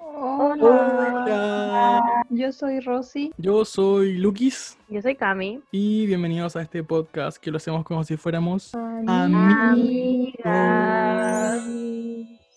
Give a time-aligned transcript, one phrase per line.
[0.00, 2.04] Hola.
[2.30, 3.32] Yo soy Rosy.
[3.36, 4.78] Yo soy Lukis.
[4.88, 5.60] Yo soy Cami.
[5.72, 9.76] Y bienvenidos a este podcast que lo hacemos como si fuéramos amigas.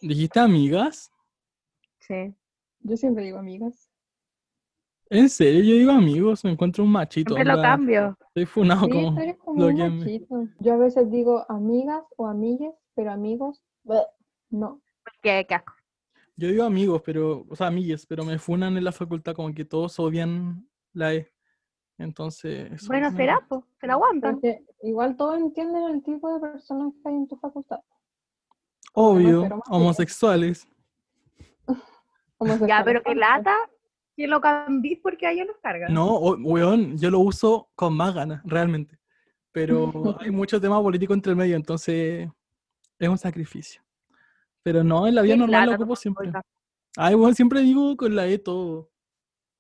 [0.02, 1.12] ¿Dijiste amigas?
[2.00, 2.34] Sí.
[2.82, 3.90] Yo siempre digo amigas.
[5.10, 7.34] En serio, yo digo amigos, me encuentro un machito.
[7.34, 8.18] Siempre lo cambio.
[8.28, 9.16] Estoy funado Sí, como.
[9.16, 10.48] tú eres como lo un que me- machito.
[10.60, 14.00] Yo a veces digo amigas o amigues, pero amigos, bleh,
[14.52, 14.80] no.
[15.24, 15.74] Qué, qué asco.
[16.38, 19.66] Yo digo amigos, pero, o sea, amigues, pero me funan en la facultad como que
[19.66, 21.32] todos odian la E.
[21.98, 22.72] Entonces.
[22.72, 23.62] eso Bueno, me- será, pues.
[23.80, 24.36] Se lo aguantan.
[24.36, 27.80] Porque igual todos entienden el tipo de personas que hay en tu facultad.
[28.94, 30.68] Obvio, homosexuales.
[32.68, 33.56] Ya, pero que lata.
[34.18, 35.94] Que lo cambies porque a ellos los cargan.
[35.94, 38.98] No, o- weón, yo lo uso con más ganas, realmente.
[39.52, 42.28] Pero hay mucho tema político entre el medio, entonces
[43.00, 43.82] es un sacrificio.
[44.64, 46.32] Pero no, en la vida Qué normal lo ocupo siempre.
[46.98, 48.90] Ay, bueno, siempre digo con la E todo.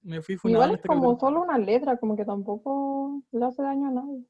[0.02, 3.88] Me fui Igual es este como solo una letra, como que tampoco le hace daño
[3.88, 4.26] a nadie.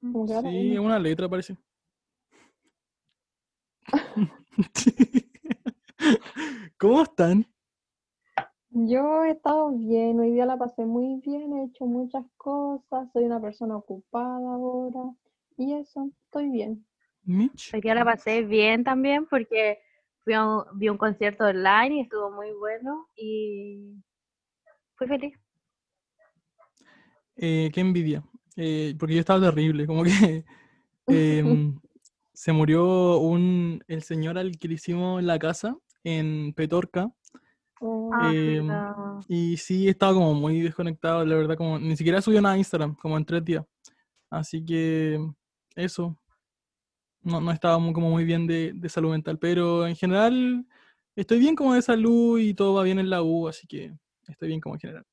[0.00, 1.56] Como que da lo Sí, es una letra parece.
[6.78, 7.46] ¿Cómo están?
[8.70, 13.24] Yo he estado bien, hoy día la pasé muy bien, he hecho muchas cosas, soy
[13.24, 15.14] una persona ocupada ahora
[15.56, 16.84] y eso, estoy bien.
[17.24, 17.72] Mitch.
[17.74, 19.78] Hoy día la pasé bien también porque
[20.22, 23.94] fui a un- vi un concierto online y estuvo muy bueno y
[24.96, 25.38] fui feliz.
[27.36, 28.22] Eh, qué envidia.
[28.56, 30.08] Eh, porque yo estaba terrible, como que
[31.08, 31.78] em,
[32.32, 37.10] se murió un, el señor al que le hicimos la casa en Petorca.
[37.80, 39.20] Oh, Ah, Em, no.
[39.28, 42.94] Y sí, estaba como muy desconectado, la verdad, como ni siquiera subió nada a Instagram,
[42.96, 43.64] como en tres días.
[44.30, 45.18] Así que
[45.74, 46.16] eso,
[47.24, 50.66] no, no estaba muy, como muy bien de, de salud mental, pero en general
[51.16, 53.94] estoy bien como de salud y todo va bien en la U, así que
[54.28, 55.04] estoy bien como en general.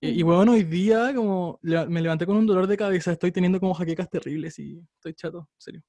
[0.00, 3.60] Y, bueno, hoy día como le- me levanté con un dolor de cabeza, estoy teniendo
[3.60, 5.82] como jaquecas terribles y estoy chato, en serio.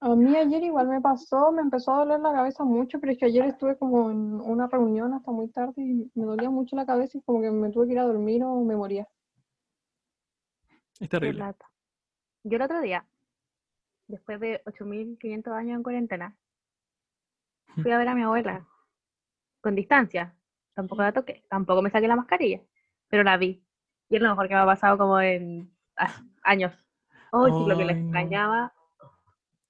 [0.00, 3.18] A mí ayer igual me pasó, me empezó a doler la cabeza mucho, pero es
[3.18, 6.86] que ayer estuve como en una reunión hasta muy tarde y me dolía mucho la
[6.86, 9.08] cabeza y como que me tuve que ir a dormir o me moría.
[11.00, 11.44] Es terrible.
[12.44, 13.06] Yo el otro día,
[14.08, 16.36] después de 8.500 años en cuarentena,
[17.82, 18.66] fui a ver a mi abuela
[19.60, 20.34] con distancia.
[20.74, 22.60] Tampoco la toqué, tampoco me saqué la mascarilla,
[23.08, 23.64] pero la vi.
[24.08, 25.74] Y es lo mejor que me ha pasado como en
[26.42, 26.72] años.
[27.32, 28.72] Oh, sí, lo que le extrañaba.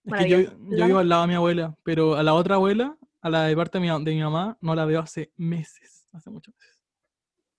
[0.04, 2.96] Es que yo, yo vivo al lado de mi abuela, pero a la otra abuela,
[3.20, 6.30] a la de parte de mi, de mi mamá, no la veo hace meses, hace
[6.30, 6.75] muchos meses.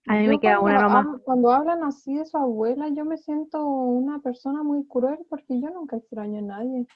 [0.08, 1.06] A mí me queda una nomás.
[1.06, 5.60] hab- Cuando hablan así de su abuela, yo me siento una persona muy cruel porque
[5.60, 6.88] yo nunca extraño a nadie.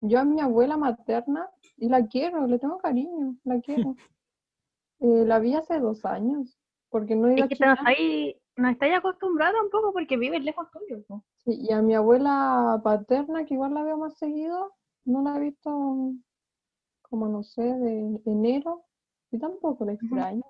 [0.00, 3.96] Yo a mi abuela materna, y la quiero, le tengo cariño, la quiero.
[5.00, 6.56] Eh, la vi hace dos años,
[6.88, 7.66] porque no iba Es a que Chile.
[7.68, 11.04] no estáis, no estáis acostumbrados tampoco porque vives lejos tuyo.
[11.44, 14.72] Sí, y a mi abuela paterna, que igual la veo más seguido,
[15.04, 16.12] no la he visto
[17.02, 18.84] como, no sé, de enero,
[19.30, 20.44] y tampoco la extraño.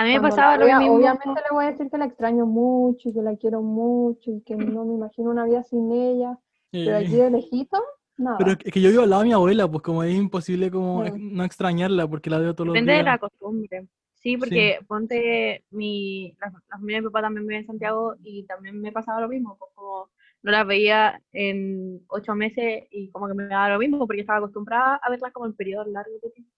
[0.00, 0.94] A mí me pasaba lo mismo.
[0.94, 4.40] Obviamente le voy a decir que la extraño mucho y que la quiero mucho y
[4.40, 6.38] que no me imagino una vida sin ella,
[6.72, 7.76] pero aquí de lejito,
[8.16, 8.38] nada.
[8.38, 11.04] pero es que yo vivo al lado de mi abuela, pues como es imposible como
[11.18, 13.12] no extrañarla porque la veo todos los Depende de días.
[13.12, 13.88] la costumbre.
[14.14, 18.44] Sí, porque ponte mi, la, la familia de mi papá también vive en Santiago y
[18.44, 20.08] también me pasaba lo mismo, pues como
[20.42, 24.38] no las veía en ocho meses y como que me daba lo mismo porque estaba
[24.38, 26.52] acostumbrada a verlas como en periodos largos de tiempo.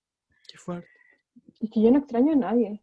[0.49, 0.87] Qué fuerte.
[1.61, 2.81] Es que yo no extraño a nadie,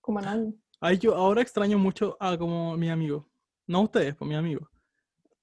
[0.00, 0.54] como a nadie.
[0.80, 3.28] Ay, yo ahora extraño mucho a como mi amigo.
[3.66, 4.68] No a ustedes, pues mi amigo.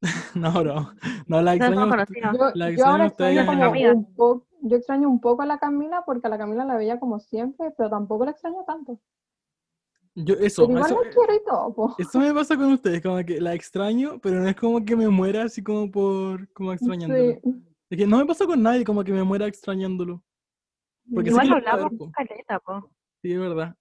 [0.36, 0.92] no, bro.
[1.28, 1.90] No la No extraño.
[1.90, 2.38] conocidos.
[2.38, 5.42] Yo, La yo extraño ahora a ustedes extraño como un poco, yo extraño un poco
[5.42, 8.64] a la Camila porque a la Camila la veía como siempre, pero tampoco la extraño
[8.66, 9.00] tanto.
[10.20, 11.96] Yo, eso, Pero igual eso, la quiero y todo, po.
[12.00, 15.08] eso me pasa con ustedes, como que la extraño, pero no es como que me
[15.10, 17.40] muera así como por, como extrañándolo.
[17.44, 17.64] Sí.
[17.92, 20.24] Es que no me pasa con nadie como que me muera extrañándolo.
[21.14, 22.90] Porque sé Igual que lo voy a hablamos caleta, po.
[23.22, 23.77] Sí, es verdad.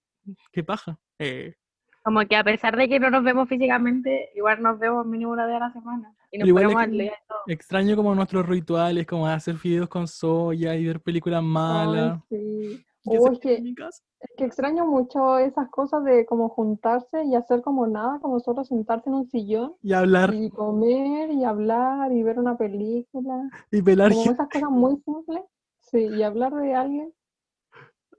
[0.53, 0.99] Qué paja.
[1.19, 1.55] Eh,
[2.03, 5.47] Como que a pesar de que no nos vemos físicamente, igual nos vemos mínimo una
[5.47, 6.15] vez a la semana.
[6.31, 7.39] Y nos igual ponemos y todo.
[7.47, 12.21] extraño como nuestros rituales, como hacer videos con soya y ver películas malas.
[12.31, 12.87] Ay, sí.
[13.09, 17.87] Oh, es que, es que extraño mucho esas cosas de como juntarse y hacer como
[17.87, 22.41] nada, como solo sentarse en un sillón Y hablar y comer y hablar y ver
[22.41, 23.49] una película.
[23.71, 25.43] y pelar Como esas cosas muy simples.
[25.79, 27.13] Sí, y hablar de alguien.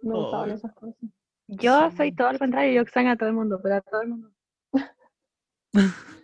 [0.02, 0.56] Me gustaban Ay.
[0.56, 0.96] esas cosas.
[1.48, 4.08] Yo soy todo lo contrario, yo extraño a todo el mundo, pero a todo el
[4.10, 4.32] mundo.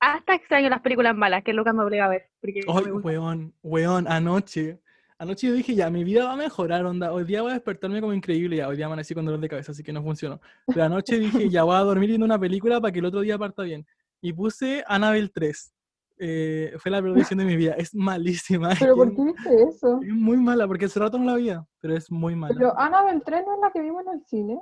[0.00, 2.30] Hasta extraño las películas malas que Lucas me obliga a ver.
[2.40, 3.08] Porque no gusta.
[3.08, 4.80] weón, weón, anoche,
[5.18, 7.10] Anoche yo dije, ya, mi vida va a mejorar, onda.
[7.10, 8.68] Hoy día voy a despertarme como increíble, ya.
[8.68, 10.40] Hoy día amanecí con dolor de cabeza, así que no funcionó.
[10.66, 13.38] Pero anoche dije, ya voy a dormir viendo una película para que el otro día
[13.38, 13.86] parta bien.
[14.20, 15.72] Y puse Annabelle 3.
[16.18, 17.72] Eh, fue la peor decisión de mi vida.
[17.74, 18.70] Es malísima.
[18.78, 20.00] ¿Pero por qué viste eso?
[20.02, 22.54] Es muy mala, porque hace rato no la veía, pero es muy mala.
[22.56, 24.60] Pero Annabelle 3 no es la que vimos en el cine.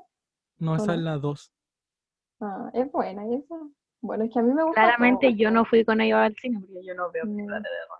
[0.58, 0.92] no, esa no?
[0.94, 1.52] es la 2.
[2.40, 3.56] Ah, es buena esa.
[4.00, 5.36] Bueno, es que a mí me gusta Claramente todo.
[5.36, 7.30] yo no fui con ellos al cine porque yo no veo No.
[7.36, 7.98] películas de terror.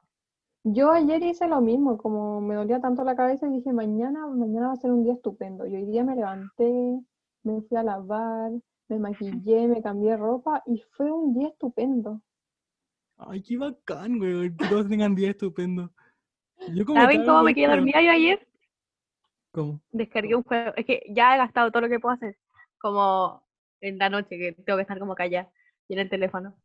[0.67, 4.69] Yo ayer hice lo mismo, como me dolía tanto la cabeza y dije, mañana, mañana
[4.69, 5.67] va a ser un día estupendo.
[5.67, 7.01] Y hoy día me levanté,
[7.43, 8.51] me fui a lavar,
[8.89, 12.21] me maquillé, me cambié ropa y fue un día estupendo.
[13.17, 14.55] Ay, qué bacán, güey.
[14.57, 15.93] Que todos tengan día estupendo.
[16.73, 18.49] Yo como ¿Saben cómo me quedé dormida yo ayer?
[19.53, 19.81] ¿Cómo?
[19.93, 20.73] Descargué un juego.
[20.77, 22.37] Es que ya he gastado todo lo que puedo hacer.
[22.79, 23.47] Como
[23.81, 25.51] en la noche, que tengo que estar como callada
[25.89, 26.57] y en el teléfono.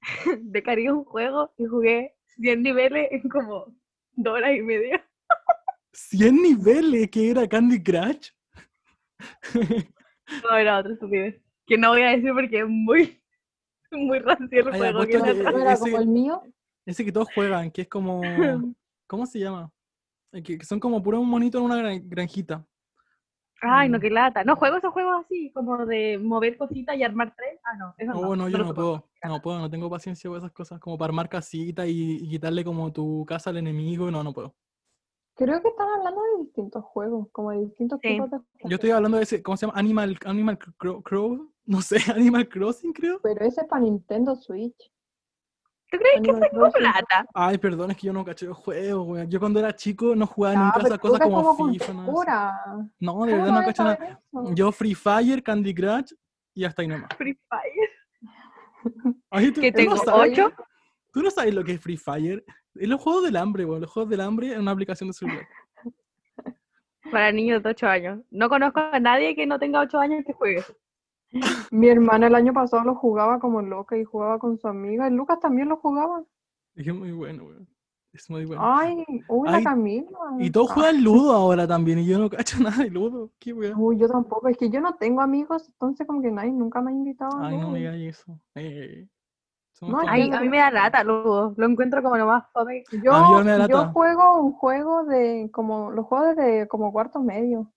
[0.42, 3.66] Descargué un juego y jugué 100 niveles en como
[4.12, 5.04] dos horas y media.
[5.92, 8.30] 100 niveles, que era Candy Crush.
[10.42, 11.40] No, era otra estupidez.
[11.68, 13.22] Que no voy a decir porque es muy,
[13.96, 15.00] muy rancio el Ay, juego.
[15.00, 16.42] que que- no- ¿No era ese- como el mío?
[16.84, 18.20] Ese que todos juegan, que es como.
[19.08, 19.70] ¿Cómo se llama?
[20.32, 22.64] Eh, Que, que son como puros monitos en una gran- granjita.
[23.62, 24.00] Ay, no, Mm.
[24.02, 24.44] qué lata.
[24.44, 27.58] No juego esos juegos así, como de mover cositas y armar tres.
[27.64, 28.74] Ah, no, eso Oh, no, yo no soporto.
[28.74, 29.34] puedo.
[29.34, 30.78] No puedo, no tengo paciencia con esas cosas.
[30.78, 34.10] Como para armar casitas y, y quitarle como tu casa al enemigo.
[34.10, 34.54] No, no puedo.
[35.34, 38.08] Creo que están hablando de distintos juegos, como de distintos Sí.
[38.08, 38.70] tipos de juegos.
[38.70, 39.78] Yo estoy hablando de ese, ¿cómo se llama?
[39.78, 41.50] Animal, Animal Cro- Crow.
[41.66, 43.20] No sé, Animal Crossing, creo.
[43.22, 44.90] Pero ese es para Nintendo Switch.
[45.90, 47.26] ¿Tú crees que Animal soy con plata?
[47.34, 49.30] Ay, perdón, es que yo no cacho de juegos, weón.
[49.30, 51.92] Yo cuando era chico no jugaba Ah, nunca esas cosas como con FIFA.
[51.92, 52.90] nada.
[52.98, 53.94] No, de ¿Cómo verdad no cacho nada.
[54.32, 54.54] eso?
[54.54, 56.12] Yo Free Fire, Candy Crush
[56.54, 57.08] y hasta ahí nomás.
[57.16, 57.90] Free Fire.
[59.30, 60.52] Ay, tú, Que tú no tengo sabes- ocho.
[61.12, 62.44] Tú no sabes lo que es Free Fire.
[62.74, 63.80] Es los juegos del hambre, weón.
[63.80, 65.46] Los juegos del hambre en una aplicación de celular.
[67.10, 68.20] Para niños de 8 años.
[68.30, 70.64] No conozco a nadie que no tenga 8 años que juegue.
[71.70, 75.08] Mi hermana el año pasado lo jugaba como loca y jugaba con su amiga.
[75.08, 76.22] Y Lucas también lo jugaba.
[76.74, 77.68] Es que es muy bueno, weón.
[78.12, 78.62] Es muy bueno.
[78.64, 80.08] Ay, uy, la Ay, Camila.
[80.38, 81.98] y todos Ah, juegan Ludo ahora también.
[81.98, 83.30] Y yo no cacho nada de Ludo.
[83.38, 83.74] Qué weón.
[83.78, 84.48] Uy, yo tampoco.
[84.48, 87.36] Es que yo no tengo amigos, entonces como que nadie nunca me ha invitado.
[87.38, 87.72] a Ay, no Ludo.
[87.72, 88.40] me digas eso.
[88.54, 89.06] Eh,
[89.82, 91.52] No, Ay, a mí me da rata luego.
[91.58, 92.84] Lo encuentro como lo más fome.
[93.04, 97.70] Yo, yo juego un juego de como los juegos de como cuarto medio.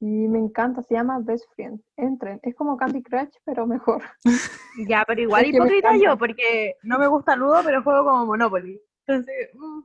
[0.00, 1.80] Y me encanta, se llama Best Friend.
[1.96, 4.02] Entren, es como Candy Crush, pero mejor.
[4.88, 8.80] Ya, pero igual Es hipócrita yo, porque no me gusta Ludo, pero juego como Monopoly.
[9.06, 9.80] Entonces, mm,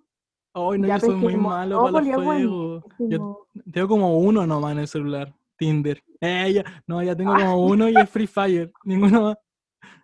[0.54, 2.84] Ay, no, Ya, yo soy muy el malo para los Monopoly juegos.
[3.00, 5.34] Yo tengo como uno nomás en el celular.
[5.58, 6.04] Tinder.
[6.22, 8.72] Eh, ya- no, ya tengo como uno y es Free Fire.
[8.84, 9.38] Ninguno más.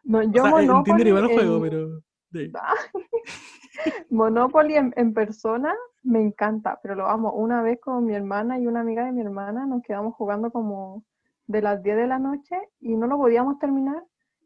[0.03, 2.01] No, O yo sea, en Tinder Monopoly igual lo juego, en- pero.
[2.31, 2.51] sí.
[4.09, 5.73] Monopoly en, en persona
[6.03, 7.31] me encanta, pero lo amo.
[7.33, 11.03] Una vez con mi hermana y una amiga de mi hermana nos quedamos jugando como
[11.47, 14.03] de las 10 de la noche y no lo podíamos terminar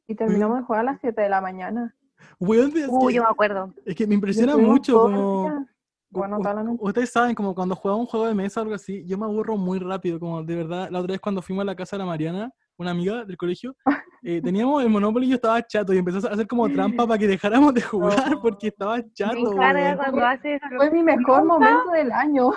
[0.07, 1.95] y terminamos de jugar a las 7 de la mañana.
[2.39, 3.73] Es, uy, que, yo me acuerdo.
[3.85, 5.65] es que me impresiona mucho como.
[6.09, 6.79] Bueno, u- toda la u- noche.
[6.81, 9.57] Ustedes saben, como cuando juego un juego de mesa o algo así, yo me aburro
[9.57, 10.19] muy rápido.
[10.19, 12.91] Como de verdad, la otra vez cuando fuimos a la casa de la Mariana, una
[12.91, 13.75] amiga del colegio,
[14.23, 17.17] eh, teníamos el Monopoly y yo estaba chato y empezó a hacer como trampa para
[17.17, 19.37] que dejáramos de jugar porque estaba chato.
[19.37, 19.97] encarga weón.
[19.97, 20.65] cuando hace eso.
[20.77, 22.51] Fue mi mejor Nunca- momento del año.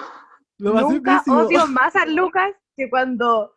[0.59, 3.53] Lo Nunca odio más a Lucas que cuando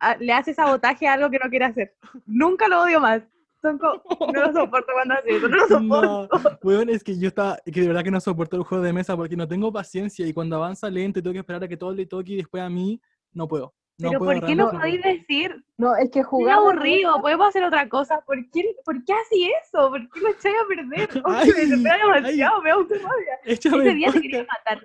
[0.00, 1.94] a- le hace sabotaje a algo que no quiere hacer.
[2.26, 3.22] Nunca lo odio más.
[3.62, 6.58] Son no lo soporto cuando hace eso, no lo No, soporto.
[6.62, 9.16] weón, es que yo estaba, que de verdad que no soporto el juego de mesa
[9.16, 11.92] porque no tengo paciencia y cuando avanza lento y tengo que esperar a que todo
[11.92, 13.00] le toque y después a mí,
[13.32, 13.72] no puedo.
[13.98, 15.64] No Pero ¿por qué no podéis decir?
[15.78, 18.20] No, es que jugar aburrido, podemos hacer otra cosa.
[18.26, 19.88] ¿Por qué, ¿por qué así eso?
[19.88, 21.08] ¿Por qué lo echáis a perder?
[21.24, 22.22] Ay, me desespera ay.
[22.22, 23.38] demasiado, me da mucha rabia.
[23.44, 24.82] Échame Ese día te quería matar.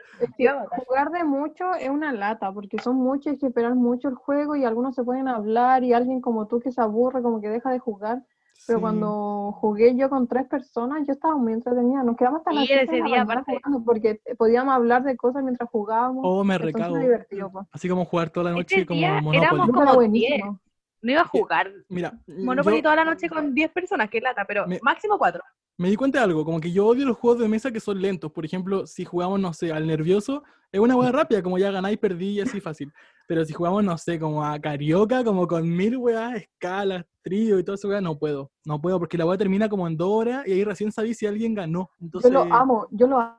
[0.85, 4.55] jugar de mucho es una lata, porque son muchos, hay que esperar mucho el juego
[4.55, 7.69] y algunos se pueden hablar y alguien como tú que se aburre, como que deja
[7.69, 8.23] de jugar.
[8.71, 8.81] Pero Sí.
[8.83, 12.03] cuando jugué yo con tres personas, yo estaba muy entretenida.
[12.03, 13.59] Nos quedamos hasta las Sí, 7 ese día aparte.
[13.61, 16.21] jugando porque podíamos hablar de cosas mientras jugábamos.
[16.25, 16.95] Oh, me recago.
[16.95, 17.67] pues.
[17.71, 19.37] Así como jugar toda la noche como día Monopoly.
[19.37, 19.95] éramos como era 10.
[19.97, 20.59] buenísimo.
[21.01, 24.45] No iba a jugar Mira, Monopoly yo toda la noche con 10 personas, que lata,
[24.47, 25.43] pero Me- máximo 4.
[25.77, 28.01] me di cuenta de algo, como que yo odio los juegos de mesa que son
[28.01, 28.31] lentos.
[28.31, 31.97] Por ejemplo, si jugamos, no sé, al nervioso, es una hueá rápida, como ya ganáis,
[31.97, 32.91] perdí y así fácil.
[33.27, 37.63] Pero si jugamos, no sé, como a carioca, como con mil weas, escalas, trío y
[37.63, 38.51] todo eso, no puedo.
[38.65, 41.25] No puedo, porque la hueá termina como en dos horas y ahí recién sabí si
[41.25, 41.89] alguien ganó.
[41.99, 43.37] Yo Entonces, lo amo, yo lo amo.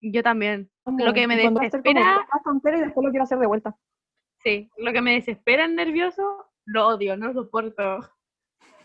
[0.00, 0.68] Yo también.
[0.84, 3.76] Lo que me como desespera, tontera y después lo quiero hacer de vuelta.
[4.38, 6.22] sí, lo que me desespera en nervioso,
[6.64, 8.00] lo odio, no lo soporto.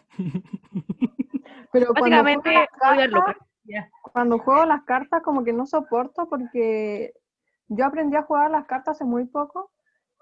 [1.72, 3.25] Pero cuando Básicamente, juego, las odio a Lucas.
[3.25, 3.89] cartas, Ya.
[4.13, 7.13] cuando juego las cartas como que no soporto porque
[7.69, 9.71] yo aprendí a jugar las cartas hace muy poco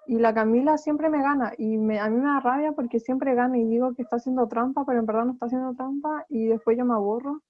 [0.08, 3.34] y la Camila siempre me gana y me, a mí me da rabia porque siempre
[3.34, 6.46] gana y digo que está haciendo trampa, pero en verdad no está haciendo trampa y
[6.46, 7.42] después yo me aburro,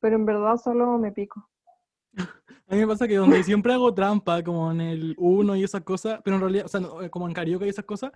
[0.00, 1.48] pero en verdad solo me pico.
[2.70, 5.82] A mí me pasa que donde siempre hago trampa, como en el 1 y esas
[5.82, 8.12] cosas, pero en realidad, o sea, no, eh, como en karaoke y esas cosas,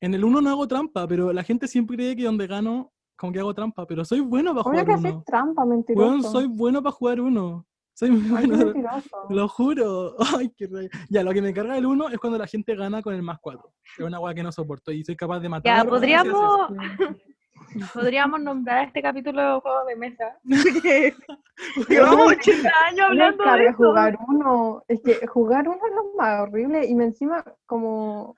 [0.00, 3.32] en el 1 no hago trampa, pero la gente siempre cree que donde gano, como
[3.32, 5.22] que hago trampa, pero soy bueno para jugar que uno.
[5.24, 6.30] trampa, mentiroso.
[6.30, 7.66] soy bueno para jugar uno.
[7.94, 10.16] Soy muy Ay, qué bueno, lo juro.
[10.38, 10.88] Ay, qué rey.
[11.10, 13.38] Ya, lo que me carga el 1 es cuando la gente gana con el más
[13.40, 13.62] 4.
[13.98, 15.84] Es una weá que no soporto y soy capaz de matar.
[15.84, 16.70] Ya, podríamos,
[17.94, 20.38] podríamos nombrar a este capítulo juego de mesa.
[21.88, 23.76] Llevamos 80 años hablando de eso.
[23.76, 24.82] jugar uno.
[24.88, 28.36] Es que jugar uno es lo más horrible y me encima como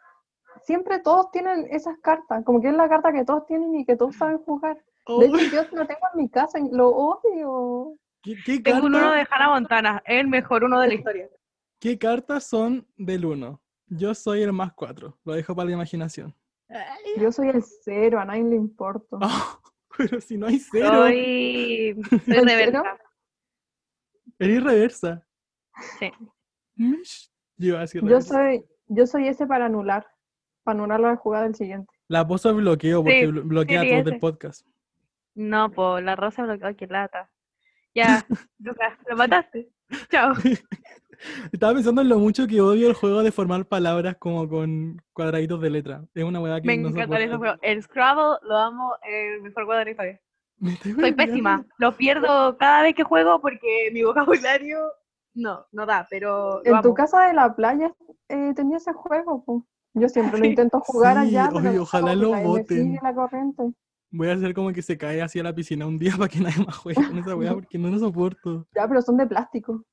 [0.64, 3.96] siempre todos tienen esas cartas, como que es la carta que todos tienen y que
[3.96, 4.78] todos saben jugar.
[5.06, 7.96] Oh, De hecho, yo la tengo en mi casa y lo odio.
[8.24, 11.28] ¿Qué, qué Tengo un uno de Hannah Montana, el mejor uno de la historia.
[11.78, 13.60] ¿Qué cartas son del 1?
[13.88, 15.18] Yo soy el más 4.
[15.24, 16.34] Lo dejo para la imaginación.
[17.18, 19.18] Yo soy el cero, a nadie le importo.
[19.20, 19.60] Oh,
[19.96, 22.82] pero si no hay cero, Soy, soy ¿En reversa.
[24.38, 25.26] eres reversa.
[25.98, 26.10] Sí.
[26.76, 28.34] Yo iba a decir Yo reversa.
[28.34, 30.06] soy, yo soy ese para anular,
[30.64, 31.92] para anular la jugada del siguiente.
[32.08, 34.66] La poso de bloqueo porque Sí, bloquea sí, todo del podcast.
[35.34, 37.30] No, po, la rosa bloqueó, qué lata.
[37.94, 38.26] Ya,
[38.58, 39.70] Lucas, lo mataste.
[40.10, 40.34] Chao.
[41.52, 45.60] Estaba pensando en lo mucho que odio el juego de formar palabras como con cuadraditos
[45.60, 46.04] de letra.
[46.14, 47.58] Es una weá que Me no encantan esos juegos.
[47.62, 50.20] El Scrabble lo amo, el mejor juego de la historia.
[50.82, 51.64] Soy pésima.
[51.78, 54.78] Lo pierdo cada vez que juego porque mi vocabulario
[55.34, 57.94] no, no da, pero lo En tu casa de la playa
[58.28, 59.66] eh, tenía ese juego, po.
[59.94, 63.14] Yo siempre lo intento jugar Sí, allá, oye, pero no, ojalá lo me sigue la
[63.14, 63.72] corriente.
[64.16, 66.38] Voy a hacer como que se cae así a la piscina un día para que
[66.38, 68.66] nadie más juegue con esa weá porque no lo soporto.
[68.74, 69.84] Ya, pero son de plástico.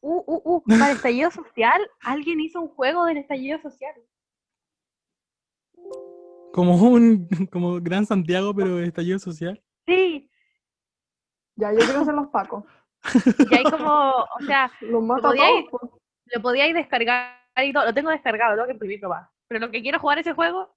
[0.00, 3.94] Uh, uh, uh, para el estallido social, alguien hizo un juego del estallido social.
[6.52, 9.62] Como un como Gran Santiago, pero estallido social.
[9.86, 10.30] Sí,
[11.56, 12.64] Ya, yo quiero ser los pacos.
[13.50, 16.00] y hay como, o sea, Los mato a podía todos, ir- po.
[16.26, 17.84] lo podíais descargar y todo.
[17.86, 19.28] Lo tengo descargado, tengo que imprimirlo más.
[19.48, 20.74] Pero lo que quiero jugar ese juego,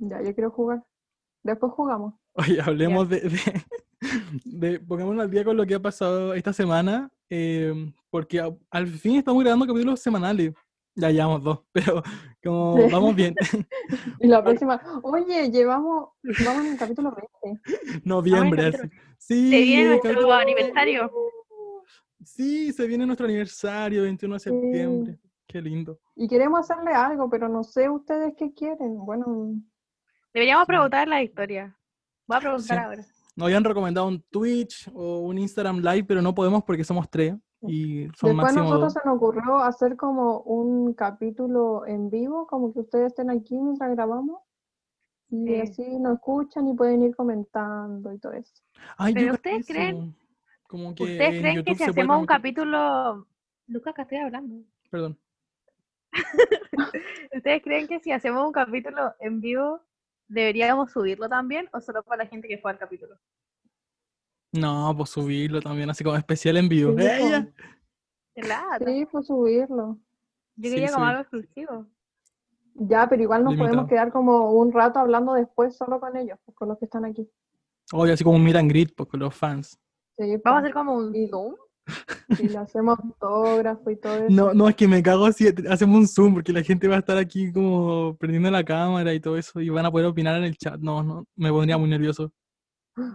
[0.00, 0.82] Ya, yo quiero jugar.
[1.42, 2.14] Después jugamos.
[2.34, 3.40] Oye, hablemos de, de,
[4.44, 7.10] de- Pongámonos al día con lo que ha pasado esta semana.
[7.30, 7.72] eh,
[8.10, 10.52] porque a- al fin estamos grabando capítulos semanales.
[10.96, 12.02] Ya llevamos dos, pero
[12.42, 12.92] como Sí.
[12.92, 13.34] vamos bien.
[14.18, 16.08] Y la próxima, oye, llevamos,
[16.44, 17.14] vamos en el capítulo
[17.44, 18.02] 20.
[18.04, 18.72] Noviembre.
[18.72, 18.90] capítulo.
[19.18, 21.10] Sí, se viene nuestro capítulo- aniversario.
[22.24, 25.18] Sí, se viene nuestro aniversario, 21 de septiembre.
[25.46, 25.98] Qué lindo.
[26.16, 28.98] Y queremos hacerle algo, pero no sé ustedes qué quieren.
[28.98, 29.54] Bueno,
[30.32, 31.76] Deberíamos preguntar la historia.
[32.26, 32.84] Voy a preguntar Sí.
[32.84, 33.02] ahora.
[33.36, 37.34] Nos habían recomendado un Twitch o un Instagram Live, pero no podemos porque somos tres
[37.62, 39.02] y son después a máximo nosotros dos.
[39.02, 43.90] se nos ocurrió hacer como un capítulo en vivo, como que ustedes estén aquí mientras
[43.92, 44.42] grabamos.
[45.30, 45.60] Y Sí.
[45.60, 48.52] así nos escuchan y pueden ir comentando y todo eso.
[48.98, 50.14] Ay, Pero ¿ustedes creen-.
[50.68, 53.26] Como que ¿Ustedes en creen que si hacemos un capítulo...
[53.68, 54.64] Lucas, ¿qué estoy hablando?
[54.90, 55.18] Perdón.
[57.32, 59.80] ¿Ustedes creen que si hacemos un capítulo en vivo,
[60.30, 63.16] deberíamos subirlo también o solo para la gente que fue al capítulo?
[64.52, 66.94] No, pues subirlo también, así como especial en vivo.
[66.98, 67.48] Sí, ¡Ella!
[68.34, 68.84] Qué lata.
[68.86, 69.98] Sí, pues subirlo.
[70.56, 71.86] Yo Sí, quería como algo exclusivo.
[72.74, 73.68] Ya, pero igual nos Limitado.
[73.74, 77.04] podemos quedar como un rato hablando después solo con ellos, pues, con los que están
[77.04, 77.28] aquí.
[77.92, 79.78] Oye, así como un meet and greet pues, con los fans.
[80.16, 81.54] Sí, Vamos a pues, hacer como un Zoom.
[82.28, 84.30] Y le hacemos autógrafo y todo eso.
[84.30, 87.00] No, no, es que me cago si hacemos un Zoom, porque la gente va a
[87.00, 90.44] estar aquí como prendiendo la cámara y todo eso, y van a poder opinar en
[90.44, 90.78] el chat.
[90.80, 92.32] No, no, me pondría muy nervioso.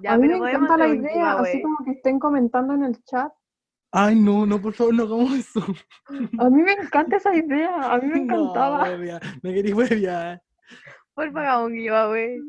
[0.02, 3.32] Ya, a mí me encanta la idea, así como que estén comentando en el chat.
[3.92, 5.62] Ay, no, no, por favor, no hagamos eso.
[6.40, 8.86] A mí me encanta esa idea, a mí me encantaba.
[8.86, 10.42] No, me queréis huevear.
[11.14, 12.42] Por favor, un giveaway.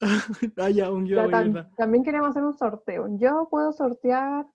[0.56, 1.70] Ah, ya, un Ya, giveaway, tam- ¿verdad?
[1.76, 3.06] también queremos hacer un sorteo.
[3.18, 4.46] Yo puedo sortear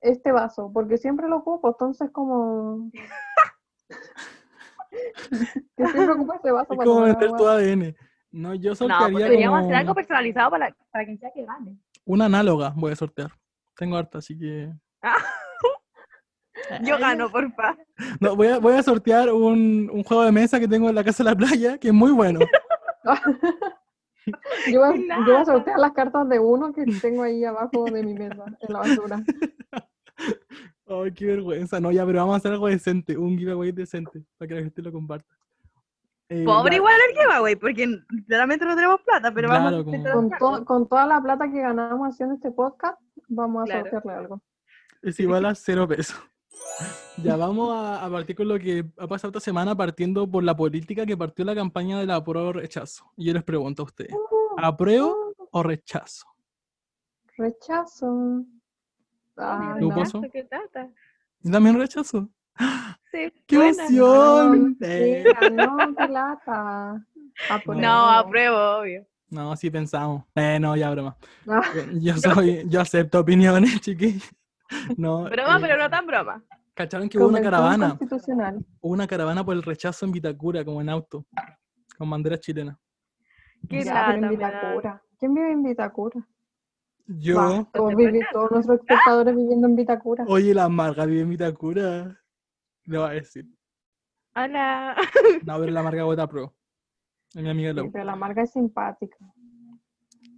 [0.00, 2.90] este vaso, porque siempre lo ocupo, entonces como...
[5.76, 7.36] que siempre ocupo este vaso Es para como agua.
[7.36, 7.94] tu ADN.
[8.32, 11.76] No, yo No, sortearía pues deberíamos hacer algo personalizado para, para quien sea que gane.
[12.04, 13.30] una análoga, voy a sortear.
[13.76, 14.72] Tengo harta, así que...
[16.82, 17.76] Yo gano, porfa.
[18.20, 21.02] No, voy a, voy a sortear un, un juego de mesa que tengo en la
[21.02, 22.38] casa de la playa, que es muy bueno.
[24.70, 25.44] Yo voy, a- yo voy a lata.
[25.46, 29.24] sortear las cartas de uno que tengo ahí abajo de mi mesa, en la basura.
[30.86, 31.80] Ay, qué vergüenza.
[31.80, 34.82] No, ya, pero vamos a hacer algo decente, un giveaway decente, para que la gente
[34.82, 35.34] lo comparta.
[36.28, 37.88] Eh, Pobre ya, igual el giveaway, porque
[38.26, 40.58] claramente no tenemos plata, pero vamos a como- Con, hacerlo.
[40.58, 43.80] to- con toda la plata que ganamos haciendo este podcast, vamos a Claro.
[43.90, 44.40] sortearle algo.
[45.02, 46.16] Es igual a cero pesos.
[47.22, 50.56] Ya vamos a, a partir con lo que ha pasado esta semana, partiendo por la
[50.56, 53.04] política que partió la campaña de la apruebo rechazo.
[53.16, 54.14] Y yo les pregunto a ustedes,
[54.56, 56.26] ¿apruebo o rechazo?
[57.36, 58.44] Rechazo.
[59.40, 60.04] Ah, ¿Tú, no.
[60.48, 60.88] Trata?
[61.42, 62.28] Yo también rechazo.
[63.10, 63.86] Sí, ¡Qué buena.
[63.86, 64.76] emoción!
[64.78, 67.06] No, Eh, mira, no, qué lata.
[67.50, 67.80] Apruebo.
[67.80, 69.06] No, apruebo, obvio.
[69.30, 70.24] No, sí pensamos.
[70.34, 71.16] Eh, no, ya broma.
[71.46, 71.60] No.
[71.74, 74.28] Eh, Yo soy, yo acepto opiniones, chiquillos.
[74.96, 76.44] No, Broma, eh, pero no tan broma.
[76.74, 77.88] ¿Cacharon que hubo una caravana?
[77.90, 78.64] Constitucional.
[78.80, 81.26] Hubo una caravana por el rechazo en Vitacura, como en auto,
[81.98, 82.78] con bandera chilena.
[83.68, 84.28] Qué Ya, lata, en.
[84.28, 85.02] Vitacura.
[85.18, 86.26] ¿Quién vive en Vitacura?
[87.18, 87.96] Yo, todos,
[88.32, 90.24] todos nuestros espectadores viviendo en Vitacura.
[90.28, 92.20] oye, la Marga vive en Vitacura.
[92.84, 93.46] Le va a decir.
[94.34, 94.94] Hola.
[95.44, 96.54] No, pero la Marga vota pro.
[97.34, 97.92] Es mi amiga Sí, Lau.
[97.92, 99.16] pero la marca es simpática.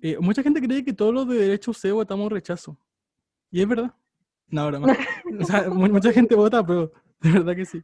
[0.03, 2.79] Eh, mucha gente cree que todos los de derecho C votamos rechazo.
[3.51, 3.95] Y es verdad.
[4.49, 4.89] No, broma.
[5.41, 6.93] O sea, mu- mucha gente vota pro.
[7.21, 7.83] De verdad que sí.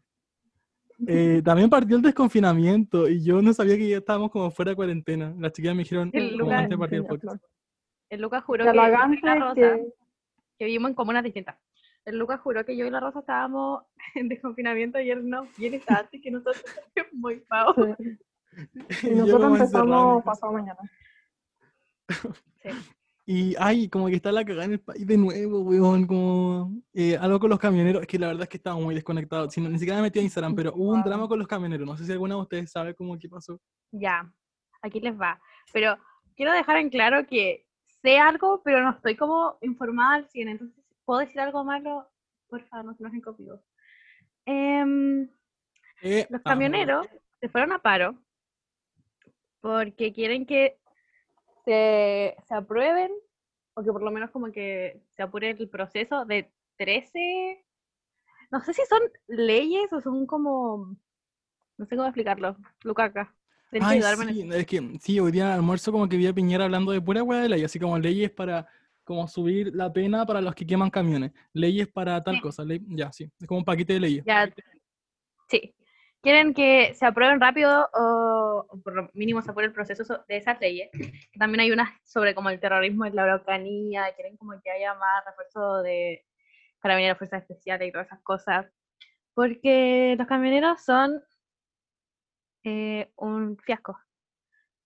[1.07, 4.77] Eh, también partió el desconfinamiento y yo no sabía que ya estábamos como fuera de
[4.77, 5.35] cuarentena.
[5.39, 7.45] Las chiquillas me dijeron El como lugar- antes de partir el podcast.
[8.11, 9.87] El Lucas juró Que la Rosa, que-
[10.59, 11.57] que vivimos en comunas distintas.
[12.05, 13.85] El Lucas juró que yo y la Rosa estábamos
[14.15, 15.47] en desconfinamiento y él no.
[15.59, 16.65] Y él estaba así que nosotros
[17.13, 17.77] muy pavos.
[17.99, 18.19] sí.
[19.07, 20.79] Y nosotros empezamos pasado mañana.
[22.63, 22.71] Sí.
[23.27, 27.15] Y ay, como que está la cagada en el país de nuevo, weón, como eh,
[27.19, 29.69] algo con los camioneros, es que la verdad es que estaba muy desconectado, si no-
[29.69, 32.07] ni siquiera me metí a Instagram, pero hubo un drama con los camioneros, no sé
[32.07, 33.61] si alguna de ustedes sabe cómo qué pasó.
[33.93, 34.33] Ya,
[34.81, 35.39] aquí les va.
[35.75, 35.99] Pero
[36.37, 37.67] quiero dejar en claro que
[38.03, 40.49] sé algo, pero no estoy como informada al 100.
[40.49, 42.09] Entonces, ¿puedo decir algo malo?
[42.49, 43.61] Por favor, no se enojen conmigo.
[44.47, 45.29] Em,
[46.03, 47.07] Eh, los ah, camioneros
[47.41, 48.17] se fueron a paro
[49.61, 50.79] porque quieren que
[51.65, 53.11] se, se aprueben
[53.75, 57.65] o que por lo menos como que se apure el proceso de 13,
[58.51, 60.97] no sé si son leyes o son como,
[61.77, 63.35] no sé cómo explicarlo, Lucaca.
[63.71, 64.03] Que Ay, en
[64.35, 66.91] sí, es que sí, hoy día en el almuerzo como que vi a Piñera hablando
[66.93, 68.67] de pura hueá de ley, así como leyes para
[69.05, 72.41] como subir la pena para los que queman camiones, leyes para tal Sí.
[72.41, 74.25] cosa, ley, ya, sí, es como un paquete de leyes.
[74.27, 74.51] Ya,
[75.49, 75.75] sí.
[76.21, 80.25] Quieren que se aprueben rápido o, o por lo mínimo se apruebe el proceso so-
[80.27, 80.91] de esas leyes.
[81.39, 85.25] También hay unas sobre como el terrorismo en la Araucanía, quieren como que haya más
[85.25, 86.25] refuerzo de
[86.81, 88.67] carabineros, fuerzas especiales y todas esas cosas.
[89.35, 91.23] Porque los camioneros son
[92.69, 93.99] eh, un fiasco.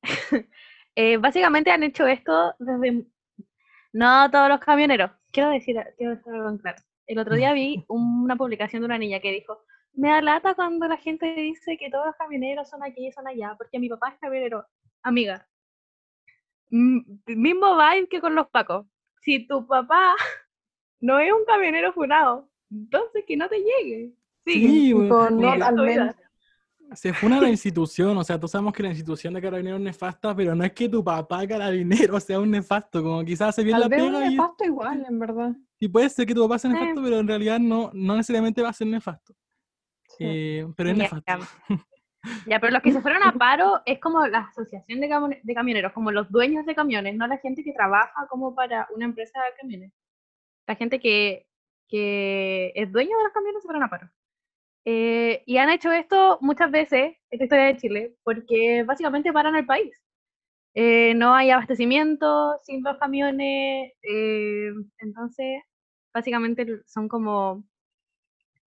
[0.94, 3.06] Eh, básicamente han hecho esto desde...
[3.94, 5.10] No todos los camioneros.
[5.30, 6.82] Quiero decir, quiero en claro.
[7.06, 9.62] El otro día vi una publicación de una niña que dijo,
[9.94, 13.26] me da lata cuando la gente dice que todos los camioneros son aquí y son
[13.26, 14.66] allá, porque mi papá es camionero.
[15.02, 15.48] Amiga,
[16.70, 18.86] m- mismo vibe que con los pacos.
[19.22, 20.14] Si tu papá
[21.00, 24.12] no es un camionero funado, entonces que no te llegue.
[24.44, 26.16] Sí, con que- al vida.
[26.94, 30.36] Se fue una institución, o sea, todos sabemos que la institución de carabineros es nefasta,
[30.36, 33.82] pero no es que tu papá carabinero sea un nefasto, como quizás hace bien Tal
[33.82, 35.52] la vez un pega y, nefasto igual, en verdad.
[35.80, 36.74] y puede ser que tu papá sea Eh.
[36.74, 39.32] nefasto, pero en realidad no, no necesariamente va a ser nefasto.
[40.18, 40.24] Sí.
[40.26, 41.32] Eh, pero es Ya, nefasto.
[42.46, 45.92] Ya, pero los que se fueron a paro es como la asociación de, de camioneros,
[45.92, 49.56] como los dueños de camiones, no la gente que trabaja como para una empresa de
[49.58, 49.92] camiones.
[50.66, 51.46] La gente que,
[51.88, 54.10] que es dueño de los camiones se fueron a paro.
[54.84, 59.66] Eh, y han hecho esto muchas veces, esta historia de Chile, porque básicamente paran el
[59.66, 59.92] país.
[60.74, 65.62] Eh, no hay abastecimiento sin los camiones, eh, entonces
[66.14, 67.64] básicamente son como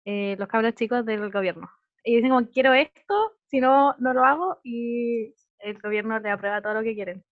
[0.06, 1.70] eh, los cabros chicos del gobierno.
[2.02, 6.62] Y dicen como, quiero esto, si no, no lo hago, y el gobierno le aprueba
[6.62, 7.22] todo lo que quieren.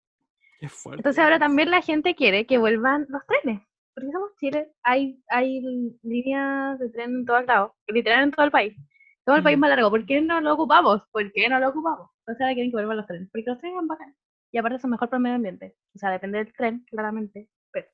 [0.61, 1.01] Qué fuerte.
[1.01, 3.63] Entonces ahora también la gente quiere que vuelvan los trenes,
[3.99, 5.61] porque somos Chile, hay, hay
[6.03, 8.77] líneas de tren en todos lados, literal en todo el país.
[9.25, 11.03] Todo el país más largo, ¿por qué no lo ocupamos?
[11.11, 12.09] ¿Por qué no lo ocupamos?
[12.21, 14.17] Entonces ahora quieren que vuelvan los trenes, porque los trenes son bacanes.
[14.53, 15.77] Y aparte son mejor para el medio ambiente.
[15.95, 17.49] O sea, depende del tren, claramente.
[17.71, 17.89] Pero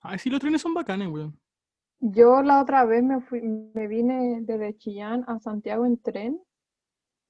[0.00, 1.38] Ay, sí, los trenes son bacanes, weón.
[2.00, 6.40] Yo la otra vez me fui, me vine desde Chillán a Santiago en tren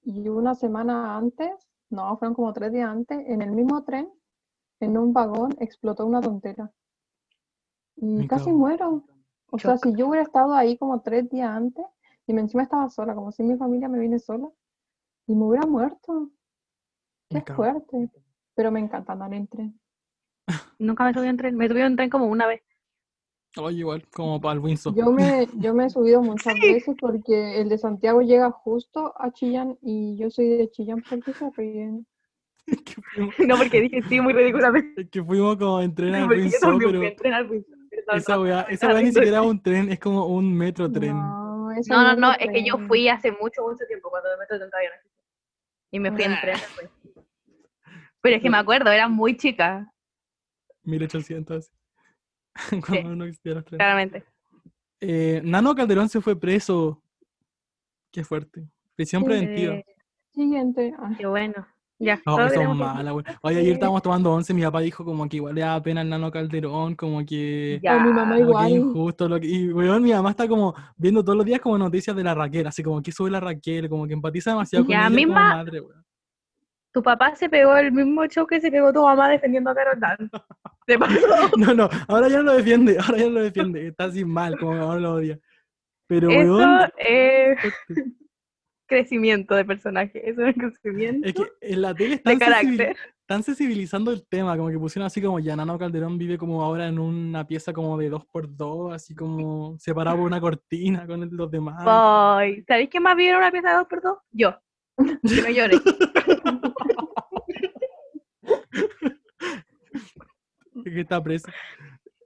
[0.03, 1.51] y una semana antes,
[1.91, 4.09] no, fueron como tres días antes, en el mismo tren,
[4.79, 6.71] en un vagón, explotó una tontera.
[8.01, 9.05] Y casi muero.
[9.51, 11.85] O sea, si yo hubiera estado ahí como tres días antes
[12.27, 14.49] y me encima estaba sola, como si mi familia me vine sola,
[15.27, 16.31] y me hubiera muerto.
[17.29, 18.11] Qué fuerte.
[18.55, 19.81] Pero me encanta andar en tren.
[20.79, 22.63] nunca me subí en tren, me subí en tren como una vez.
[23.57, 24.95] Oye, igual, como para el Windsor.
[24.95, 29.33] Yo me, yo me he subido muchas veces porque el de Santiago llega justo a
[29.33, 32.07] Chillán y yo soy de Chillán, ¿por qué se ríen?
[32.67, 35.03] Es que fuimos, No, porque dije sí, muy ridículamente.
[35.03, 37.35] es que fuimos como en tren al Porque yo Windsor, también pero
[38.07, 39.99] pues, esa no, weá, no, esa no, weá ni no, siquiera es un tren, es
[39.99, 41.17] como un metro tren.
[41.17, 42.89] No, No, No, no, es no, que yo tren.
[42.89, 45.25] fui hace mucho, mucho tiempo cuando me metí todavía no existía.
[45.93, 46.41] Y me fui en Ah.
[46.41, 46.91] tren después.
[48.21, 49.93] Pero es que me acuerdo, era muy chica,
[50.83, 51.71] 1800.
[52.87, 53.79] Cuando no existían los trenes.
[53.79, 54.25] claramente.
[55.01, 57.03] Eh, Nano Calderón se fue preso.
[58.13, 58.69] Qué fuerte.
[58.97, 59.27] Prisión Sí.
[59.27, 59.81] preventiva.
[60.35, 60.93] Siguiente.
[60.99, 61.67] Ay, qué bueno.
[62.03, 63.25] Ya, No, todo eso es que- mala, güey.
[63.43, 66.09] Oye, ayer estábamos tomando once, mi papá dijo como que igual le daba pena al
[66.09, 67.79] Nano Calderón, como que...
[67.83, 67.99] Ya.
[68.03, 68.71] mi mamá que igual.
[68.71, 69.47] injusto, lo que...
[69.47, 72.67] Y, weón, mi mamá está como viendo todos los días como noticias de la Raquel,
[72.67, 75.55] así como que sube la Raquel, como que empatiza demasiado con Ya, ella como misma-
[75.57, 76.05] madre, weón.
[76.93, 80.01] Tu papá se pegó el mismo show que se pegó tu mamá defendiendo a Carol
[80.01, 80.29] Dance.
[80.87, 81.15] ¿Te pasó?
[81.59, 84.59] No, no, ahora ya no lo defiende, ahora ya no lo defiende, está así mal,
[84.59, 85.39] como mi mamá lo odia.
[86.09, 87.59] Pero, Eso weón, es
[88.91, 90.29] crecimiento de personaje.
[90.29, 92.97] Eso es crecimiento es que en la tele de están, sensibil- carácter.
[93.21, 96.89] están sensibilizando el tema, como que pusieron así como ya Nano Calderón vive como ahora
[96.89, 101.23] en una pieza como de dos por dos, así como separado por una cortina con
[101.23, 101.77] el- los demás.
[101.87, 104.19] Ay, ¿Sabéis quién más vieron una pieza de dos por dos?
[104.33, 104.59] Yo.
[104.97, 105.81] Que no llore.
[110.85, 111.49] que está preso.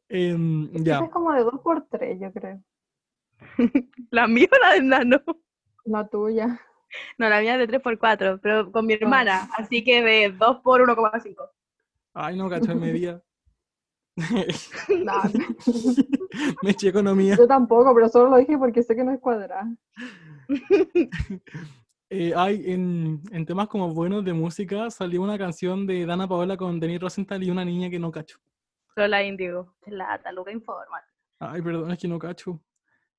[0.08, 2.62] Em, ya, es como de dos por tres, yo creo.
[4.10, 5.20] La mía o la de Nano.
[5.84, 6.60] La tuya.
[7.18, 9.48] No, la mía es de 3 por 4 pero con mi hermana.
[9.56, 11.50] Así que de 2 por 1,5.
[12.14, 12.74] ay no, cacho.
[12.74, 12.84] Nah,
[16.62, 17.36] Me eché economía.
[17.36, 19.66] yo tampoco, pero solo lo dije porque sé que no es cuadrada.
[22.10, 26.56] Eh, hay en, en temas como buenos de música salió una canción de Dana Paola
[26.56, 28.38] con Denis Rosenthal y una niña que no cacho.
[28.94, 29.74] Lola Indigo.
[29.86, 31.02] Lata, Luca informa.
[31.40, 32.60] Ay, perdón, es que no cacho.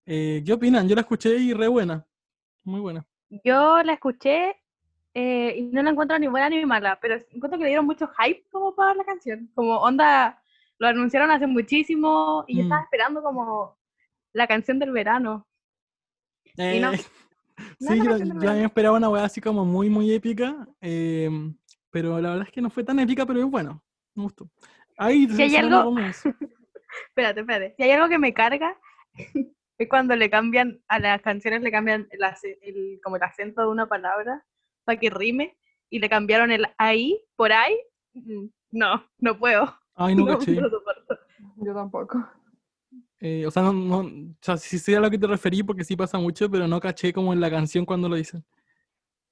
[0.06, 0.88] Eh, ¿Qué opinan?
[0.88, 2.06] Yo la escuché y re buena.
[2.65, 3.06] Muy buena.
[3.43, 4.56] Yo la escuché
[5.13, 8.08] eh, y no la encuentro ni buena ni mala, pero encuentro que le dieron mucho
[8.19, 9.49] hype como para la canción.
[9.56, 10.41] Como onda,
[10.78, 12.84] lo anunciaron hace muchísimo y yo estaba Mm.
[12.86, 13.78] esperando como
[14.34, 15.47] la canción del verano.
[16.58, 16.91] Y no.
[16.91, 16.97] Eh,
[17.80, 20.67] No sí, yo, yo también esperaba una weá así como muy, muy épica.
[20.82, 21.56] em,
[21.89, 23.82] pero la verdad es que no fue tan épica, pero es buena.
[24.13, 24.49] Me gustó.
[24.97, 25.95] Ay, Si hay algo-.
[27.10, 27.73] Espérate, espérate.
[27.78, 28.78] Si hay algo que me carga,
[29.77, 32.19] es cuando le cambian, a las canciones le cambian el,
[32.61, 34.45] el- como el acento de una palabra
[34.83, 35.57] para que rime
[35.89, 37.75] y le cambiaron el ahí por ahí.
[38.13, 39.73] Mm, No, no puedo.
[39.95, 40.55] Ay, no No, caché.
[40.61, 40.69] no.
[41.57, 42.25] Yo tampoco.
[43.19, 45.83] Eh, o sea, no, no, o sea, sí sé a lo que te referí porque
[45.83, 48.43] sí pasa mucho, pero no caché como en la canción cuando lo dicen.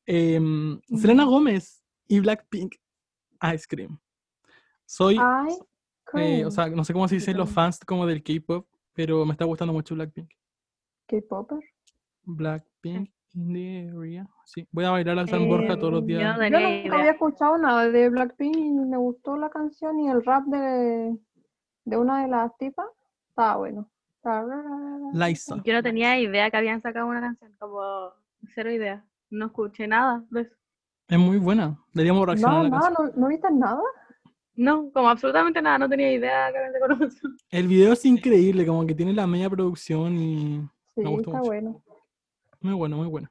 [0.06, 1.26] Em, Selena.
[1.26, 2.76] Gómez y Blackpink
[3.54, 4.00] Ice Cream.
[4.86, 5.58] Soy, Ay, eh,
[6.06, 6.48] cream.
[6.48, 9.46] o sea, no sé cómo se dicen los fans como del K-pop, pero me está
[9.46, 10.30] gustando mucho Blackpink.
[11.08, 11.60] K-popper.
[12.24, 14.28] Blackpink in the area.
[14.46, 16.36] Sí, voy a bailar al San Borja todos los Eh, días.
[16.38, 16.94] yo no Yo nunca idea.
[17.00, 21.18] había escuchado nada de Blackpink y me gustó la canción y el rap de,
[21.86, 22.88] de una de las tipas.
[23.30, 23.90] Estaba bueno.
[25.14, 25.62] Liza.
[25.66, 27.82] Yo no tenía idea que habían sacado una canción, como
[28.54, 29.04] cero idea.
[29.30, 30.56] No escuché nada de eso.
[31.08, 31.78] Es muy buena.
[31.94, 33.12] Deberíamos reaccionar No, a la nada, canción.
[33.16, 33.82] no, ¿no viste nada?
[34.56, 37.38] No, como absolutamente nada, no tenía idea que habían sacado una canción.
[37.50, 40.62] El video es increíble, como que tiene la media producción y
[40.94, 41.50] Sí, Me gustó está mucho.
[41.50, 41.84] bueno.
[42.62, 43.30] muy bueno, muy bueno.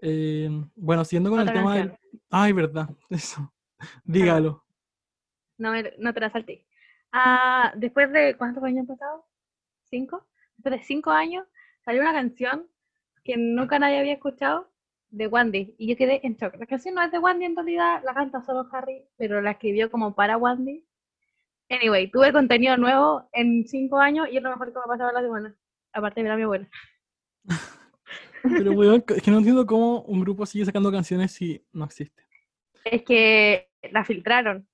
[0.00, 1.92] Eh, bueno, siguiendo con Otra el tema del...
[2.30, 3.52] Ay, verdad, eso.
[4.04, 4.64] Dígalo.
[5.58, 6.64] No, no te la salté.
[7.12, 9.26] Ah, después de, ¿cuántos años han pasado?
[9.84, 10.26] ¿Cinco?
[10.56, 11.46] Después de cinco años
[11.84, 12.66] salió una canción
[13.24, 14.70] que nunca nadie había escuchado
[15.16, 16.54] de Wandy y yo quedé en shock.
[16.56, 19.90] La canción no es de Wandy en realidad, la canta solo Harry, pero la escribió
[19.90, 20.84] como para Wandy.
[21.68, 25.12] Anyway, tuve contenido nuevo en cinco años y es lo mejor que me ha pasado
[25.12, 25.56] la semana.
[25.92, 26.68] Aparte de ver a mi abuela.
[28.42, 32.22] Pero, weón, es que no entiendo cómo un grupo sigue sacando canciones si no existe.
[32.84, 34.68] Es que la filtraron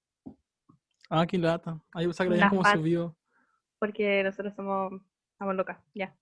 [1.14, 1.78] Ah, qué lata.
[1.92, 3.14] Ahí o sea, que la como subido.
[3.78, 5.00] porque nosotros somos,
[5.38, 6.16] somos locas, ya.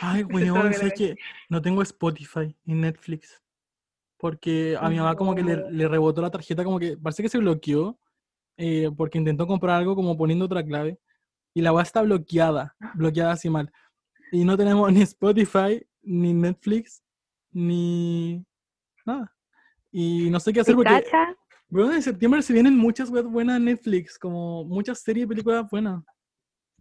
[0.00, 1.16] Ay, weón, que sé que
[1.48, 3.42] no tengo Spotify ni Netflix.
[4.18, 5.70] Porque a mi mamá como que le, No.
[5.70, 7.98] le rebotó la tarjeta, como que parece que se bloqueó.
[8.56, 10.98] eh, porque intentó comprar algo como poniendo otra clave.
[11.54, 12.74] Y la weá está bloqueada.
[12.94, 13.70] Bloqueada así mal.
[14.30, 17.02] Y no tenemos ni Spotify, ni Netflix,
[17.52, 18.44] ni
[19.04, 19.32] nada.
[19.90, 21.36] Y no sé qué hacer ¿Te porque, cacha?
[21.70, 25.68] weón, en septiembre se vienen muchas weas buenas en Netflix, como muchas series y películas
[25.70, 26.02] buenas.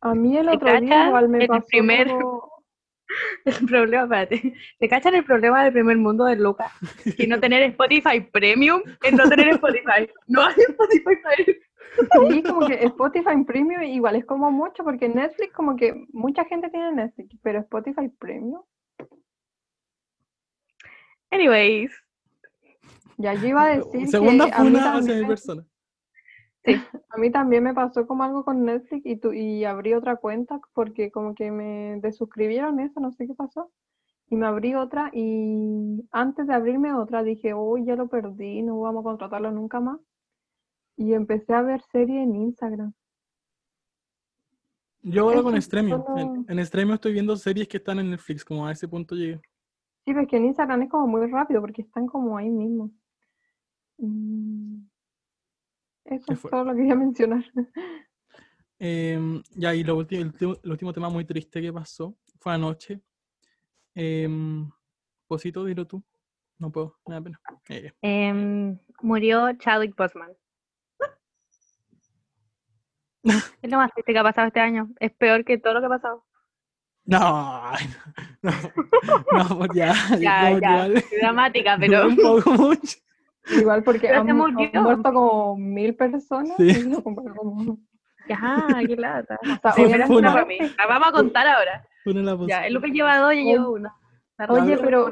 [0.02, 2.08] A mí el ¿Te otro día igual me El pasó primer-
[3.46, 4.54] El problema, espérate.
[4.80, 6.72] ¿Te cachan el problema del primer mundo de Lucas?
[7.18, 10.10] Que no tener Spotify Premium es no tener Spotify.
[10.28, 11.64] No hay Spotify Premium.
[12.30, 16.70] Sí, como que Spotify Premium igual es como mucho, porque Netflix como que mucha gente
[16.70, 18.64] tiene Netflix, pero Spotify Premium,
[21.34, 21.92] Anyways,
[23.18, 25.68] ya yo iba a decir Segunda que funa hacia mi también,
[27.10, 30.60] A mí también me pasó como algo con Netflix y, tu, y abrí otra cuenta
[30.74, 33.72] porque como que me desuscribieron eso, no sé qué pasó.
[34.30, 38.80] Y me abrí otra y antes de abrirme otra dije, uy, ya lo perdí, no
[38.80, 40.00] vamos a contratarlo nunca más.
[40.96, 42.94] Y empecé a ver series en Instagram.
[45.02, 46.04] Yo ahora con Stremio.
[46.06, 49.16] solo- En, en Stremio estoy viendo series que están en Netflix, como a ese punto
[49.16, 49.36] llegué.
[50.06, 52.90] Sí, pero es que en Instagram es como muy rápido porque están como ahí mismo.
[53.98, 54.86] Mm,
[56.06, 57.44] Eso es todo lo que quería mencionar.
[58.80, 60.18] Em, ya, y lo ulti-
[60.64, 63.02] el, último tema muy triste que pasó fue anoche.
[63.96, 64.70] Em,
[65.28, 66.04] Posito, dilo tú.
[66.60, 67.42] No puedo, me da pena.
[67.70, 70.32] Eh, Em, murió Chadwick Boseman.
[73.24, 74.90] Es lo más triste que ha pasado este año.
[75.00, 76.26] Es peor que todo lo que ha pasado.
[77.06, 77.72] No,
[78.42, 78.52] no, no,
[79.50, 80.90] no, pues ya, Ya, ya.
[81.10, 82.08] Qué dramática, pero.
[82.08, 82.98] un poco mucho.
[83.52, 86.56] Igual porque han, han muerto como mil personas.
[86.58, 86.90] Sí.
[87.04, 87.78] como-
[88.30, 89.38] Ya, qué lata.
[89.44, 90.58] o sea, Sí, Espera, fue una una- para mí.
[90.78, 91.86] La vamos a contar ahora.
[92.06, 92.48] Pone la voz.
[92.48, 93.94] Ya, el Lucas lleva dos, yo llevo uno.
[94.38, 95.10] La Oye, pero-.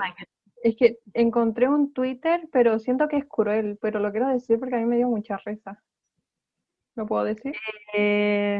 [0.63, 4.75] Es que encontré un Twitter, pero siento que es cruel, pero lo quiero decir porque
[4.75, 5.81] a mí me dio mucha risa.
[6.95, 7.53] ¿Lo puedo decir?
[7.93, 8.59] Eh,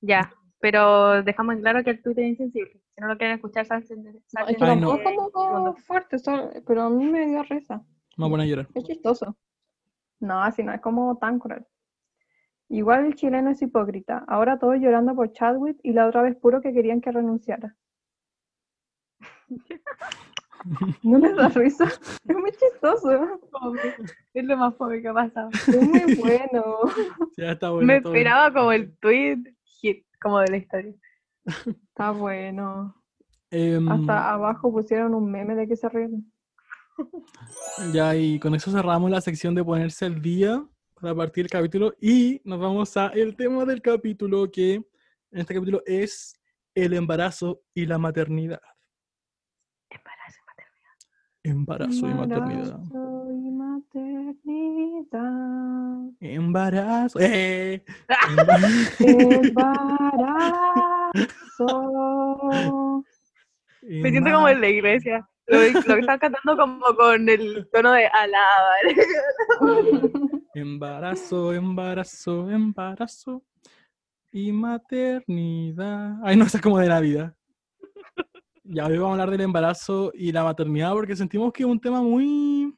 [0.00, 2.80] ya, pero dejamos en claro que el Twitter es insensible.
[2.94, 4.04] Si no lo quieren escuchar, salten.
[4.04, 4.94] No, es que no.
[4.94, 7.82] es como fuerte, solo- pero a mí me dio risa.
[8.16, 8.68] Me voy a llorar.
[8.74, 9.36] Es chistoso.
[10.20, 11.66] No, así no es como tan cruel.
[12.68, 14.24] Igual el chileno es hipócrita.
[14.26, 17.76] Ahora todos llorando por Chadwick y la otra vez puro que querían que renunciara.
[21.02, 21.84] ¿No les da risa?
[21.84, 23.40] Es muy chistoso.
[24.32, 25.50] Es lo más pobre que ha pasado.
[25.52, 26.64] Es muy bueno.
[27.36, 27.86] Ya está bueno.
[27.86, 30.94] Me todo esperaba como el tweet hit, como de la historia.
[31.44, 32.94] Está bueno.
[33.50, 36.32] Em, Hasta abajo pusieron un meme de que se ríen.
[37.92, 41.94] Ya, y con eso cerramos la sección de ponerse al día para partir el capítulo
[42.00, 46.40] y nos vamos a el tema del capítulo que en este capítulo es
[46.74, 48.60] el embarazo y la maternidad.
[49.90, 50.94] Embarazo y maternidad.
[51.42, 52.80] Embarazo y maternidad.
[52.80, 55.24] Embarazo y maternidad.
[56.20, 57.18] Embarazo.
[57.20, 57.84] ¡Eh!
[59.00, 59.84] Embarazo.
[63.82, 65.28] Me siento como en la iglesia.
[65.46, 68.80] Lo, lo que están cantando como con el tono de alabar.
[70.54, 73.42] Embarazo, embarazo, embarazo
[74.30, 76.16] y maternidad.
[76.22, 77.34] Ay, no, eso es como de Navidad.
[78.62, 81.80] Ya hoy vamos a hablar del embarazo y la maternidad porque sentimos que es un
[81.80, 82.72] tema muy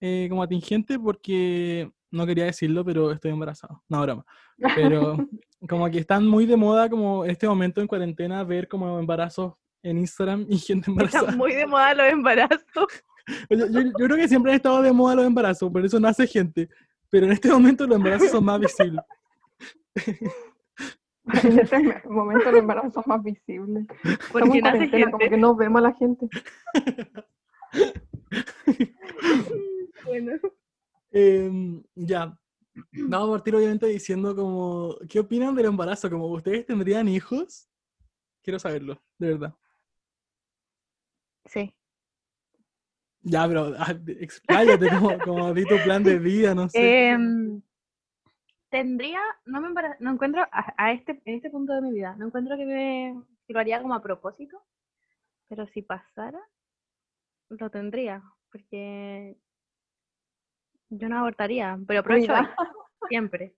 [0.00, 3.82] eh, como atingente porque no quería decirlo, pero estoy embarazado.
[3.88, 4.26] No, broma.
[4.74, 5.16] Pero
[5.68, 9.54] como que están muy de moda como este momento en cuarentena ver como embarazos
[9.90, 11.24] en Instagram y gente embarazada.
[11.24, 12.86] Están muy de moda los embarazos.
[13.50, 16.28] Yo, yo- yo creo que siempre han estado de moda los embarazos, por eso nace
[16.28, 16.68] gente.
[17.10, 19.00] Pero en este momento los embarazos son más visibles.
[21.42, 23.84] En este me- momento el embarazo es más visible.
[24.04, 25.30] Estamos Porque nace cuarentena, como gente.
[25.30, 26.28] que no vemos a la gente.
[30.04, 30.32] Bueno.
[31.10, 32.38] Em, ya.
[32.92, 36.10] Vamos a partir obviamente diciendo como, ¿qué opinan del embarazo?
[36.10, 37.68] Como, ¿ustedes tendrían hijos?
[38.42, 39.54] Quiero saberlo, de verdad.
[41.46, 41.74] Sí.
[43.22, 47.08] Ya, pero ah, expláyate como, como di tu plan de vida, no sé.
[47.08, 47.60] Em,
[48.68, 52.26] tendría, no me no encuentro a, a este, en este punto de mi vida, no
[52.26, 54.62] encuentro que me que lo haría como a propósito,
[55.48, 56.40] pero si pasara,
[57.48, 59.36] lo tendría, porque
[60.90, 62.32] yo no abortaría, pero aprovecho
[63.08, 63.54] siempre.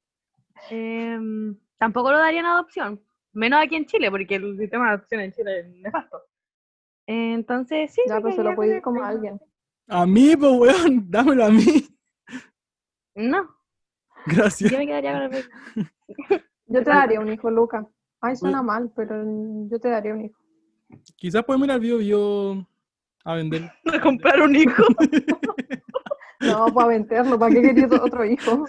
[0.71, 5.21] Em, tampoco lo daría en adopción, menos aquí en Chile, porque el sistema de adopción
[5.21, 6.23] en Chile es nefasto.
[7.11, 9.41] Entonces, sí, Ya, me pues se lo puede ir como a alguien.
[9.87, 11.89] A mí, pues, weón, dámelo a mí.
[13.15, 13.49] No,
[14.27, 14.71] Gracias.
[14.71, 15.45] yo me quedaría con el.
[16.71, 17.89] Yo te daría un hijo, Luca.
[18.21, 19.25] Ay, suena mal, pero
[19.71, 20.39] yo te daría un hijo.
[21.17, 22.69] Quizás podemos ir al bio bio
[23.25, 23.73] a vender.
[23.91, 24.85] de comprar un hijo.
[26.41, 28.67] No, para venderlo, ¿para qué querías otro hijo?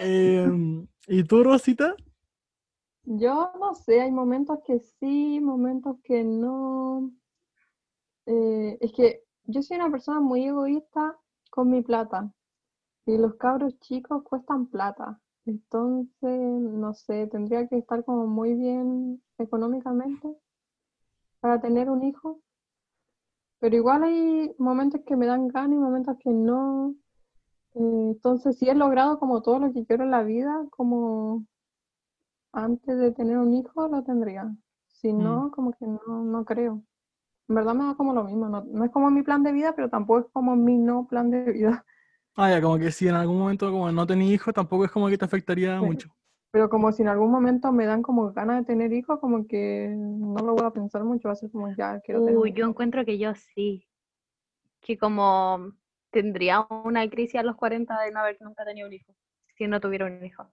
[0.00, 1.94] Em, ¿Y tú, Rosita?
[3.10, 7.10] Yo no sé, hay momentos que sí, momentos que no.
[8.26, 11.16] Eh, es que yo soy una persona muy egoísta
[11.50, 12.30] con mi plata.
[13.06, 15.18] Y los cabros chicos cuestan plata.
[15.46, 20.28] Entonces, no sé, tendría que estar como muy bien económicamente
[21.40, 22.42] para tener un hijo.
[23.58, 26.94] Pero igual hay momentos que me dan ganas y momentos que no.
[27.74, 31.46] Eh, entonces, si he logrado como todo lo que quiero en la vida, como
[32.52, 34.54] antes de tener un hijo lo tendría.
[34.88, 36.82] Si no, como que no, no creo.
[37.48, 38.48] En verdad me da como lo mismo.
[38.48, 41.30] No, no es como mi plan de vida, pero tampoco es como mi no plan
[41.30, 41.86] de vida.
[42.36, 45.08] Ah, ya, como que si en algún momento como no tenés hijos, tampoco es como
[45.08, 45.86] que te afectaría Sí.
[45.86, 46.08] mucho.
[46.50, 49.88] Pero como si en algún momento me dan como ganas de tener hijos, como que
[49.96, 52.66] no lo voy a pensar mucho, va a ser como ya quiero tener Uy, yo
[52.66, 53.86] encuentro que yo sí.
[54.80, 55.72] Que como
[56.10, 59.14] tendría una crisis a los 40 de no haber nunca tenido un hijo.
[59.56, 60.50] Si no tuviera un hijo.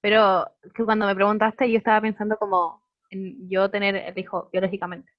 [0.00, 5.10] Pero que cuando me preguntaste, yo estaba pensando como en yo tener el hijo biológicamente.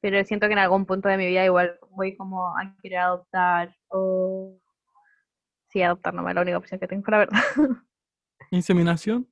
[0.00, 3.76] Pero siento que en algún punto de mi vida igual voy como a querer adoptar
[3.88, 4.58] o...
[5.70, 7.40] Sí, adoptar no es la única opción que tengo, la verdad.
[8.50, 9.28] ¿Inseminación?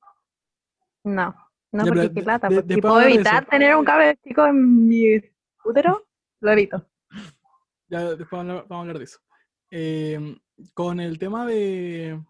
[1.04, 1.34] No,
[1.72, 2.48] no Ya, porque qué de- lata.
[2.48, 3.50] de- porque si puedo de evitar eso.
[3.50, 5.04] tener un cabello chico en mi
[5.64, 6.06] útero,
[6.40, 6.84] lo evito.
[7.88, 9.20] Ya después vamos a hablar, vamos a hablar de eso.
[9.70, 10.36] Eh,
[10.74, 12.20] con el tema de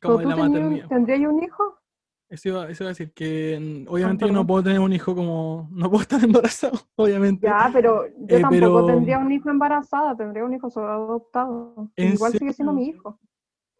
[0.00, 0.88] como ¿Pero de la un- maternidad.
[0.88, 1.78] tendrías un hijo?
[2.28, 5.14] Eso iba, eso iba a decir que mm, obviamente yo no puedo tener un hijo
[5.14, 7.46] como no puedo estar embarazado, obviamente.
[7.46, 11.88] Ya, pero yo Eh, tampoco pero- tendría un hijo embarazada, tendría un hijo solo adoptado.
[11.96, 13.18] ¿En Igual sigue siendo mi hijo.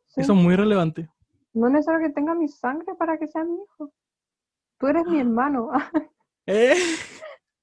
[0.06, 0.20] Sí.
[0.20, 1.08] Eso es muy relevante.
[1.54, 3.92] No es necesario que tenga mi sangre para que sea mi hijo.
[4.78, 5.70] Tú eres mi hermano.
[6.46, 6.74] ¿Eh?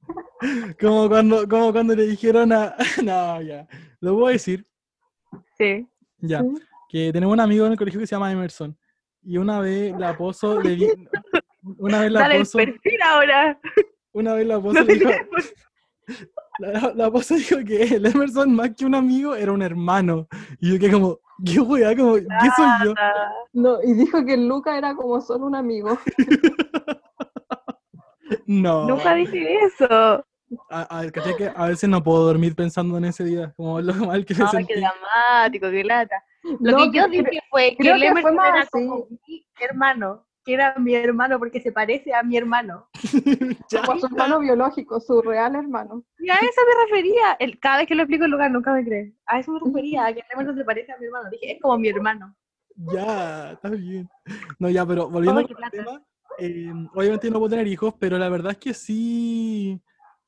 [0.81, 2.75] Como cuando, como cuando le dijeron a.
[3.03, 3.65] No, ya.
[4.01, 4.67] Lo voy a decir.
[5.57, 5.87] Sí.
[6.19, 6.41] Ya.
[6.41, 6.49] Sí.
[6.93, 8.77] Que tenemos un amigo en el colegio que se llama Emerson.
[9.23, 10.87] Y una vez la Pozo le di-
[11.79, 12.57] Una vez la Dale el Pozo.
[12.59, 13.59] perfil ahora.
[14.11, 15.11] Una vez la Pozo No le te dijo.
[16.59, 20.27] La, la Pozo dijo que el Emerson, más que un amigo, era un hermano.
[20.59, 21.19] Y yo que como.
[21.43, 21.95] ¿Qué weá?
[21.97, 22.93] Como, ¿Qué soy yo?
[22.95, 25.97] Ah, No, y dijo que Luca era como solo un amigo.
[28.45, 28.87] No.
[28.87, 29.85] Nunca dije eso.
[30.69, 33.53] A, a, ¿cachai que a veces no puedo dormir pensando en ese día.
[33.55, 34.73] Como lo mal que me Ay, sentí.
[34.73, 36.23] qué dramático, qué lata.
[36.43, 39.45] Lo No, que yo dije fue que creo el que fue más era como mi
[39.61, 42.87] hermano, que era mi hermano porque se parece a mi hermano.
[43.85, 46.03] Como su hermano biológico, su real hermano.
[46.19, 47.33] Y a eso me refería.
[47.39, 49.13] El, cada vez que lo explico en lugar nunca me cree.
[49.25, 51.29] A eso me refería, a que el Emerson se parece a mi hermano.
[51.29, 52.35] Dije, es como mi hermano.
[52.75, 54.09] Ya, está bien.
[54.59, 55.69] No, ya, pero volviendo el plata.
[55.71, 56.03] tema,
[56.39, 59.81] eh, obviamente no puedo tener hijos, pero la verdad es que sí,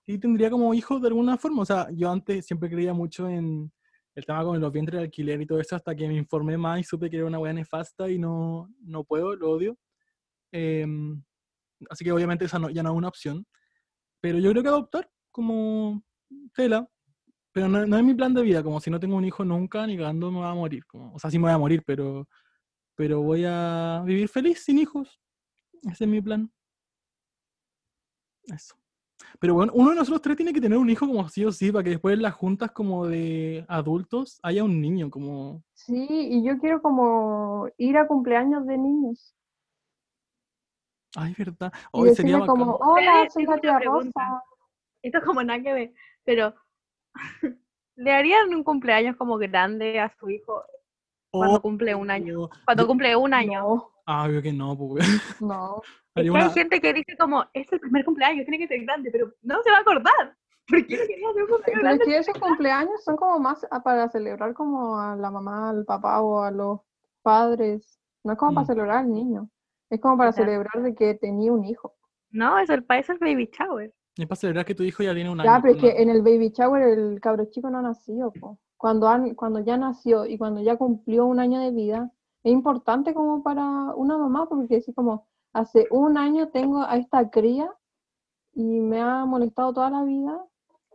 [0.05, 1.63] sí tendría como hijos de alguna forma.
[1.63, 3.71] O sea, yo antes siempre creía mucho en
[4.15, 6.79] el tema con los vientres de alquiler y todo eso, hasta que me informé más
[6.79, 9.77] y supe que era una weá nefasta y no, no puedo, lo odio.
[10.51, 11.21] Em,
[11.89, 13.45] así que obviamente esa no- ya no es una opción.
[14.21, 16.03] Pero yo creo que adoptar como
[16.53, 16.87] tela.
[17.53, 19.87] Pero no, no es mi plan de vida, como si no tengo un hijo nunca,
[19.87, 20.85] ni cagando me va a morir.
[20.85, 22.27] Como, o sea, sí me voy a morir, pero,
[22.95, 25.19] pero voy a vivir feliz sin hijos.
[25.83, 26.51] Ese es mi plan.
[28.47, 28.75] Eso.
[29.39, 31.71] Pero bueno, uno de nosotros tres tiene que tener un hijo como sí o sí,
[31.71, 35.63] para que después en las juntas como de adultos haya un niño, como...
[35.73, 39.35] Sí, y yo quiero como ir a cumpleaños de niños.
[41.15, 41.71] Ay, verdad.
[41.73, 42.87] Y Hoy sería decirle como, bacán.
[42.89, 43.79] hola, soy la tía.
[43.79, 44.43] Rosa.
[45.01, 46.53] Esto es como nada que ver, pero
[47.95, 50.63] ¿le harían un cumpleaños como grande a su hijo
[51.31, 52.49] cuando Oh, cumple un año?
[52.65, 53.61] Cuando yo- cumple un año.
[53.61, 55.05] No, Ah, obvio que no, pues.
[55.41, 55.81] no.
[56.15, 59.31] Hay una- gente que dice como, es el primer cumpleaños, tiene que ser grande, pero
[59.41, 60.35] no se va a acordar.
[60.67, 64.97] ¿Por qué no quería hacer un cumpleaños esos cumpleaños son como más para celebrar como
[64.99, 66.79] a la mamá, al papá o a los
[67.21, 67.99] padres.
[68.23, 68.67] No es como para Mm.
[68.67, 69.49] celebrar al niño.
[69.89, 70.49] Es como para Exacto.
[70.51, 71.93] celebrar de que tenía un hijo.
[72.31, 73.93] No, es el país el baby shower.
[74.17, 75.61] Es para celebrar que tu hijo ya tiene un Ya, año.
[75.63, 75.89] pero es no.
[75.89, 78.57] que en el baby shower el cabro chico no ha nacido, po.
[78.77, 82.11] Cuando, han, cuando ya nació y cuando ya cumplió un año de vida,
[82.45, 87.31] es importante como para una mamá, porque así como hace un año tengo a esta
[87.31, 87.67] cría
[88.53, 90.45] y me ha molestado toda la vida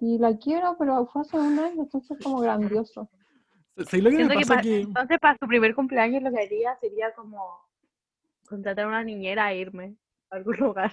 [0.00, 3.10] y la quiero, pero fue hace un año, entonces es como grandioso.
[4.82, 7.42] Entonces para su primer cumpleaños lo que haría sería como
[8.46, 9.96] contratar a una niñera e irme
[10.30, 10.92] a algún lugar.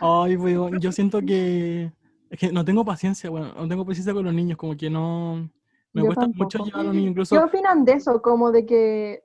[0.00, 1.92] Ay, weón, yo siento que
[2.30, 5.48] es que no tengo paciencia, bueno, no tengo paciencia con los niños, como que no
[5.94, 8.20] me Yo cuesta mucho llevar a los niños, ¿Qué incluso opinan de eso?
[8.22, 9.22] Como de que,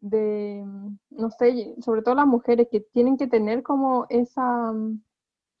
[0.00, 0.64] de,
[1.10, 4.72] no sé, sobre todo las mujeres que tienen que tener como esa,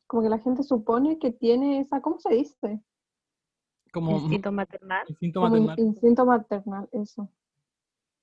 [0.06, 2.80] como que la gente supone que tiene esa, ¿cómo se dice?
[3.92, 5.04] como Instinto maternal.
[5.08, 5.88] instinto Como in- maternal.
[5.88, 7.28] instinto maternal, eso.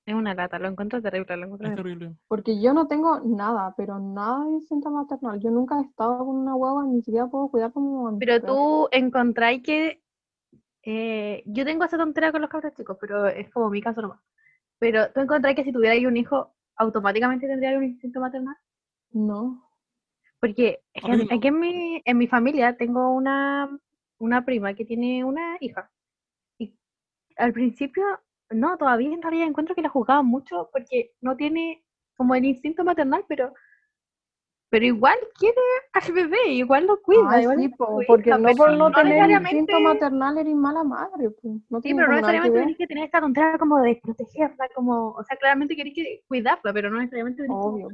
[0.05, 1.99] Es una lata, lo encuentro terrible, lo encuentro Es terrible.
[2.07, 2.19] terrible.
[2.27, 5.39] Porque yo no tengo nada, pero nada de instinto maternal.
[5.39, 9.63] Yo nunca he estado con una guagua, ni siquiera puedo cuidar como Pero tú encontráis
[9.63, 10.02] que
[10.83, 14.19] eh, yo tengo esa tontera con los cabros chicos, pero es como mi caso nomás.
[14.79, 18.55] Pero tú encontráis que si tuvierais un hijo, automáticamente tendríais un instinto maternal.
[19.11, 19.63] No.
[20.39, 21.35] Porque es que Obvio no.
[21.35, 23.69] aquí en mi, en mi familia tengo una,
[24.17, 25.89] una prima que tiene una hija.
[26.57, 26.75] Y
[27.37, 28.03] al principio,
[28.49, 31.83] no, todavía en realidad encuentro que la juzgaban mucho porque no tiene
[32.17, 33.53] como el instinto maternal, pero
[34.73, 35.61] pero igual quiere
[35.93, 37.29] al bebé, igual lo cuida.
[37.29, 40.83] Ay, igual sí, lo cuida, porque no por no, no tener instinto maternal eres mala
[40.83, 41.29] madre.
[41.29, 41.59] po.
[41.69, 45.11] No Sí, pero no que necesariamente tenés que tener esta tontería como de protegerla, como,
[45.11, 47.89] o sea, claramente querés que cuidarla, pero no necesariamente Obvio.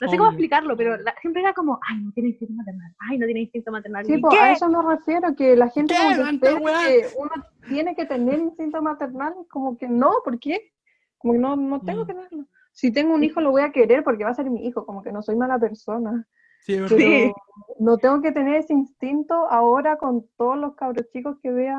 [0.00, 3.18] no sé cómo explicarlo, pero la- siempre era como, ay, no tiene instinto maternal, ay,
[3.18, 4.06] no tiene instinto maternal.
[4.06, 6.16] Sí, ¿Y pues a eso me refiero, que la gente ¿Qué?
[6.50, 7.30] como que que uno
[7.68, 10.72] tiene que tener instinto maternal, como que no, ¿por qué?
[11.18, 12.06] Como que no, no tengo Mm.
[12.06, 12.46] que tenerlo.
[12.72, 15.02] Si tengo un hijo lo voy a querer porque va a ser mi hijo, como
[15.02, 16.26] que no soy mala persona.
[16.60, 16.96] Sí, es verdad.
[16.96, 17.32] Pero Sí.
[17.80, 21.78] no tengo que tener ese instinto ahora con todos los cabros chicos que vea.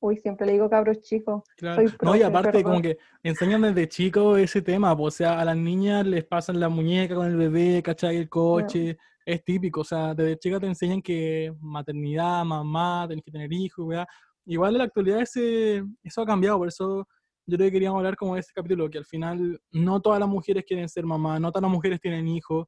[0.00, 1.42] Uy, siempre le digo cabros chicos.
[1.56, 1.76] Claro.
[1.76, 2.82] Soy No, y profe, aparte, como perdón.
[2.82, 6.68] que enseñan desde chico ese tema, po, o sea, a las niñas les pasan la
[6.68, 8.16] muñeca con el bebé, ¿cachai?
[8.16, 13.30] El coche, es típico, o sea, desde chica te enseñan que maternidad, mamá, tenés que
[13.32, 14.06] tener hijos, weá.
[14.46, 17.06] Igual en la actualidad ese, eso ha cambiado, por eso
[17.48, 20.28] yo creo que queríamos hablar como de este capítulo, que al final no todas las
[20.28, 22.66] mujeres quieren ser mamá, no todas las mujeres tienen hijos,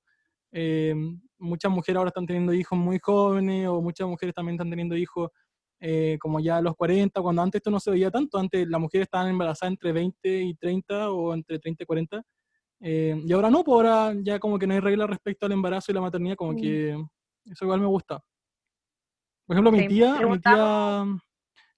[0.53, 0.95] eh,
[1.39, 5.29] muchas mujeres ahora están teniendo hijos muy jóvenes, o muchas mujeres también están teniendo hijos
[5.81, 8.81] eh, como ya a los 40, cuando antes esto no se veía tanto, antes las
[8.81, 12.23] mujeres estaban embarazadas entre 20 y 30 o entre 30 y 40,
[12.81, 15.93] eh, y ahora no, pues ahora ya como que no hay reglas respecto al embarazo
[15.93, 16.93] y la maternidad, como que
[17.45, 18.19] eso igual me gusta.
[19.47, 21.05] Por ejemplo, mi tía, mi tía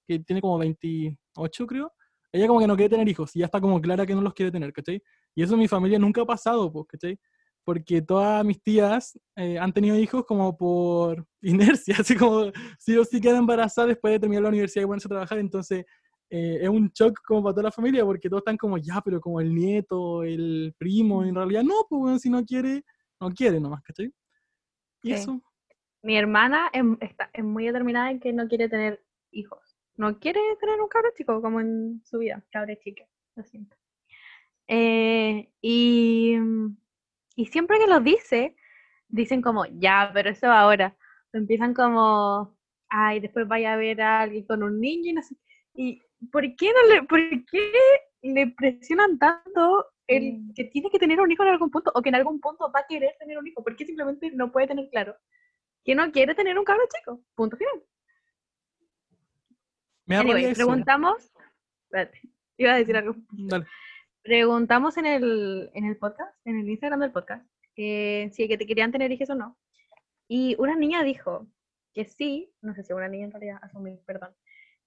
[0.06, 1.92] que tiene como 28 creo,
[2.32, 4.34] ella como que no quiere tener hijos y ya está como clara que no los
[4.34, 5.02] quiere tener, ¿cachai?
[5.34, 7.18] Y eso en mi familia nunca ha pasado, pues, ¿cachai?
[7.64, 13.04] Porque todas mis tías eh, han tenido hijos como por inercia, así como sí o
[13.04, 15.84] sí quedan embarazadas después de terminar la universidad y ponerse a trabajar, entonces
[16.30, 19.20] eh, es un shock como para toda la familia porque todos están como ya, pero
[19.20, 22.82] como el nieto, el primo, en realidad no, pues bueno, si no quiere,
[23.20, 24.12] no quiere nomás, ¿cachai?
[25.02, 25.14] Y Sí.
[25.14, 25.42] eso,
[26.02, 26.70] Mi hermana
[27.00, 29.71] está, es muy determinada en que no quiere tener hijos.
[30.02, 33.04] No quiere tener un cabro chico como en su vida, cabra chica,
[33.36, 33.76] lo siento.
[34.66, 36.36] Eh, y,
[37.36, 38.56] y siempre que lo dice,
[39.06, 40.96] dicen como, ya, pero eso ahora.
[41.32, 45.36] Empiezan como, ay, después vaya a ver a alguien con un niño y no sé.
[45.74, 47.72] ¿Y por qué, no le, por qué
[48.22, 50.54] le presionan tanto el Mm.
[50.54, 52.80] que tiene que tener un hijo en algún punto o que en algún punto va
[52.80, 53.62] a querer tener un hijo?
[53.62, 55.14] ¿Por qué simplemente no puede tener claro
[55.84, 57.22] que no quiere tener un cabro chico?
[57.36, 57.82] Punto final.
[60.06, 61.32] Me da Anyway, preguntamos.
[61.84, 62.20] Espérate,
[62.56, 63.14] iba a decir algo.
[63.30, 63.66] Dale.
[64.22, 67.44] Preguntamos en el, en el podcast, en el Instagram del podcast,
[67.76, 69.58] eh, si que te querían tener hijos o no.
[70.28, 71.46] Y una niña dijo
[71.92, 74.30] que sí, no sé si una niña en realidad, asumí, perdón.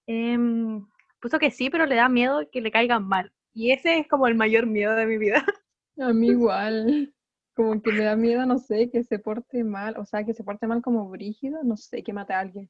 [0.07, 0.87] em,
[1.19, 3.33] puso que sí, pero le da miedo que le caigan mal.
[3.53, 5.43] Y ese es como el mayor miedo de mi vida.
[5.97, 7.13] A mí igual.
[7.55, 10.43] Como que me da miedo, no sé, que se porte mal, o sea, que se
[10.43, 12.69] porte mal como brígido, no sé, que mate a alguien.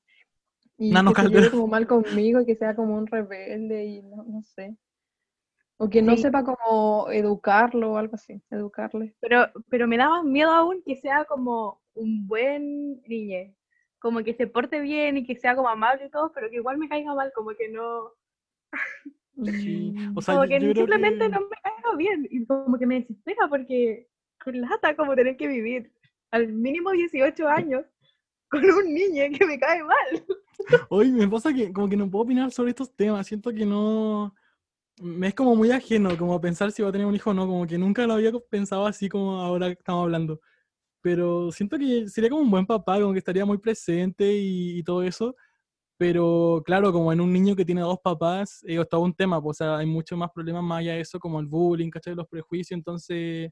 [0.78, 1.44] Y Nano que se Calderón.
[1.44, 4.76] lleve como mal conmigo y que sea como un rebelde y no, no sé.
[5.78, 6.24] O que no Sí.
[6.24, 9.16] sepa cómo educarlo o algo así, educarle.
[9.22, 13.54] Pero, pero me daba miedo aún que sea como un buen niño.
[14.00, 16.78] Como que se porte bien y que sea como amable y todo, pero que igual
[16.78, 18.12] me caiga mal, como que no.
[19.46, 22.28] Sí, o sea, como que simplemente que- no me caiga bien.
[22.30, 24.08] Y como que me desespera porque
[24.44, 25.92] con lata como tener que vivir
[26.32, 27.84] al mínimo 18 años
[28.50, 30.26] con un niño que me cae mal.
[30.90, 34.34] Hoy me pasa que como que no puedo opinar sobre estos temas, siento que no...
[35.02, 37.46] Me es como muy ajeno, como pensar si va a tener un hijo o no,
[37.48, 40.40] como que nunca lo había pensado así como ahora estamos hablando.
[41.02, 44.84] Pero siento que sería como un buen papá, como que estaría muy presente y, y
[44.84, 45.36] todo eso.
[45.98, 49.62] Pero claro, como en un niño que tiene dos papás, eh, es un tema, pues,
[49.62, 52.16] o sea, hay muchos más problemas más allá de eso, como el bullying, ¿cachai?
[52.16, 53.52] Los prejuicios, entonces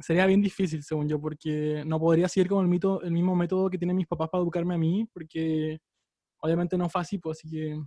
[0.00, 3.70] sería bien difícil, según yo, porque no podría seguir como el, mito, el mismo método
[3.70, 5.78] que tienen mis papás para educarme a mí, porque
[6.40, 7.80] obviamente no es fácil, pues así que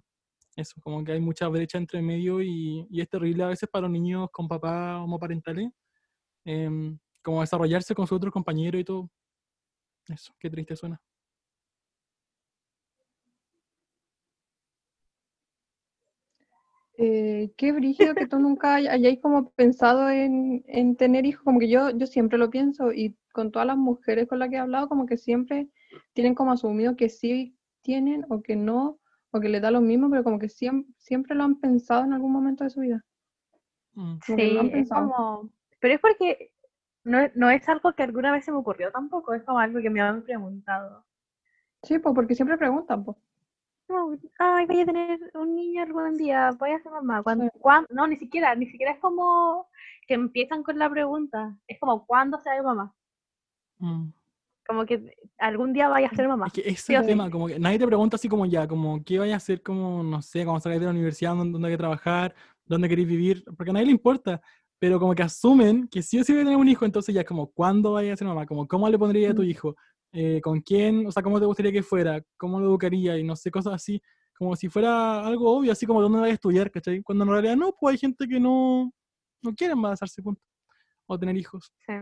[0.56, 3.84] eso, como que hay mucha brecha entre medio y, y es terrible a veces para
[3.84, 5.70] los niños con papás homoparentales,
[6.46, 9.10] em, como desarrollarse con sus otros compañeros y todo.
[10.08, 11.02] Eso, qué triste suena.
[16.98, 21.60] Eh, qué brígido que tú nunca hay- hayáis como pensado en, en tener hijos, como
[21.60, 24.60] que yo, yo siempre lo pienso y con todas las mujeres con las que he
[24.60, 25.70] hablado, como que siempre
[26.14, 29.00] tienen como asumido que sí tienen o que no,
[29.32, 32.14] o que les da lo mismo, pero como que siempre, siempre lo han pensado en
[32.14, 33.04] algún momento de su vida.
[33.94, 34.18] Mm.
[34.74, 35.50] Es como...
[35.80, 36.52] Pero es porque
[37.04, 39.90] no, no es algo que alguna vez se me ocurrió tampoco, es como algo que
[39.90, 41.06] me han preguntado.
[41.84, 43.18] Sí, pues porque siempre preguntan, pues.
[44.40, 47.24] Ay, voy a tener un niño algún día, voy a ser mamá.
[47.24, 47.46] ¿Cuándo?
[47.46, 47.60] Sí.
[47.60, 49.68] cuán-?" No, ni siquiera, ni siquiera es como
[50.08, 51.58] que empiezan con la pregunta.
[51.68, 52.94] Es como, ¿cuándo será mamá?
[53.80, 54.10] Mm.
[54.68, 56.48] Como que algún día vaya a ser mamá.
[56.48, 59.04] Es que ese Sí el tema, como que nadie te pregunta así como ya, como
[59.04, 61.74] qué vayas a hacer, como, no sé, cuando salgas de la universidad, dónde, dónde hay
[61.74, 62.36] que trabajar,
[62.66, 64.42] dónde queréis vivir, porque a nadie le importa.
[64.80, 67.24] pero como que asumen que sí o sí voy a tener un hijo, entonces ya
[67.24, 68.48] como, ¿cuándo vaya a ser mamá?
[68.48, 69.46] Como, ¿cómo le pondría a tu Mm.
[69.46, 69.76] hijo?
[70.12, 71.06] Eh, ¿Con quién?
[71.06, 72.20] O sea, ¿cómo te gustaría que fuera?
[72.36, 73.16] ¿Cómo lo educaría?
[73.16, 74.02] Y no sé, cosas así,
[74.36, 76.72] como si fuera algo obvio, así como, ¿dónde vas a estudiar?
[76.72, 77.04] ¿Cachai?
[77.04, 78.92] Cuando en realidad no, pues hay gente que no,
[79.44, 80.42] no quiere embarazarse, punto.
[81.06, 81.72] O tener hijos.
[81.86, 81.94] Sí.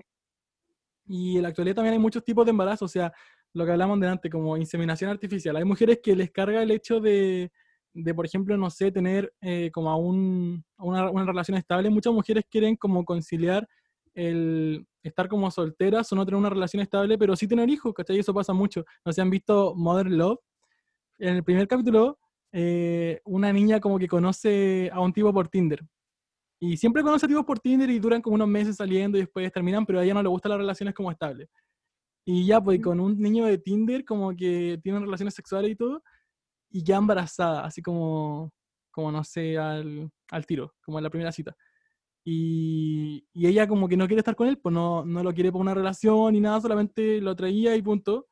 [1.10, 3.12] Y en la actualidad también hay muchos tipos de embarazo, o sea,
[3.53, 5.55] lo que hablamos delante, como inseminación artificial.
[5.55, 7.51] Hay mujeres que les carga el hecho de,
[7.93, 11.89] de por ejemplo, no sé, tener eh, como a un, una, una relación estable.
[11.89, 13.68] Muchas mujeres quieren como conciliar
[14.14, 18.20] el estar como solteras o no tener una relación estable, pero sí tener hijos, ¿cachai?
[18.20, 18.86] Eso pasa mucho.
[19.03, 20.39] No sé, han visto Mother Love.
[21.18, 22.20] En el primer capítulo,
[22.51, 25.82] eh, una niña como que conoce a un tipo por Tinder.
[26.60, 29.51] Y siempre conoce a tipos por Tinder y duran como unos meses saliendo y después
[29.51, 31.47] terminan, pero a ella no le gustan las relaciones como estables.
[32.26, 36.03] Y ya, pues con un niño de Tinder como que tienen relaciones sexuales y todo,
[36.70, 38.51] y ya embarazada, así como,
[38.91, 41.55] como no sé, al, al tiro, como en la primera cita.
[42.26, 45.51] Y, y ella como que no quiere estar con él, pues no, no lo quiere
[45.51, 48.28] por una relación ni nada, solamente lo traía y punto.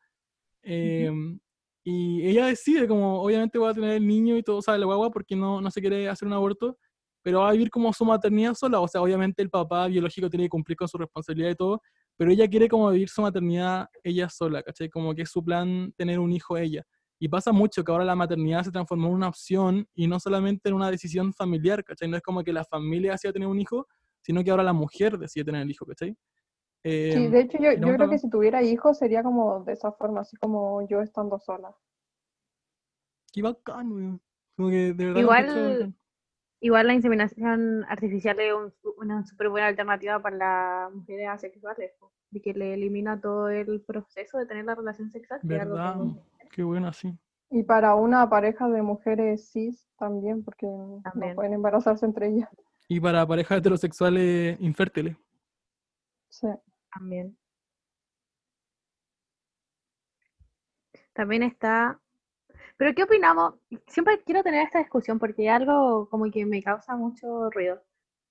[0.61, 1.39] Em,
[1.83, 5.09] y ella decide como, obviamente va a tener el niño y todo, sabe la guagua,
[5.09, 6.77] porque no, no se quiere hacer un aborto,
[7.27, 10.45] pero va a vivir como su maternidad sola, o sea, obviamente el papá biológico tiene
[10.45, 11.81] que cumplir con su responsabilidad y todo,
[12.15, 14.89] pero ella quiere como vivir su maternidad ella sola, ¿cachai?
[14.89, 16.85] Como que es su plan tener un hijo ella.
[17.19, 20.69] Y pasa mucho que ahora la maternidad se transformó en una opción y no solamente
[20.69, 22.07] en una decisión familiar, ¿cachai?
[22.07, 23.87] No es como que la familia decida tener un hijo,
[24.21, 26.11] sino que ahora la mujer decide tener el hijo, ¿cachai?
[26.11, 29.91] Sí, Em, de hecho yo, yo creo que si tuviera hijos sería como de esa
[29.91, 31.75] forma, así como yo estando sola.
[33.33, 34.21] Qué bacán, weón.
[34.55, 35.93] Como que de verdad Igual-.
[36.59, 41.91] Igual la inseminación artificial es un- una súper buena alternativa para las mujeres asexuales,
[42.31, 45.39] de que le elimina todo el proceso de tener la relación sexual.
[45.43, 45.97] ¿Verdad?
[46.51, 47.15] Qué bueno, sí.
[47.49, 51.01] Y para una pareja de mujeres cis también, porque no
[51.35, 52.49] pueden embarazarse entre ellas.
[52.89, 55.15] Y para parejas heterosexuales infértiles.
[56.29, 56.47] Sí.
[56.91, 57.37] También.
[61.13, 61.99] También está.
[62.77, 63.55] Pero ¿qué opinamos?
[63.87, 67.81] Siempre quiero tener esta discusión porque es algo como que me causa mucho ruido.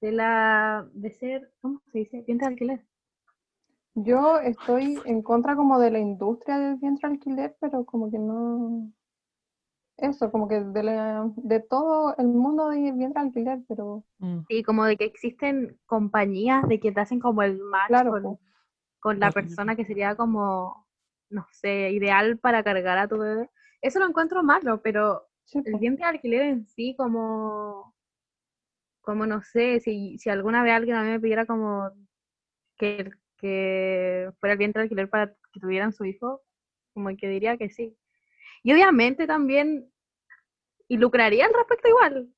[0.00, 2.22] De la de ser, ¿cómo se dice?
[2.26, 2.86] Vientre de alquiler.
[3.94, 8.92] Yo estoy en contra como de la industria del vientre alquiler, pero como que no...
[9.96, 14.40] Eso, como que de, la- de todo el mundo del vientre alquiler, pero Mm.
[14.48, 18.38] Sí, como de que existen compañías de que te hacen como el match Claro,
[19.00, 20.86] con, la persona que sería como,
[21.30, 23.50] no sé, ideal para cargar a tu bebé.
[23.86, 27.94] Eso lo encuentro malo, pero sí, el vientre de alquiler en sí, como,
[29.00, 31.90] como no sé, si, si alguna vez alguien a mí me pidiera como
[32.78, 36.42] que, que fuera el vientre de alquiler para que tuvieran su hijo,
[36.94, 37.96] como que diría que sí.
[38.62, 39.90] Y obviamente también,
[40.88, 42.28] y lucraría al respecto igual.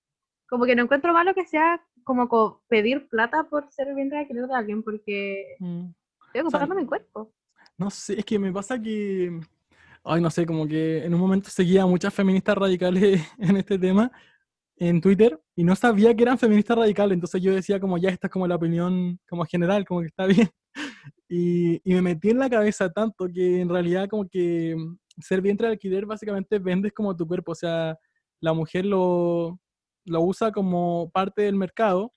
[0.48, 4.18] Como que no encuentro malo que sea como co- pedir plata por ser el vientre
[4.18, 5.90] de alquiler de alguien, porque Mm.
[6.26, 7.32] estoy ocupando mi cuerpo.
[7.78, 9.40] No sé, es que me pasa que.
[10.10, 13.78] Ay, no sé, como que en un momento seguía a muchas feministas radicales en este
[13.78, 14.10] tema
[14.76, 18.28] en Twitter y no sabía que eran feministas radicales, entonces yo decía como ya esta
[18.28, 20.48] es como la opinión como general, como que está bien.
[21.28, 24.76] Y, y me metí en la cabeza tanto que en realidad como que
[25.20, 27.96] ser vientre de alquiler básicamente vendes como tu cuerpo, o sea,
[28.40, 29.60] la mujer lo,
[30.06, 32.14] lo usa como parte del mercado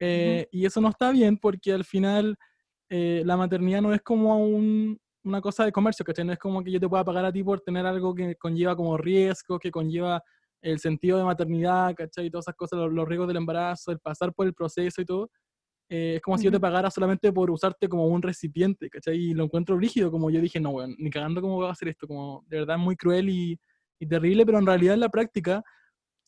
[0.00, 2.36] eh, y eso no está bien porque al final
[2.88, 6.24] eh, la maternidad no es como un- una cosa de comercio, ¿cachai?
[6.24, 8.76] No es como que yo te pueda pagar a ti por tener algo que conlleva
[8.76, 10.22] como riesgo, que conlleva
[10.62, 12.26] el sentido de maternidad, ¿cachai?
[12.26, 15.04] Y todas esas cosas, los, los riesgos del embarazo, el pasar por el proceso y
[15.04, 15.30] todo.
[15.88, 19.16] Eh, es como si yo te pagara solamente por usarte como un recipiente, ¿cachai?
[19.16, 21.88] Y lo encuentro rígido, como yo dije, no, weón, ni cagando cómo va a hacer
[21.88, 23.58] esto, como de verdad es muy cruel y,
[23.98, 25.62] y terrible, pero en realidad en la práctica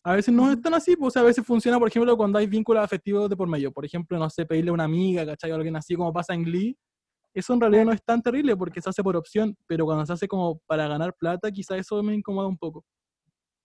[0.05, 2.39] a veces no es tan así, pues, o sea, a veces funciona, por ejemplo, cuando
[2.39, 3.73] hay vínculos afectivos de por medio.
[3.73, 5.53] Por ejemplo, no sé, pedirle a una amiga, ¿cachai?
[5.53, 6.77] O alguien así como pasa en Glee.
[7.35, 10.13] Eso en realidad no es tan terrible porque se hace por opción, pero cuando se
[10.13, 12.85] hace como para ganar plata, quizá eso me incomoda un poco.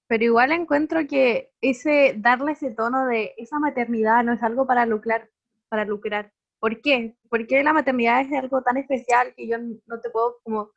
[0.08, 4.86] Pero igual encuentro que ese darle ese tono de esa maternidad no es algo para
[4.86, 5.30] lucrar,
[5.68, 6.32] para lucrar.
[6.60, 7.18] ¿Por qué?
[7.30, 10.72] ¿Por qué la maternidad es algo tan especial que yo no te puedo como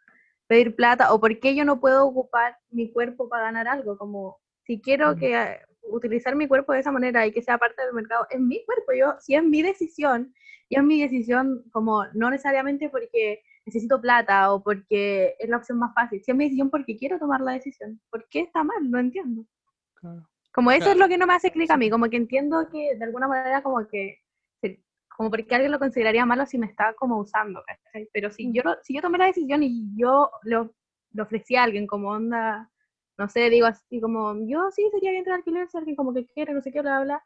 [0.49, 1.15] pedir plata?
[1.15, 3.97] ¿O por qué yo no puedo ocupar mi cuerpo para ganar algo?
[3.97, 7.83] Como si quiero que eh, utilizar mi cuerpo de esa manera y que sea parte
[7.85, 10.35] del mercado, es mi cuerpo, yo, si es mi decisión,
[10.71, 15.79] y es mi decisión como no necesariamente porque necesito plata o porque es la opción
[15.79, 18.01] más fácil, si es mi decisión porque quiero tomar la decisión.
[18.11, 18.91] ¿Por qué está mal?
[18.91, 19.45] No entiendo.
[20.53, 21.01] Como eso es Claro.
[21.01, 23.63] lo que no me hace clic a mí, como que entiendo que de alguna manera
[23.63, 24.19] como que,
[25.17, 28.09] como porque alguien lo consideraría malo si me está como usando, ¿cachai?
[28.13, 30.75] Pero si yo, lo- si yo tomé la decisión y yo lo,
[31.13, 32.71] lo ofrecí a alguien como onda,
[33.19, 36.27] no sé, digo así como, yo sí sería bien de alquiler si alguien como que
[36.27, 37.25] quiere, no sé qué, bla, bla, bla,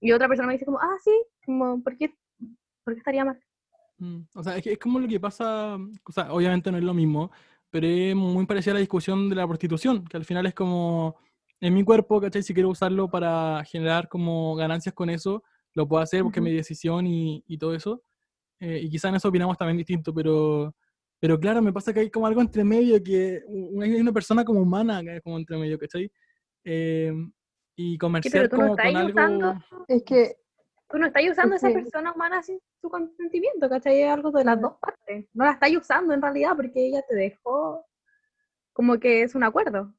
[0.00, 1.10] y otra persona me dice como, ah, sí,
[1.44, 2.14] como, ¿por qué
[2.84, 3.40] ¿Por qué estaría mal?
[3.98, 6.84] Mm, O sea, es, que es como lo que pasa, o sea, obviamente no es
[6.84, 7.30] lo mismo,
[7.70, 11.16] pero es muy parecida a la discusión de la prostitución, que al final es como,
[11.60, 12.42] en mi cuerpo, ¿cachai?
[12.42, 15.42] Si quiero usarlo para generar como ganancias con eso,
[15.74, 16.50] lo puedo hacer porque es Ujú.
[16.50, 18.02] mi decisión y, y todo eso.
[18.60, 20.74] Eh, y quizá en eso opinamos también distinto, pero,
[21.18, 23.40] pero claro, me pasa que hay como algo entre medio, que
[23.80, 26.10] hay una persona como humana que es como entre medio, ¿cachai?
[26.64, 27.12] Eh,
[27.74, 29.20] y comerciar pero tú no como con algo...
[29.20, 29.54] usando,
[29.88, 30.36] Es que,
[30.92, 34.02] tú no estás usando a esa persona humana sin su consentimiento, ¿cachai?
[34.02, 35.26] Es algo de las dos partes.
[35.32, 37.84] No la estás usando en realidad porque ella te dejó
[38.74, 39.92] como que es un acuerdo.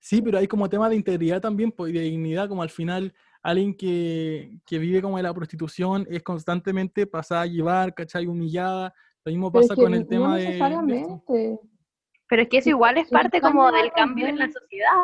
[0.00, 3.12] Sí, pero hay como tema de integridad también, pues, y de dignidad, como al final
[3.42, 8.26] alguien que, que vive como de la prostitución es constantemente pasada a llevar, ¿cachai?
[8.26, 8.92] Humillada.
[9.24, 11.58] Lo mismo pasa con el no tema de- de, necesariamente.
[12.28, 14.96] Pero es que eso igual es parte como del cambio en la sociedad.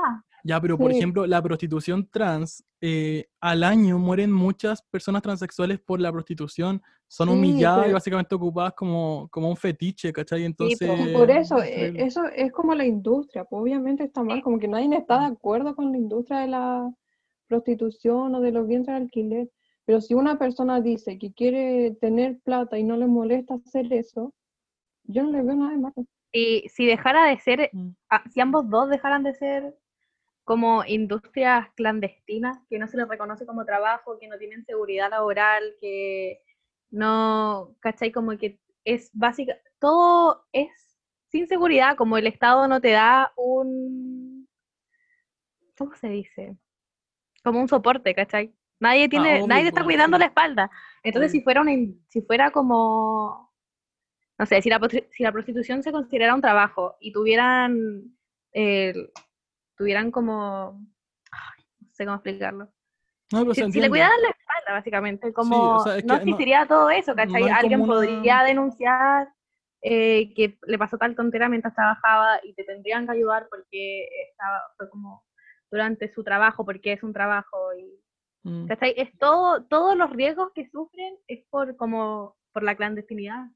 [0.47, 0.99] Ya, pero por Sí.
[0.99, 6.83] ejemplo, la prostitución trans, eh, al año mueren muchas personas transexuales por la prostitución.
[7.09, 10.45] Son Sí, humilladas y básicamente ocupadas como, como un fetiche, ¿cachai?
[10.45, 10.79] Entonces...
[10.79, 14.43] pero- Y por eso, es eh, eso es como la industria, pues obviamente está mal,
[14.43, 16.93] como que nadie está de acuerdo con la industria de la
[17.49, 19.51] prostitución o de los vientres de alquiler.
[19.87, 24.35] Pero si una persona dice que quiere tener plata y no le molesta hacer eso,
[25.05, 25.95] yo no le veo nada de malo.
[26.33, 27.91] Si, si dejara de ser, Mm.
[28.11, 29.75] ah, si ambos dos dejaran de ser
[30.45, 35.75] como industrias clandestinas, que no se les reconoce como trabajo, que no tienen seguridad laboral,
[35.81, 36.43] que
[36.91, 38.13] no, ¿cachai?
[38.13, 40.71] Como que es básica, todo es
[41.31, 44.49] sin seguridad, como el Estado no te da un,
[45.77, 46.57] ¿cómo se dice?
[47.43, 48.55] Como un soporte, ¿cachai?
[48.79, 50.71] Nadie tiene, obvio, nadie te está cuidando la espalda.
[51.03, 51.73] Entonces, si fuera una,
[52.09, 53.53] si fuera como,
[54.39, 54.81] no sé, si la,
[55.11, 58.17] si la prostitución se considerara un trabajo y tuvieran,
[58.53, 58.95] eh,
[59.77, 60.81] tuvieran como,
[61.31, 62.69] ay, no sé cómo explicarlo.
[63.33, 66.91] No, Si, si le cuidaran la espalda, básicamente, como o sea, es no existiría todo
[66.91, 67.43] eso, ¿cachai?
[67.45, 69.33] no Alguien una- podría denunciar
[69.83, 74.63] eh, que le pasó tal tontera mientras trabajaba y te tendrían que ayudar porque estaba,
[74.79, 75.25] fue como
[75.71, 78.01] durante su trabajo, porque es un trabajo y
[78.47, 78.67] Mm.
[78.67, 78.93] ¿Cachai?
[78.99, 83.47] Es todo, todos los riesgos que sufren es por como por la clandestinidad.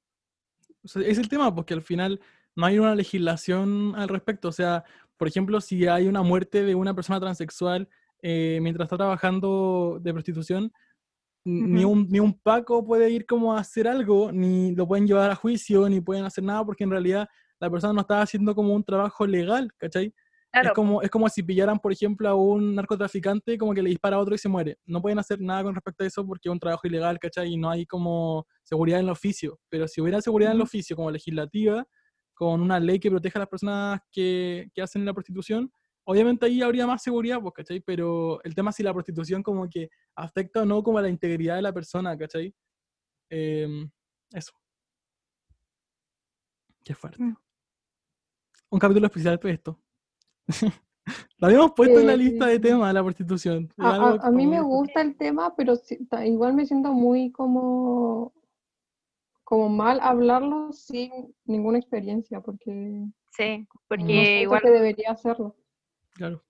[0.82, 2.18] O sea, es el tema, porque al final
[2.56, 4.48] no hay una legislación al respecto.
[4.48, 4.84] O sea,
[5.18, 7.88] por ejemplo, si hay una muerte de una persona transexual
[8.22, 10.72] eh, mientras está trabajando de prostitución,
[11.44, 11.84] n- ni, Ujú.
[11.84, 15.34] un, ni un Paco puede ir como a hacer algo, ni lo pueden llevar a
[15.36, 17.28] juicio, ni pueden hacer nada, porque en realidad
[17.60, 20.14] la persona no está haciendo como un trabajo legal, ¿cachai?
[20.52, 23.90] Claro, Es como, es como si pillaran, por ejemplo, a un narcotraficante como que le
[23.90, 24.76] dispara a otro y se muere.
[24.86, 27.52] No pueden hacer nada con respecto a eso porque es un trabajo ilegal, ¿cachai?
[27.52, 29.60] Y no hay como seguridad en el oficio.
[29.68, 31.86] Pero si hubiera seguridad en el oficio como legislativa,
[32.38, 35.72] con una ley que proteja a las personas que, que hacen la prostitución,
[36.04, 37.80] obviamente ahí habría más seguridad, pues, ¿cachai?
[37.80, 41.08] Pero el tema es si la prostitución como que afecta o no como a la
[41.08, 42.54] integridad de la persona, ¿cachai?
[43.28, 43.90] Em,
[44.32, 44.52] eso.
[46.84, 47.20] Qué fuerte.
[47.22, 47.36] Mm.
[48.70, 49.78] Un capítulo especial de esto.
[51.38, 53.68] Lo habíamos puesto en la Eh, lista de temas de la prostitución.
[53.78, 55.74] A, algo a- a mí me gusta el tema, pero
[56.24, 58.32] igual me siento muy como,
[59.48, 65.56] como mal hablarlo sin ninguna experiencia, porque sí, porque igual que debería hacerlo.
[66.10, 66.44] Claro.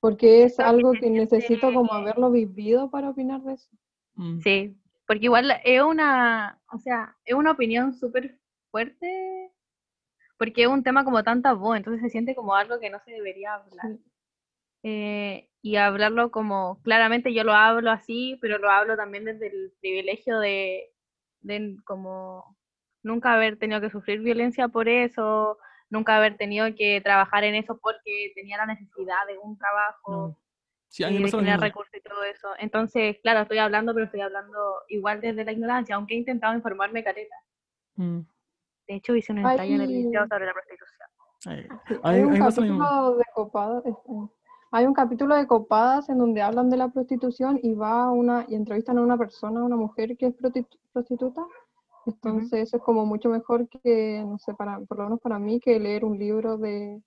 [0.00, 3.68] Porque es algo que necesito como haberlo vivido para opinar de eso.
[4.14, 4.40] Mm.
[4.40, 4.74] sí,
[5.06, 9.52] porque igual es una, o sea, es una opinión súper fuerte,
[10.38, 13.10] porque es un tema como tan tabú, entonces se siente como algo que no se
[13.10, 13.86] debería hablar.
[13.86, 14.04] Sí.
[14.84, 19.74] Eh, y hablarlo como, claramente yo lo hablo así, pero lo hablo también desde el
[19.82, 20.90] privilegio de,
[21.40, 22.56] de como
[23.02, 27.78] nunca haber tenido que sufrir violencia por eso, nunca haber tenido que trabajar en eso
[27.78, 30.36] porque tenía la necesidad de un trabajo No.
[30.90, 31.40] Sí, y de mismo.
[31.40, 32.48] recursos y todo eso.
[32.58, 37.04] Entonces, claro, estoy hablando, pero estoy hablando igual desde la ignorancia, aunque he intentado informarme
[37.04, 37.36] careta.
[37.94, 38.22] Mm.
[38.88, 41.08] De hecho, hice un ensayo en el liceo sobre la prostitución.
[41.46, 41.68] Ay,
[42.02, 44.39] hay un capítulo de este,
[44.70, 48.54] hay un capítulo de copadas en donde hablan de la prostitución y va una y
[48.54, 51.44] entrevistan a una persona, a una mujer que es prostitu- prostituta.
[52.06, 55.60] Entonces eso es como mucho mejor que, no sé, para, por lo menos para mí,
[55.60, 57.02] que leer un libro de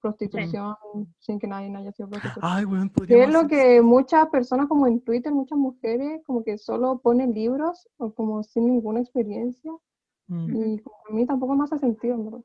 [0.00, 0.76] prostitución
[1.18, 2.40] sin que nadie haya sido prostituta.
[2.42, 6.58] Ay, weón, Que es lo que muchas personas como en Twitter, muchas mujeres como que
[6.58, 9.72] solo ponen libros o como sin ninguna experiencia
[10.26, 10.56] Mm.
[10.56, 12.42] y como a mí tampoco me hace sentido.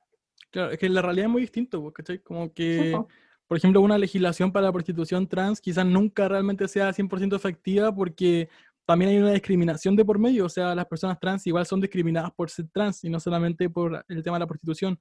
[0.51, 2.19] Claro, es que la realidad es muy distinto, pues, ¿cachai?
[2.19, 3.07] Como Sí, que, po.
[3.49, 8.47] Por ejemplo, una legislación para la prostitución trans quizás nunca realmente sea 100% efectiva porque
[8.85, 12.31] también hay una discriminación de por medio, o sea, las personas trans igual son discriminadas
[12.31, 14.99] por ser trans y no solamente por el tema de la prostitución.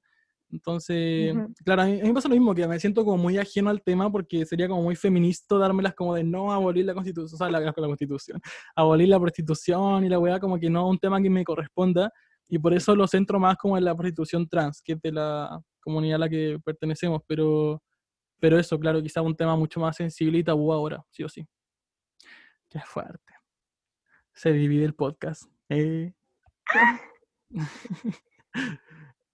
[0.51, 1.53] Entonces, Ujú.
[1.63, 4.11] claro, a mí, me pasa lo mismo, que me siento como muy ajeno al tema
[4.11, 7.59] porque sería como muy feminista dármelas como de no abolir la constitución, o sea, la,
[7.59, 8.41] la constitución,
[8.75, 12.11] abolir la prostitución y la weá, como que no es un tema que me corresponda,
[12.47, 15.61] y por eso lo centro más como en la prostitución trans, que es de la
[15.79, 17.79] comunidad a la que pertenecemos, pero,
[18.39, 21.47] pero eso, claro, quizá un tema mucho más sensible y tabú ahora, sí o sí.
[22.69, 23.33] Qué fuerte.
[24.33, 25.43] Se divide el podcast.
[25.69, 26.13] eh.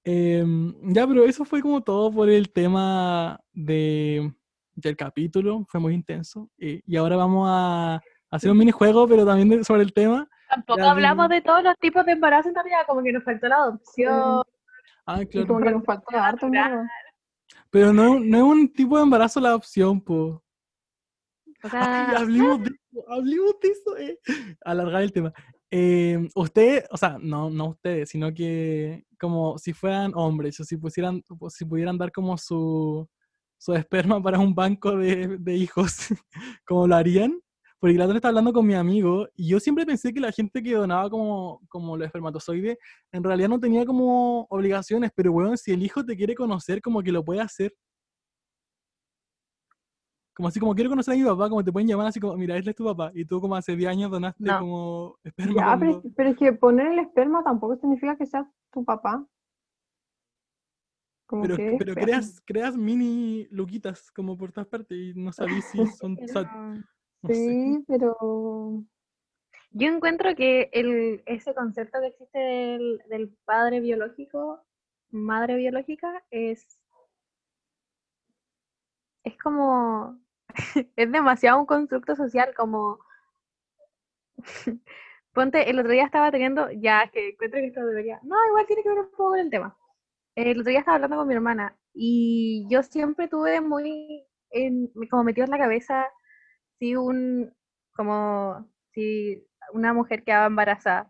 [0.07, 4.31] Em, ya, pero eso fue como todo por el tema de,
[4.75, 6.49] del capítulo, fue muy intenso.
[6.59, 7.99] eh, y ahora vamos a
[8.29, 10.29] hacer un minijuego, pero también de- sobre el tema.
[10.47, 13.47] Tampoco Ya hablamos de todos los tipos de embarazo en realidad, como que nos faltó
[13.47, 14.43] la adopción.
[15.07, 15.47] Ah, Y claro.
[15.47, 16.47] como que nos falta harto.
[17.75, 20.15] Pero no, no es un tipo de embarazo la opción, po.
[20.15, 20.41] O
[21.63, 24.19] Ay, sea, hablemos de eso, hablemos de eso, eh.
[24.63, 25.33] Alargar el tema.
[25.69, 30.77] Eh, ustedes, o sea, no, no ustedes, sino que como si fueran hombres, o si
[30.77, 33.09] pusieran, o si pudieran dar como su,
[33.57, 35.97] su esperma para un banco de, de hijos,
[36.65, 37.41] ¿cómo lo harían?
[37.85, 40.63] Porque la otra estaba hablando con mi amigo y yo siempre pensé que la gente
[40.63, 42.79] que donaba como, como los espermatozoides
[43.11, 47.03] en realidad no tenía como obligaciones, pero bueno, si el hijo te quiere conocer, como
[47.03, 47.75] que lo puede hacer.
[50.33, 52.57] Como así, como quiero conocer a mi papá, como te pueden llamar así como, mira,
[52.57, 53.11] este es tu papá.
[53.13, 54.59] Y tú como hace 10 años donaste No.
[54.61, 55.53] como esperma.
[55.53, 59.23] Ya, pero, es que poner el esperma tampoco significa que sea tu papá.
[61.27, 62.01] Como Pero, que pero esperma.
[62.01, 66.17] creas, creas mini luquitas como por todas partes y no sabís si son...
[66.19, 66.83] o sea,
[67.33, 68.83] Sí, pero
[69.71, 70.69] Yo encuentro que
[71.25, 74.63] ese concepto que existe del, padre biológico,
[75.11, 76.79] madre biológica, es,
[79.23, 80.19] es como,
[80.95, 82.99] es demasiado un constructo social, como,
[85.33, 88.83] ponte, el otro día estaba teniendo, ya, que encuentro que esto debería, no, igual tiene
[88.83, 89.77] que ver un poco con el tema.
[90.35, 94.25] El otro día estaba hablando con mi hermana y yo siempre tuve muy,
[95.09, 96.07] como metido en la cabeza,
[96.79, 97.53] si un,
[97.93, 101.09] como, si una mujer quedaba embarazada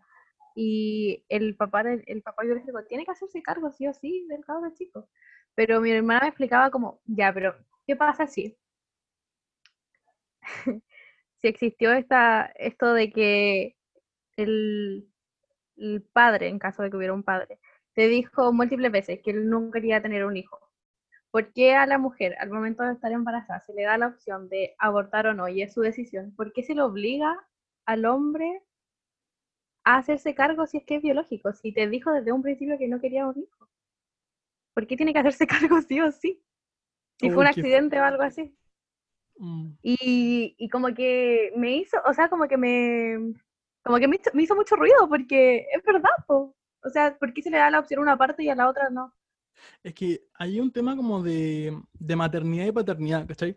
[0.54, 4.44] y el papá del el papá biológico tiene que hacerse cargo sí o sí del
[4.44, 5.08] cabro chico.
[5.54, 7.54] Pero mi hermana me explicaba como, ya, pero
[7.86, 8.56] ¿qué pasa si?
[11.38, 13.76] si existió esta, esto de que
[14.36, 15.08] el,
[15.76, 17.58] el padre, en caso de que hubiera un padre,
[17.94, 20.65] te dijo múltiples veces que él no quería tener un hijo.
[21.36, 24.48] ¿Por qué a la mujer, al momento de estar embarazada, se le da la opción
[24.48, 26.34] de abortar o no y es su decisión?
[26.34, 27.46] ¿Por qué se le obliga
[27.84, 28.62] al hombre
[29.84, 31.52] a hacerse cargo si es que es biológico?
[31.52, 33.68] Si te dijo desde un principio que no quería un hijo.
[34.72, 36.42] ¿Por qué tiene que hacerse cargo sí o sí?
[37.20, 38.56] Si fue un qué accidente o algo así.
[39.36, 39.72] Mm.
[39.82, 43.34] Y, y como que me hizo, o sea, como que me,
[43.84, 46.56] como que me hizo, me hizo mucho ruido porque es verdad, po.
[46.82, 48.70] O sea, ¿por qué se le da la opción a una parte y a la
[48.70, 49.12] otra no?
[49.82, 53.56] Es que hay un tema como de, de maternidad y paternidad, ¿cachai?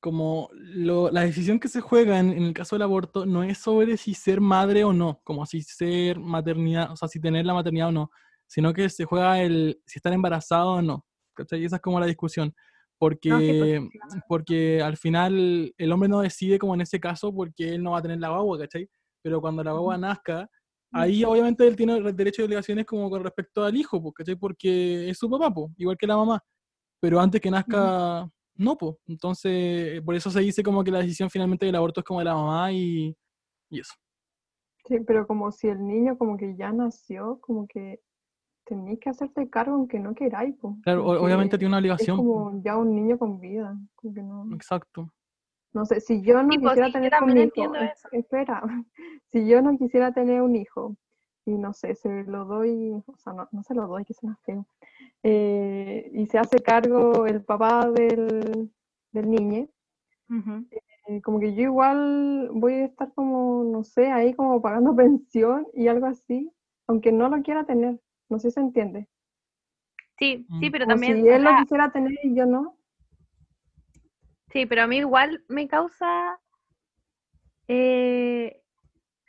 [0.00, 3.58] Como lo- la decisión que se juega en, en el caso del aborto no es
[3.58, 7.54] sobre si ser madre o no, como si ser maternidad, o sea, si tener la
[7.54, 8.10] maternidad o no,
[8.46, 11.64] sino que se juega el si estar embarazado o no, ¿cachai?
[11.64, 12.54] Esa es como la discusión.
[12.98, 14.20] Porque, No, sí, sí.
[14.28, 17.98] porque al final el hombre no decide como en ese caso porque él no va
[17.98, 18.88] a tener la guagua, ¿cachai?
[19.22, 20.50] Pero cuando la guagua nazca,
[20.92, 24.36] ahí obviamente él tiene re- derechos y obligaciones como con respecto al hijo, pues, ¿cachai?
[24.36, 26.40] Porque es su papá, pues, igual que la mamá.
[27.00, 28.96] Pero antes que nazca, no, pues.
[29.06, 32.24] Entonces, por eso se dice como que la decisión finalmente del aborto es como de
[32.26, 33.16] la mamá y,
[33.70, 33.94] y eso.
[34.86, 38.00] sí, pero como si el niño como que ya nació, como que
[38.64, 41.82] tenéis que hacerte cargo aunque no queráis, po, Claro, o- porque obviamente tiene una es
[41.82, 42.16] obligación.
[42.16, 42.22] po.
[42.22, 45.12] como ya un niño con vida, como que no, Exacto.
[45.72, 48.08] No sé, si yo no Sí, quisiera tener un hijo, eso.
[48.12, 48.62] espera,
[49.32, 50.96] si yo no quisiera tener un hijo
[51.46, 54.36] y no sé, se lo doy, o sea, no, no se lo doy, que suena
[54.44, 54.66] feo,
[55.22, 58.70] eh, y se hace cargo el papá del,
[59.12, 59.68] del niño,
[61.08, 65.66] eh, como que yo igual voy a estar como, no sé, ahí como pagando pensión
[65.74, 66.50] y algo así,
[66.86, 69.08] aunque no lo quiera tener, no sé si se entiende.
[70.18, 70.70] Sí, sí, Mm.
[70.70, 72.76] pero Como también, si o él lo quisiera tener y yo no.
[74.52, 76.38] Sí, pero a mí igual me causa,
[77.68, 78.62] eh,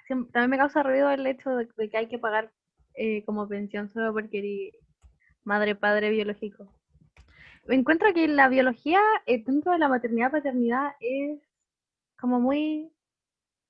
[0.09, 2.51] también me causa ruido el hecho de, de que hay que pagar
[2.95, 4.75] eh, como pensión solo porque eres
[5.43, 6.73] madre, padre biológico.
[7.67, 11.39] Me encuentro que la biología eh, dentro de la maternidad, paternidad es
[12.19, 12.91] como muy,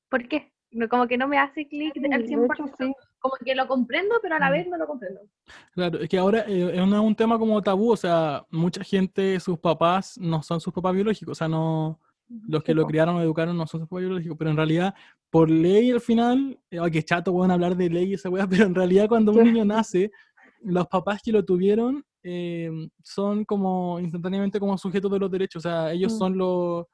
[0.09, 0.51] ¿por qué?
[0.71, 2.77] No, Como que no me hace clic de- al de 100%.
[2.77, 2.95] hecho, sí.
[3.21, 4.51] Como que lo comprendo, pero a la Mm.
[4.51, 5.21] vez no lo comprendo.
[5.73, 9.59] Claro, es que ahora eh, es un, tema como tabú, o sea, mucha gente, sus
[9.59, 11.99] papás no son sus papás biológicos, o sea, no,
[12.47, 14.95] los que lo criaron o educaron no son sus papás biológicos, pero en realidad,
[15.29, 18.47] por ley al final, eh, ay, qué chato, pueden hablar de ley y esa weá,
[18.65, 20.11] pero en realidad cuando un niño nace,
[20.63, 22.69] los papás que lo tuvieron eh,
[23.03, 26.17] son como instantáneamente como sujetos de los derechos, o sea, ellos Mm.
[26.17, 26.85] son los,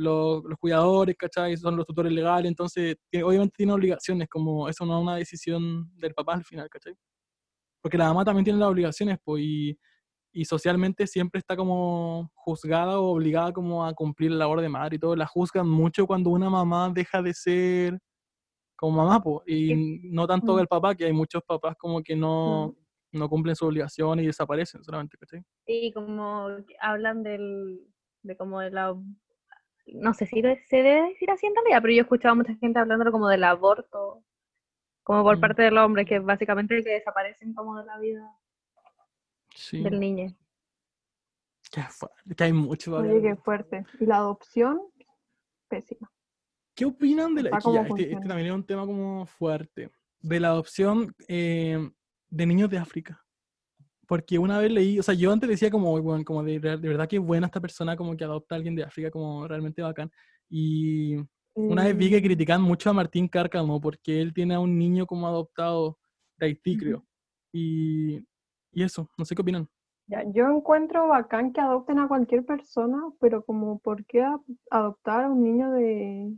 [0.00, 1.56] los, los cuidadores, ¿cachai?
[1.56, 5.90] Son los tutores legales, entonces que obviamente tienen obligaciones, como eso no es una decisión
[5.96, 6.94] del papá al final, ¿cachai?
[7.82, 9.78] Porque la mamá también tiene las obligaciones, pues, y,
[10.32, 14.96] y socialmente siempre está como juzgada o obligada como a cumplir la labor de madre
[14.96, 15.16] y todo.
[15.16, 17.98] La juzgan mucho cuando una mamá deja de ser
[18.76, 19.74] como mamá, pues, y
[20.10, 20.58] no tanto Mm.
[20.60, 22.74] el papá, que hay muchos papás como que no,
[23.12, 25.42] no cumplen su obligación y desaparecen solamente, ¿cachai?
[25.66, 26.48] Sí, como
[26.80, 27.80] hablan del,
[28.22, 28.94] de como de la,
[29.86, 32.54] no sé si se debe decir así en realidad, pero yo he escuchado a mucha
[32.56, 34.22] gente hablando como del aborto,
[35.02, 35.40] como por Mm.
[35.40, 38.30] parte del hombre, que básicamente que desaparecen como de la vida
[39.54, 39.82] Sí.
[39.82, 40.34] del niño.
[41.72, 42.96] Qué fuerte, que hay mucho.
[42.96, 43.84] Oye, qué fuerte.
[44.00, 44.80] Y la adopción,
[45.68, 46.10] pésima.
[46.74, 47.50] ¿Qué opinan de la...
[47.50, 49.90] Ya, este, este también es un tema como fuerte.
[50.20, 51.90] De la adopción eh,
[52.28, 53.24] de niños de África.
[54.10, 57.08] Porque una vez leí, o sea, yo antes decía como, bueno, como de, de verdad
[57.08, 60.10] que buena esta persona como que adopta a alguien de África, como realmente bacán.
[60.50, 61.16] Y
[61.68, 64.76] una vez vi que Mm, critican mucho a Martín Cárcamo porque él tiene a un
[64.78, 65.98] niño como adoptado
[66.38, 67.06] de Haití, creo.
[67.52, 68.16] Y,
[68.72, 69.68] y eso, no sé qué opinan.
[70.06, 74.24] ya, yo encuentro bacán que adopten a cualquier persona, pero como, ¿por qué
[74.70, 76.32] adoptar a un niño de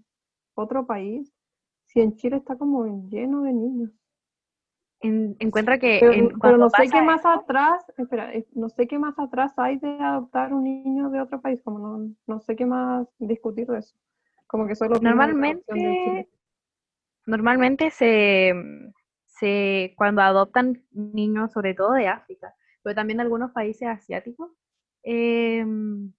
[0.55, 1.33] otro país
[1.87, 3.91] si en Chile está como lleno de niños?
[5.03, 8.87] En- encuentro que Pero, en- pero no sé qué más atrás, espera, eh, no sé
[8.87, 12.55] qué más atrás hay de adoptar un niño de otro país, como no, no sé
[12.55, 13.97] qué más discutir de eso.
[14.47, 16.29] Como que solo Normalmente,
[17.27, 18.55] normalmente se,
[19.27, 24.51] se, cuando adoptan niños, sobre todo de África, pero también de algunos países asiáticos,
[25.03, 26.13] em,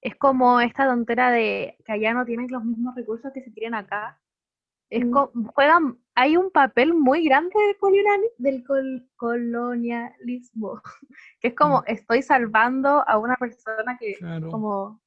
[0.00, 3.74] es como esta tontera de que allá no tienen los mismos recursos que se tienen
[3.74, 4.20] acá.
[4.90, 5.44] Es Mm.
[5.54, 10.82] juegan, hay un papel muy grande del, coloniali- del col- colonialismo,
[11.40, 14.50] que es como estoy salvando a una persona que Claro.
[14.50, 15.00] como,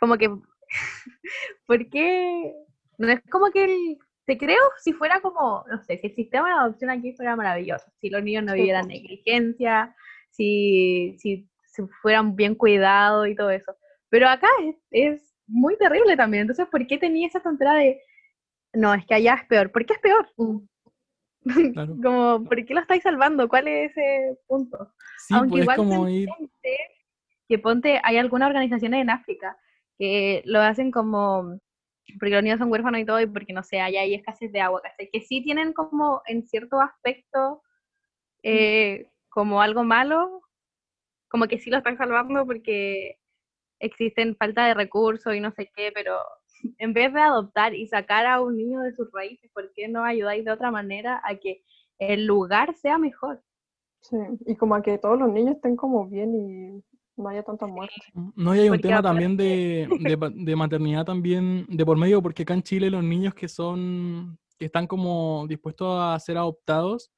[0.00, 0.30] como que,
[1.66, 2.54] ¿por qué?
[2.96, 6.48] No es como que el, te creo si fuera como, no sé, si el sistema
[6.48, 9.94] de adopción aquí fuera maravilloso, si los niños no vivieran negligencia,
[10.30, 13.76] si, si, si fueran bien cuidados y todo eso.
[14.08, 18.00] Pero acá es, es muy terrible también, entonces, ¿por qué tenía esa tontería de,
[18.74, 19.72] no, es que allá es peor?
[19.72, 20.28] ¿Por qué es peor?
[20.36, 20.58] Mm,
[21.72, 21.96] Claro.
[22.02, 23.48] Como, ¿por qué lo estáis salvando?
[23.48, 24.92] ¿Cuál es ese punto?
[25.26, 26.28] Sí, Aunque pues es igual como ir...
[27.48, 29.56] que ponte, hay algunas organizaciones en África
[29.98, 31.58] que lo hacen como,
[32.18, 34.60] porque los niños son huérfanos y todo, y porque no sé, allá hay escasez de
[34.60, 35.08] agua, ¿cachai?
[35.10, 37.62] Que sí tienen como en cierto aspecto
[38.42, 40.42] eh, como algo malo,
[41.28, 43.18] como que sí lo están salvando porque
[43.80, 46.18] existen falta de recursos y no sé qué, pero
[46.78, 50.04] en vez de adoptar y sacar a un niño de sus raíces, ¿por qué no
[50.04, 51.62] ayudáis de otra manera a que
[51.98, 53.42] el lugar sea mejor?
[54.00, 56.82] sí, y como a que todos los niños estén como bien y
[57.20, 57.94] no haya tanta muerte.
[58.36, 59.88] No, y hay un Porque tema aparte- también de,
[60.36, 64.66] de, maternidad también de por medio, porque acá en Chile los niños que son, que
[64.66, 67.10] están como dispuestos a ser adoptados,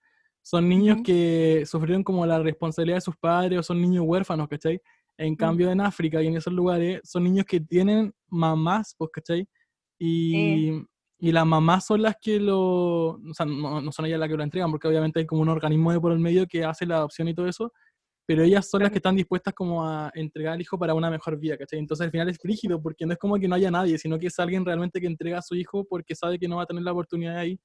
[0.42, 4.80] son niños que sufrieron como la responsabilidad de sus padres o son niños huérfanos, ¿cachai?
[5.20, 9.46] En cambio en África y en esos lugares son niños que tienen mamás, pues, ¿cachai?
[9.98, 10.70] Y,
[11.18, 14.36] y las mamás son las que lo, o sea, no, no son ellas las que
[14.36, 16.96] lo entregan, porque obviamente hay como un organismo de por el medio que hace la
[16.96, 17.70] adopción y todo eso,
[18.26, 21.38] pero ellas son las que están dispuestas como a entregar al hijo para una mejor
[21.38, 21.80] vida, ¿cachai?
[21.80, 24.28] Entonces al final es frígido, porque no es como que no haya nadie, sino que
[24.28, 26.82] es alguien realmente que entrega a su hijo porque sabe que no va a tener
[26.82, 27.60] la oportunidad ahí,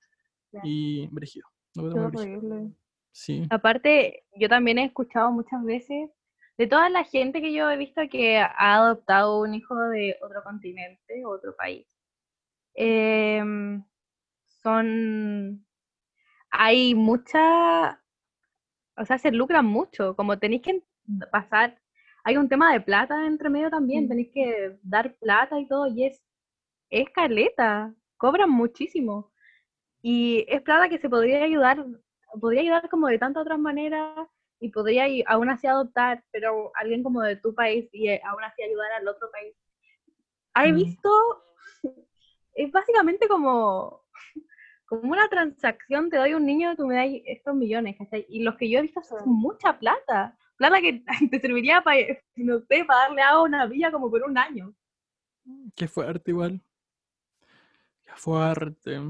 [0.51, 0.67] Claro.
[0.67, 1.45] y brígido.
[1.77, 2.71] Horrible.
[3.13, 3.43] Sí.
[3.49, 6.09] Aparte, yo también he escuchado muchas veces
[6.57, 10.43] de toda la gente que yo he visto que ha adoptado un hijo de otro
[10.43, 11.85] continente, otro país.
[12.75, 13.83] em,
[14.63, 15.65] son.
[16.51, 18.01] Hay mucha.
[18.97, 20.15] O sea, se lucran mucho.
[20.15, 20.83] Como tenéis que
[21.31, 21.79] pasar.
[22.23, 24.05] Hay un tema de plata entre medio también.
[24.05, 24.09] Mm.
[24.09, 25.87] Tenéis que dar plata y todo.
[25.87, 26.21] Y es.
[26.89, 27.93] Es caleta.
[28.17, 29.31] Cobran muchísimo.
[30.01, 31.85] Y es plata que se podría ayudar.
[32.41, 34.27] Podría ayudar como de tantas otras maneras.
[34.59, 38.43] Y podría y- aún así adoptar, pero alguien como de tu país y eh, aún
[38.43, 39.55] así ayudar al otro país.
[40.55, 40.75] He Mm.
[40.75, 41.09] visto,
[42.53, 44.03] es básicamente como,
[44.85, 47.97] como una transacción, te doy un niño, tú me das estos millones.
[48.29, 51.99] Y los que yo he visto son mucha plata, plata que te serviría para,
[52.35, 54.73] no sé, para darle agua a una villa como por un año.
[55.75, 56.61] Qué fuerte igual.
[58.05, 59.01] Qué fuerte.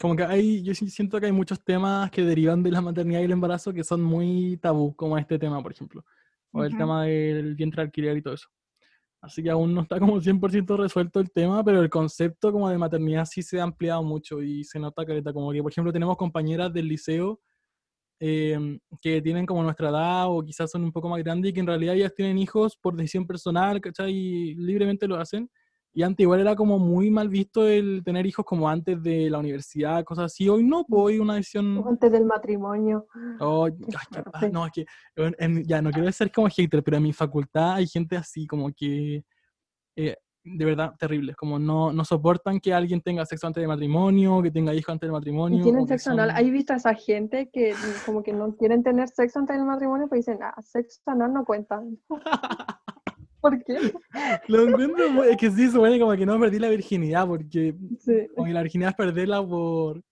[0.00, 3.24] Como que hay, yo siento que hay muchos temas que derivan de la maternidad y
[3.24, 6.04] el embarazo que son muy tabú, como este tema, por ejemplo.
[6.52, 6.78] O el Ujú.
[6.78, 8.48] tema del vientre alquiler y todo eso.
[9.20, 12.78] Así que aún no está como 100% resuelto el tema, pero el concepto como de
[12.78, 16.16] maternidad sí se ha ampliado mucho y se nota que como que, por ejemplo, tenemos
[16.16, 17.40] compañeras del liceo
[18.20, 21.60] eh, que tienen como nuestra edad o quizás son un poco más grandes y que
[21.60, 24.12] en realidad ellas tienen hijos por decisión personal, ¿cachai?
[24.12, 25.50] Y libremente lo hacen.
[25.98, 29.38] Y antes igual era como muy mal visto el tener hijos como antes de la
[29.40, 30.48] universidad, cosas así.
[30.48, 31.82] Hoy no, pues hoy una decisión...
[31.84, 33.08] Antes del matrimonio.
[33.40, 33.66] Oh,
[34.12, 34.86] ay, ah, no, es que
[35.16, 38.70] en- ya no quiero ser como hater, pero en mi facultad hay gente así como
[38.72, 39.24] que
[39.96, 44.40] eh, de verdad terrible, como no, no soportan que alguien tenga sexo antes del matrimonio,
[44.40, 45.58] que tenga hijos antes del matrimonio.
[45.58, 46.28] Y tienen sexo anal.
[46.28, 47.74] son- ¿Hay visto a esa gente que
[48.06, 50.06] como que no quieren tener sexo antes del matrimonio?
[50.08, 51.82] Pues dicen, ah, sexo anal no cuenta.
[53.40, 53.78] ¿Por qué?
[54.48, 58.26] Lo encuentro, muy- es que sí, suena como que no perdí la virginidad, porque Sí.
[58.34, 60.02] como que la virginidad es perderla por...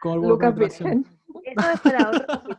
[0.00, 1.02] Como por Lucas penetración.
[1.02, 1.18] Virgen.
[1.56, 2.58] Eso es para otro capítulo.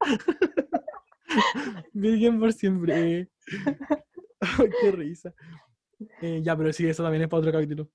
[1.92, 3.28] Virgen por siempre.
[4.40, 5.32] Ay, Qué risa.
[6.20, 7.88] Eh, ya, pero sí, eso también es para otro capítulo.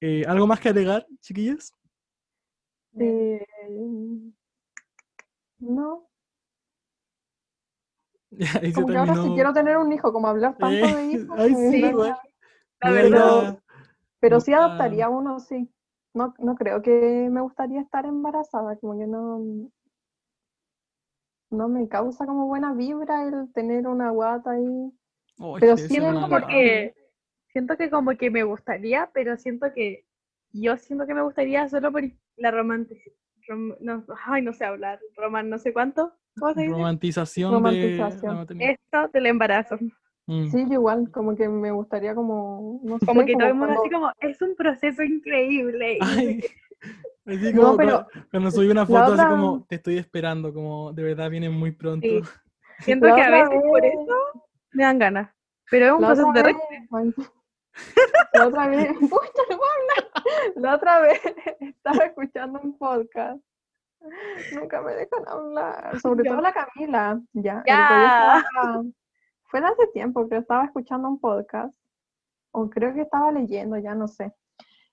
[0.00, 1.72] Eh, ¿Algo más que agregar, chiquillas?
[2.98, 3.44] Eh,
[5.58, 6.08] no,
[8.62, 11.04] Ahí se como que ahora sí quiero tener un hijo, como hablar tanto Eh, de
[11.12, 11.38] hijos.
[11.38, 11.82] ay, sí.
[12.80, 13.58] La verdad.
[14.20, 15.68] Pero sí adoptaría uno, sí.
[16.14, 19.70] No, no creo que me gustaría estar embarazada, como que no,
[21.50, 24.92] no me causa como buena vibra el tener una guata ahí.
[25.60, 26.94] Pero sí, como que
[27.52, 30.04] siento que como que me gustaría, pero siento que
[30.52, 32.02] yo siento que me gustaría solo por
[32.36, 33.14] la romanticidad.
[33.80, 36.14] no, ay, no sé hablar, roman, no sé cuánto.
[36.36, 38.36] Romantización, de Romantización.
[38.36, 38.70] maternidad.
[38.70, 39.76] Esto del embarazo.
[40.26, 40.50] Mm.
[40.50, 43.74] Sí, yo igual, como que me gustaría como, no sé, Como que todo el mundo
[43.74, 45.98] cuando- así como, es un proceso increíble.
[46.00, 46.40] Ay,
[47.26, 51.02] así No, como pero cuando subí una foto así como te estoy esperando, como de
[51.02, 52.06] verdad viene muy pronto.
[52.06, 52.20] Sí.
[52.80, 54.16] Siento La que a veces por eso
[54.72, 55.30] me dan ganas.
[55.70, 56.56] Pero es un La proceso de vez,
[58.34, 60.60] la otra vez, pucha, no.
[60.62, 61.20] La otra vez
[61.60, 63.40] estaba escuchando un podcast.
[64.54, 65.92] Nunca me dejan hablar.
[66.02, 66.30] Sobre Ya.
[66.32, 67.20] todo la Camila.
[67.32, 67.62] Ya.
[67.66, 68.38] Ya.
[68.46, 68.82] estaba-
[69.44, 71.78] fue hace tiempo que estaba escuchando un podcast.
[72.52, 74.32] O creo que estaba leyendo, ya no sé.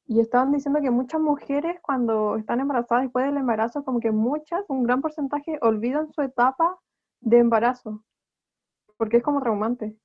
[0.06, 4.64] Y estaban diciendo que muchas mujeres cuando están embarazadas después del embarazo, como que muchas,
[4.70, 6.78] un gran porcentaje, olvidan su etapa
[7.22, 8.04] de embarazo.
[8.98, 9.96] Porque es como traumante.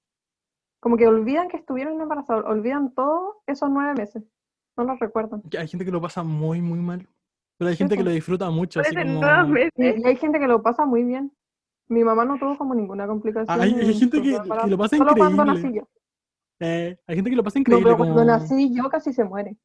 [0.80, 4.22] Como que olvidan que estuvieron embarazados, olvidan todo esos nueve meses.
[4.76, 5.42] No lo recuerdan.
[5.58, 7.08] Hay gente que lo pasa muy, muy mal.
[7.58, 9.20] Pero hay gente que lo disfruta mucho, así como...
[9.76, 11.32] Y, hay gente que lo pasa muy bien.
[11.88, 13.60] Mi mamá no tuvo como ninguna complicación.
[13.60, 15.62] Hay- hay en gente que- lo pasa Solo cuando increíble.
[15.70, 15.88] nací yo.
[16.60, 18.24] Eh, hay gente que lo pasa No, increíble, pero cuando como...
[18.26, 19.56] nací yo casi se muere.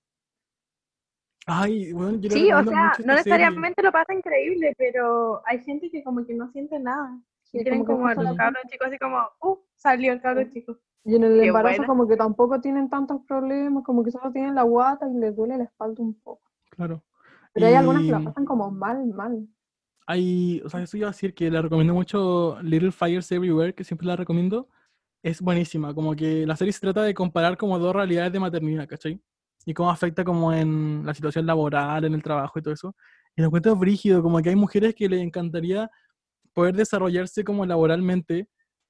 [1.45, 6.03] Ay, bueno, yo Sí, o sea, no necesariamente lo pasa increíble, pero hay gente que
[6.03, 7.17] como que no siente nada.
[7.51, 10.77] Y tienen como el cabro chico así como, uh, salió el cabro chico.
[11.03, 11.87] Y en el Qué embarazo buena.
[11.87, 15.57] como que tampoco tienen tantos problemas, como que solo tienen la guata y les duele
[15.57, 16.43] la espalda un poco.
[16.69, 17.01] Claro.
[17.53, 19.47] Pero hay algunas que la Y- pasan como mal, mal.
[20.07, 23.83] Hay, o sea, eso iba a decir que le recomiendo mucho Little Fires Everywhere, que
[23.83, 24.67] siempre la recomiendo.
[25.23, 28.87] Es buenísima, como que la serie se trata de comparar como dos realidades de maternidad,
[28.87, 29.21] ¿cachai?
[29.65, 32.95] Y cómo afecta como en la situación laboral, en el trabajo y todo eso.
[33.35, 35.89] Y lo encuentro brígido, como que hay mujeres que les encantaría
[36.53, 38.47] poder desarrollarse como laboralmente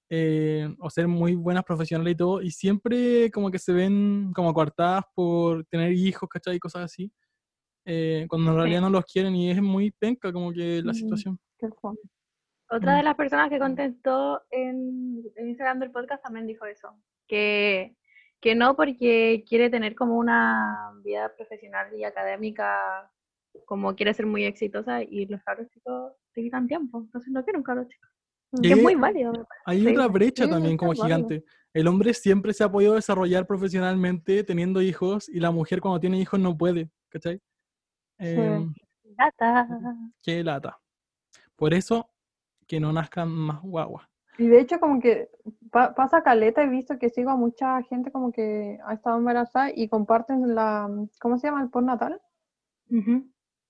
[0.10, 4.54] eh, o ser muy buenas profesionales y todo, y siempre como que se ven como
[4.54, 6.56] coartadas por tener hijos, ¿cachai?
[6.56, 7.12] Y cosas así.
[7.86, 10.96] Eh, cuando en realidad no los quieren y es muy penca como que la Mm.
[10.96, 11.40] situación.
[12.72, 12.98] Otra Mm.
[12.98, 16.96] de las personas que contestó en, en Instagram del podcast también dijo eso,
[17.28, 17.96] que,
[18.40, 23.12] que no porque quiere tener como una vida profesional y académica,
[23.66, 27.58] como quiere ser muy exitosa y los cabros chicos te quitan tiempo, entonces no quiere
[27.58, 28.08] un cabro chico.
[28.64, 29.32] Que es muy válido.
[29.66, 29.88] Hay Sí.
[29.90, 31.06] otra brecha Sí, también como válido.
[31.06, 31.44] gigante.
[31.72, 36.20] El hombre siempre se ha podido desarrollar profesionalmente teniendo hijos y la mujer cuando tiene
[36.20, 37.40] hijos no puede, ¿cachai?
[38.20, 38.74] Em,
[39.18, 39.68] Data.
[40.22, 40.80] qué lata.
[41.56, 42.10] Por eso,
[42.68, 44.08] que no nazcan más guaguas.
[44.38, 45.30] Y de hecho como que
[45.72, 49.70] pa- pasa caleta, he visto que sigo a mucha gente como que ha estado embarazada
[49.76, 50.90] y comparten la,
[51.20, 51.62] ¿cómo se llama?
[51.62, 52.22] El postnatal.
[52.90, 53.26] Ujú.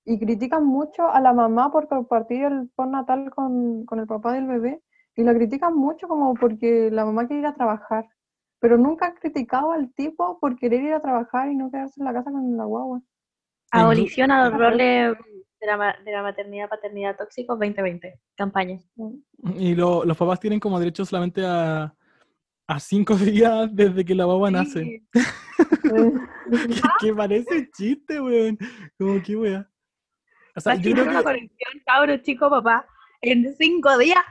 [0.05, 4.47] Y critican mucho a la mamá por compartir el postnatal con, con el papá del
[4.47, 4.83] bebé.
[5.15, 8.07] Y la critican mucho como porque la mamá quiere ir a trabajar.
[8.59, 12.05] Pero nunca han criticado al tipo por querer ir a trabajar y no quedarse en
[12.05, 13.01] la casa con la guagua.
[13.71, 15.17] Abolición a los roles
[15.61, 18.19] de la, ma- de la maternidad, paternidad tóxicos 2020.
[18.35, 18.79] Campaña.
[19.55, 21.93] Y lo- los papás tienen como derecho solamente a,
[22.67, 24.83] a cinco días desde que la guagua nace.
[24.83, 25.07] Sí.
[25.81, 26.11] Que,
[27.01, 28.57] que parece chiste, weón.
[28.97, 29.69] Como que wea.
[30.55, 32.87] O sea, yo creo una que conexión, cabro chico, papá,
[33.21, 34.23] en cinco días.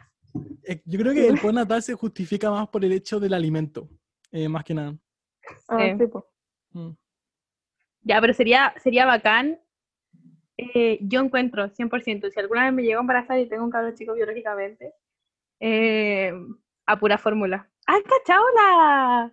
[0.64, 3.88] Eh, Yo creo que el postnatal se justifica más por el hecho del alimento,
[4.32, 4.96] eh, más que nada.
[5.68, 6.04] ah, Sí.
[6.72, 6.90] Mm.
[8.08, 9.60] Ya, pero sería, sería bacán
[10.56, 13.94] eh, yo encuentro 100%, si alguna vez me llego a embarazar y tengo un cabro
[13.94, 14.94] chico biológicamente,
[15.60, 16.32] eh,
[16.86, 17.68] a pura fórmula.
[17.86, 19.32] ¿Has cachado la,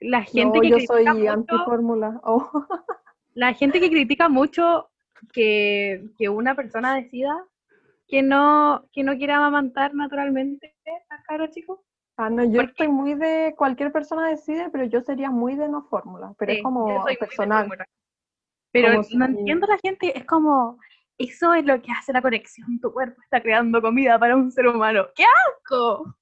[0.00, 2.20] la gente No, que yo critica soy mucho, antifórmula.
[2.24, 2.48] Oh.
[3.34, 4.90] la gente que critica mucho
[5.32, 7.44] que, que una persona decida
[8.06, 10.76] que no, que no quiere amamantar naturalmente
[11.10, 11.84] al cabro chico?
[12.20, 15.68] Ah, no, yo Porque- estoy muy de cualquier persona decide, pero yo sería muy de
[15.68, 17.68] no fórmula, pero Sí, es como personal.
[18.72, 20.78] Pero Como no si- entiendo la gente, es como,
[21.16, 24.66] eso es lo que hace la conexión, tu cuerpo está creando comida para un ser
[24.66, 25.06] humano.
[25.14, 26.16] ¡Qué asco!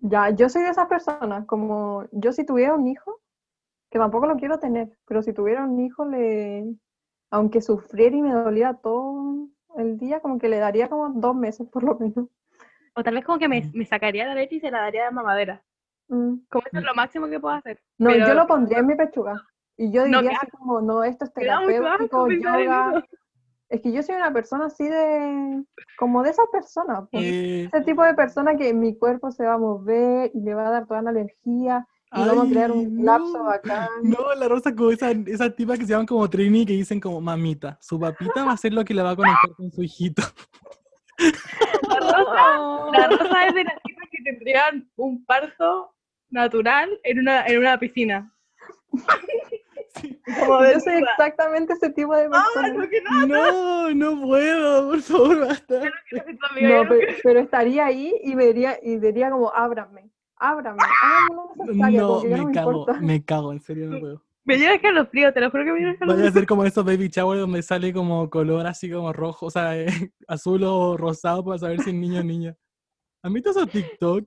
[0.00, 3.20] Ya, yo soy de esas personas, como yo si tuviera un hijo,
[3.90, 6.74] que tampoco lo quiero tener, pero si tuviera un hijo, le,
[7.30, 11.68] aunque sufriera y me doliera todo el día, como que le daría como dos meses
[11.68, 12.28] por lo menos.
[12.98, 15.10] O tal vez como que me, me sacaría la leche y se la daría de
[15.12, 15.62] mamadera.
[16.08, 16.38] Mm.
[16.50, 17.80] Como eso es lo máximo que puedo hacer.
[17.96, 19.40] No, Pero- yo lo pondría en mi pechuga.
[19.76, 23.04] Y yo No, diría qué así como, no, esto es terapéutico, yoga.
[23.68, 25.62] Es que yo soy una persona así de,
[25.96, 27.22] como de esa persona, pues.
[27.24, 30.66] Eh, Ese tipo de persona que mi cuerpo se va a mover y le va
[30.66, 33.44] a dar toda la energía y vamos a crear ay, un lapso no.
[33.44, 33.88] bacán.
[34.02, 37.20] No, la rosa como esa, esa tipa que se llaman como Trini que dicen como
[37.20, 40.22] mamita, su papita va a ser lo que le va a conectar con su hijito.
[41.18, 45.94] La rosa, la rosa es de las tipas que tendrían un parto
[46.30, 48.32] natural en una, en una piscina.
[50.00, 50.20] Sí.
[50.46, 52.72] Como Yo soy exactamente ese tipo de Ah, persona.
[53.10, 55.80] no, no, No, no puedo, por favor, basta.
[55.80, 61.74] No, pero, pero estaría ahí y vería y diría como, ábrame, ábrame, ábrame, no me
[61.74, 63.00] me cago, importa.
[63.00, 64.22] me cago, en serio no puedo.
[64.48, 66.32] Me lleva escalofrío, te lo juro que me lleva Vaya a escalofrío.
[66.32, 69.86] ser como esos baby shower donde sale como color así como rojo, o sea, eh,
[70.26, 72.56] azul o rosado para saber si es niño o niña.
[73.22, 74.26] ¿Han visto esos TikTok?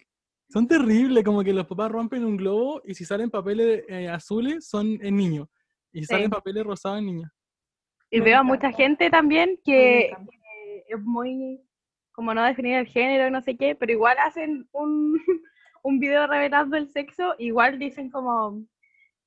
[0.50, 4.68] Son terribles, como que los papás rompen un globo y si salen papeles eh, azules
[4.68, 5.50] son en niño.
[5.92, 6.14] Y si Sí.
[6.14, 7.34] salen papeles rosados en niña.
[8.12, 11.62] Y Me veo a mucha gente también que, que es muy,
[12.12, 15.14] como no definir el género y no sé qué, pero igual hacen un,
[15.84, 18.64] un video revelando el sexo, igual dicen como,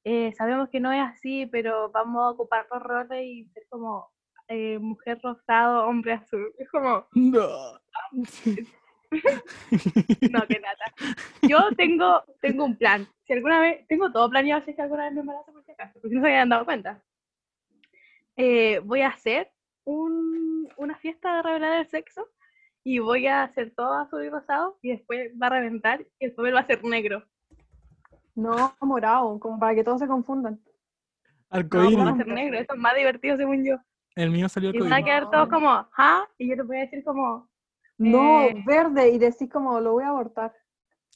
[0.04, 4.10] eh, sabemos que no es así, pero vamos a ocupar los roles y ser como
[4.48, 6.52] eh, mujer rosado, hombre azul.
[6.58, 7.80] Es como, No.
[10.30, 10.84] no, que nada.
[11.42, 13.06] Yo tengo, tengo un plan.
[13.26, 15.72] Si alguna vez, tengo todo planeado si es que alguna vez me embarazo por si
[15.72, 17.02] acaso, porque no se habían dado cuenta.
[18.36, 19.50] Eh, voy a hacer
[19.84, 22.28] un- una fiesta de revelar el sexo
[22.82, 26.32] y voy a hacer todo azul y rosado y después va a reventar y el
[26.34, 27.24] papel va a ser negro.
[28.34, 30.54] No, morado, como para que todos se confundan.
[31.50, 31.98] No, Arcoíris.
[31.98, 33.76] va a ser negro, eso es más divertido según yo.
[34.16, 35.04] El mío salió Y van a arcoíris.
[35.04, 36.26] quedar todos como, ¿ah?
[36.38, 37.48] Y yo les voy a decir como,
[37.96, 38.62] No, Eh.
[38.66, 40.52] verde, y decís como, lo voy a abortar.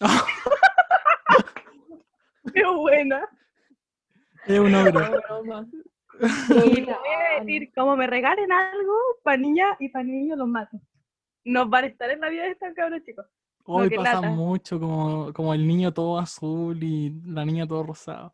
[2.55, 3.29] ¡qué buena!
[4.47, 5.01] Es un ogro.
[5.01, 5.11] No,
[5.43, 5.67] broma.
[6.21, 10.49] Y les voy a decir, como me regalen algo, para niña y para niño los
[10.49, 10.79] mato.
[11.45, 13.27] Nos van a estar en la vida de estos cabros chicos.
[13.71, 14.31] Hoy pasa lata.
[14.31, 18.33] mucho, como, como el niño todo azul y la niña todo rosado.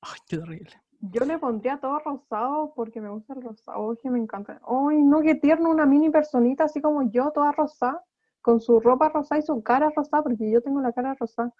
[0.00, 0.70] Ay, qué terrible.
[1.00, 4.60] Yo le pondría todo rosado porque me gusta el rosado, que me encanta.
[4.66, 8.04] Ay, no, qué tierno, una mini personita así como yo, toda rosada,
[8.40, 11.52] con su ropa rosada y su cara rosada, porque yo tengo la cara rosada.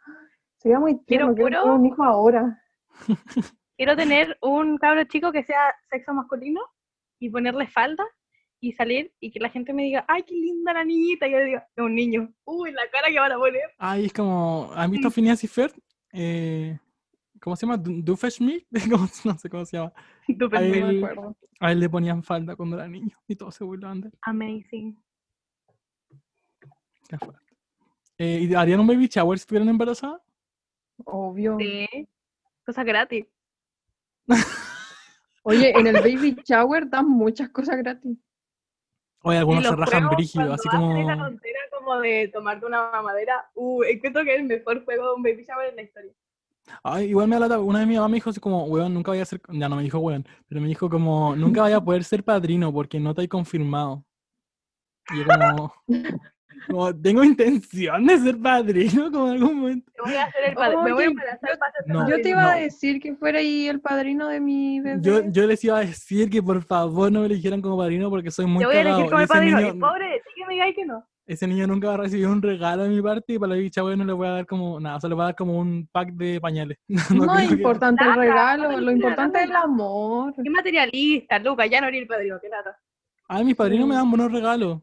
[0.56, 2.62] Sería muy tierno, quiero puro- tener un hijo ahora.
[3.76, 6.60] Quiero tener un cabro chico que sea sexo masculino
[7.20, 8.04] y ponerle falda
[8.60, 11.26] y salir y que la gente me diga, ¡ay, qué linda la niñita!
[11.28, 12.32] Y yo diga, es un niño.
[12.44, 13.62] ¡Uy, la cara que van a poner!
[13.78, 14.70] Ay, es como.
[14.74, 15.72] ¿Han visto Phineas y Ferb?
[16.12, 16.78] Eh,
[17.40, 17.76] ¿Cómo se llama?
[17.76, 18.66] Du- Doofenshmirtz?
[18.90, 19.92] ¿Cómo- No sé cómo se llama.
[20.28, 21.36] No me acuerdo.
[21.60, 24.14] A él le ponían falda cuando era niño y todos se burlaban de él.
[24.22, 24.96] Amazing.
[27.08, 27.56] Qué fuerte.
[28.18, 30.20] Eh, ¿y ¿Harían un baby shower si estuvieran embarazadas?
[31.04, 31.56] Obvio.
[31.58, 31.86] Sí.
[32.66, 33.26] Cosa gratis.
[35.42, 38.18] Oye, en el baby shower dan muchas cosas gratis.
[39.28, 40.96] Oye, algunos se rajan brígido, así como.
[40.96, 45.14] esa tontera como de tomarte una mamadera, uh, encuentro que es el mejor juego de
[45.14, 46.12] un baby shower en la historia.
[46.82, 47.58] Ay, igual me da lata.
[47.58, 49.40] Una vez mi mamá me dijo así como, weón, nunca vaya a ser.
[49.48, 52.72] Ya no me dijo weón, pero me dijo como, nunca vaya a poder ser padrino
[52.72, 54.04] porque no te hay confirmado.
[55.10, 55.72] Y yo como.
[56.66, 59.92] como, tengo intención de ser padrino como en algún momento.
[59.94, 60.76] Te voy a hacer el padre.
[60.76, 62.00] me voy a Oye, embarazar para ser No.
[62.00, 62.28] Yo te padrino.
[62.40, 64.98] iba a decir que fuera ahí el padrino de mi bebé.
[65.02, 68.30] Yo, yo les iba a decir que por favor no me eligieran como padrino porque
[68.30, 69.58] soy muy Te voy a elegir como el padrino.
[69.60, 71.04] niño, Y pobre ti que me digáis que no.
[71.26, 73.82] ese niño nunca va a recibir un regalo de mi parte y para la bicha
[73.82, 76.10] no le voy a dar como nada, solo le voy a dar como un pack
[76.12, 76.78] de pañales.
[77.14, 80.32] No, es que- importante el Nada, regalo, lo importante es el amor.
[80.42, 82.76] Qué materialista, Lucas, ya no eres el padrino, qué lata.
[83.28, 83.98] Ay, mis padrinos me Sí.
[84.00, 84.80] dan buenos regalos.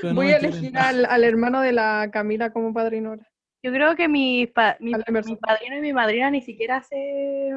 [0.00, 3.16] Pero Voy a elegir al, al hermano de la Camila como padrino.
[3.62, 7.50] Yo creo que mi, pa- mi, padrino y mi madrina ni siquiera se,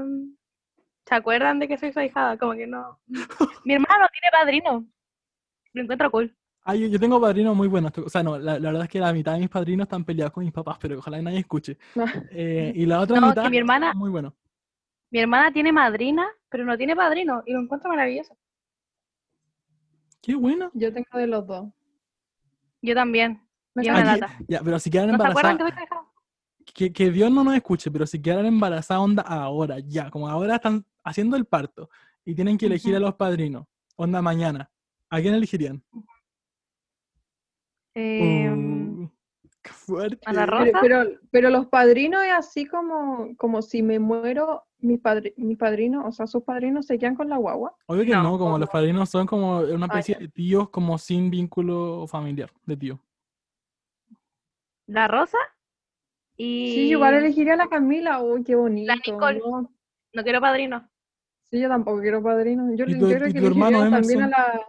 [1.07, 2.37] ¿Se acuerdan de que soy su ahijada?
[2.37, 2.99] Como que no.
[3.63, 4.85] Mi hermana no tiene padrino.
[5.73, 6.35] Lo encuentro cool.
[6.63, 7.91] Ah, yo, yo tengo padrinos muy buenos.
[7.97, 10.33] O sea, no, la, la verdad es que la mitad de mis padrinos están peleados
[10.33, 11.77] con mis papás, pero ojalá nadie escuche.
[12.31, 14.35] Eh, y la otra No, mitad que mi hermana- muy bueno.
[15.11, 17.43] Mi hermana tiene madrina, pero no tiene padrino.
[17.45, 18.35] Y lo encuentro maravilloso.
[20.21, 20.71] Qué bueno.
[20.73, 21.67] Yo tengo de los dos.
[22.85, 23.41] Yo también.
[23.73, 24.37] Me Y es una lata.
[24.47, 25.89] ya, pero si quedan ¿No se acuerdan embarazadas,
[26.93, 30.85] que Dios no nos escuche, pero si quedan embarazadas, onda ahora, ya, como ahora están
[31.03, 31.89] haciendo el parto
[32.23, 34.69] y tienen que elegir a los padrinos, onda mañana,
[35.09, 35.83] ¿a quién elegirían?
[37.95, 38.84] Em, Uh,
[39.73, 40.19] fuerte.
[40.25, 40.79] ¿A la Pero, Rosa?
[40.81, 46.03] pero, pero los padrinos es así como, como si me muero, mis, padri- mis padrinos,
[46.05, 47.75] o sea, sus padrinos se quedan con la guagua.
[47.87, 51.29] Obvio que No, no, como los padrinos son como una especie de tíos como sin
[51.29, 52.99] vínculo familiar, de tío.
[54.87, 55.37] La Rosa
[56.37, 56.71] y...
[56.73, 58.21] Sí, yo igual elegiría a la Camila.
[58.21, 58.93] Uy, qué bonito.
[59.05, 59.39] Nicole.
[59.39, 59.71] ¿no?
[60.13, 60.87] No quiero padrino.
[61.49, 62.75] Sí, yo tampoco quiero padrino.
[62.75, 64.61] Yo, ¿Y yo tu- creo y que tu hermano elegiría también a la...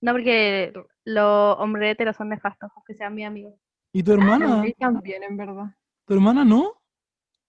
[0.00, 0.72] No, porque
[1.04, 3.54] los hombres heteros son nefastos, aunque sean mis amigos.
[3.92, 4.62] ¿Y tu hermana?
[4.78, 5.74] también, en verdad.
[6.06, 6.74] ¿Tu hermana no?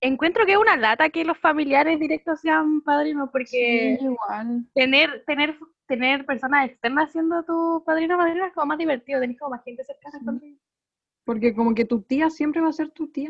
[0.01, 4.65] Encuentro que es una lata que los familiares directos sean padrinos, porque Sí, igual.
[4.73, 5.57] tener, tener,
[5.87, 9.63] tener personas externas siendo tu padrino o madrina es como más divertido, tenés como más
[9.63, 10.17] gente cercana.
[10.19, 10.25] Sí.
[10.25, 10.57] contigo.
[11.23, 13.29] Porque como que tu tía siempre va a ser tu tía.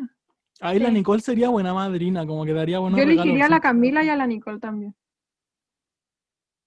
[0.62, 0.90] Ahí la.
[0.90, 3.60] Nicole sería buena madrina, como que daría buenos yo regalos, elegiría a la.
[3.60, 4.96] Camila y a la Nicole también.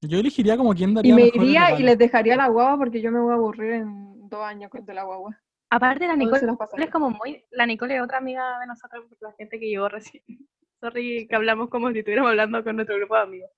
[0.09, 3.11] Yo elegiría como quien daría Y me iría y les dejaría la guagua porque yo
[3.11, 5.39] me voy a aburrir en dos años con- de la guagua.
[5.71, 7.45] Aparte, la ¿Dónde Nicole es como muy.
[7.51, 10.23] La Nicole es otra amiga de nosotros, la gente que llegó recién.
[10.81, 13.51] Sorry que hablamos como si estuviéramos hablando con nuestro grupo de amigos.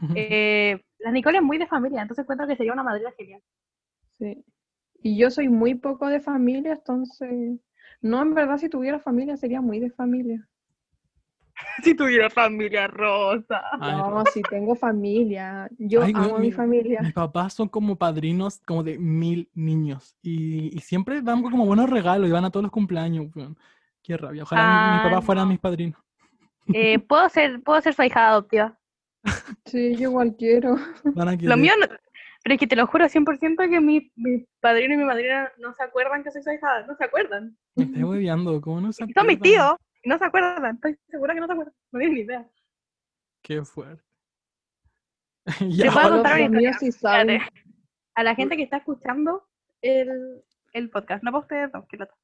[0.16, 3.40] Eh, la Nicole es muy de familia, entonces encuentro que sería una madrina genial.
[4.18, 4.44] Sí.
[5.00, 7.60] Y yo soy muy poco de familia, entonces...
[8.00, 10.48] No, en verdad, si tuviera familia, sería muy de familia.
[11.84, 13.62] Si tuviera familia rosa.
[13.80, 15.68] Ay, no, si tengo familia.
[15.78, 17.00] Yo Ay, amo a mi mi- familia.
[17.02, 21.88] Mis papás son como padrinos como de mil niños y, y siempre dan como buenos
[21.90, 23.28] regalos y van a todos los cumpleaños.
[24.02, 24.42] Qué rabia.
[24.42, 25.50] Ojalá mi- mis Ah, papás fueran no.
[25.50, 26.00] mis padrinos.
[26.72, 28.78] Eh, puedo ser, puedo ser su hija adoptiva.
[29.66, 30.76] Sí, yo igual quiero.
[31.14, 31.86] Van a Lo mío, no-
[32.42, 35.72] pero es que te lo juro 100% que mi, mi padrino y mi madrina no
[35.74, 37.56] se acuerdan que soy su hija, no se acuerdan.
[37.76, 39.38] Me estoy hueveando, ¿cómo no se Son mis acuerdan?
[39.42, 39.74] tíos
[40.04, 42.48] no se acuerdan, estoy segura que no se acuerdan, no tienen ni idea.
[43.42, 44.02] Qué fuerte.
[45.58, 46.78] Te ya, puedo contar una historia.
[46.78, 47.38] sí.
[48.14, 49.48] A la gente que está escuchando
[49.80, 50.42] el,
[50.74, 52.14] el podcast, no para ustedes, no, que lata.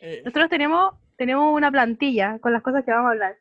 [0.00, 3.36] eh, Nosotros tenemos, tenemos una plantilla con las cosas que vamos a hablar.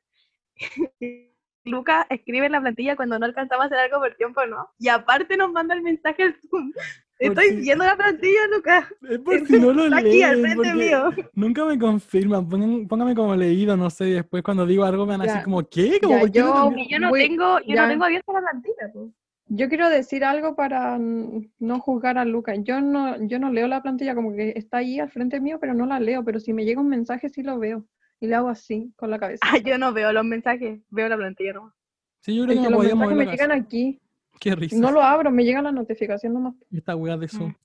[1.67, 4.69] Luca escribe en la plantilla cuando no alcanzamos a hacer algo por tiempo, ¿no?
[4.79, 6.71] Y aparte nos manda el mensaje al Zoom.
[7.19, 8.87] Estoy viendo la plantilla, Luca.
[9.09, 11.09] es por si no lo Está aquí al frente mío.
[11.33, 12.47] nunca me confirman.
[12.47, 15.39] Pongan- póngame como leído, no sé, y después cuando digo algo me van a decir
[15.39, 15.43] Ya.
[15.43, 15.99] como, ¿qué?
[15.99, 16.45] Como, Ya, ¿por qué no
[16.87, 17.81] yo- no Voy- tengo, yo ya.
[17.83, 19.05] no tengo abierta la plantilla, pues.
[19.49, 22.57] Yo quiero decir algo para no juzgar a Lucas.
[22.63, 25.73] Yo no, yo no leo la plantilla como que está ahí al frente mío, pero
[25.73, 26.23] no la leo.
[26.25, 27.85] Pero si me llega un mensaje, sí lo veo.
[28.19, 29.39] Y le hago así, con la cabeza.
[29.45, 31.73] Ah, yo no veo los mensajes, veo la plantilla nomás.
[32.19, 34.01] Sí, yo Es creo que que me los mensajes me llegan aquí.
[34.39, 34.75] Qué risa.
[34.77, 36.55] No lo abro, me llega la notificación nomás.
[36.71, 37.49] Esta wea de Zoom.
[37.49, 37.55] Mm.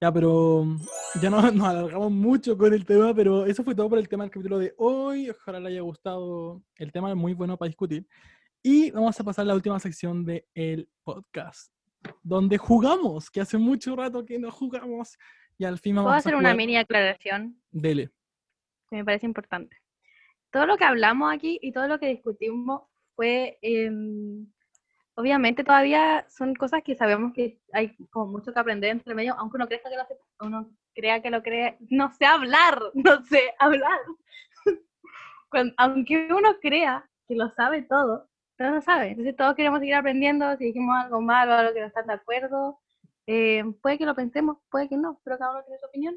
[0.00, 0.80] Ya, pero mm,
[1.22, 4.24] ya no, nos alargamos mucho con el tema, pero eso fue todo por el tema
[4.24, 5.30] del capítulo de hoy.
[5.30, 6.62] Ojalá le haya gustado.
[6.76, 8.06] El tema es muy bueno para discutir.
[8.62, 11.72] Y vamos a pasar a la última sección del podcast,
[12.22, 15.18] donde jugamos, que hace mucho rato que no jugamos.
[15.58, 16.56] Y al fin vamos Puedo a hacer una jugar.
[16.56, 18.10] mini aclaración Dele.
[18.88, 19.76] que me parece importante.
[20.52, 22.82] Todo lo que hablamos aquí y todo lo que discutimos
[23.16, 24.46] fue, em,
[25.16, 29.56] obviamente todavía son cosas que sabemos que hay como mucho que aprender entre medio, aunque
[29.56, 33.54] uno crea que lo sepa, uno crea que lo cree, no sé hablar, no sé
[33.58, 33.98] hablar.
[35.50, 39.08] Cuando- aunque uno crea que lo sabe todo, no lo sabe.
[39.10, 42.78] Entonces todos queremos seguir aprendiendo, si dijimos algo malo, algo que no están de acuerdo,
[43.26, 46.16] eh, puede que lo pensemos, puede que no, pero cada uno tiene su opinión.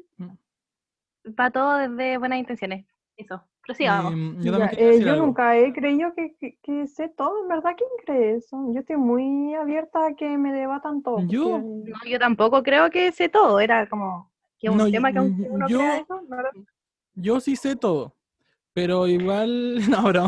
[1.38, 2.86] Va todo desde buenas intenciones.
[3.16, 7.48] Eso, Em, yo Ya, eh, yo nunca he creído que, que- que sé todo, en
[7.48, 7.72] verdad.
[7.76, 8.72] ¿Quién cree eso?
[8.72, 11.20] Yo estoy muy abierta a que me debatan todo.
[11.26, 15.18] Yo- No, yo tampoco creo que sé todo, era como que un No, tema que
[15.20, 16.36] uno yo- crea eso, no
[17.14, 18.14] Yo sí sé todo,
[18.72, 20.26] pero igual, no, bro,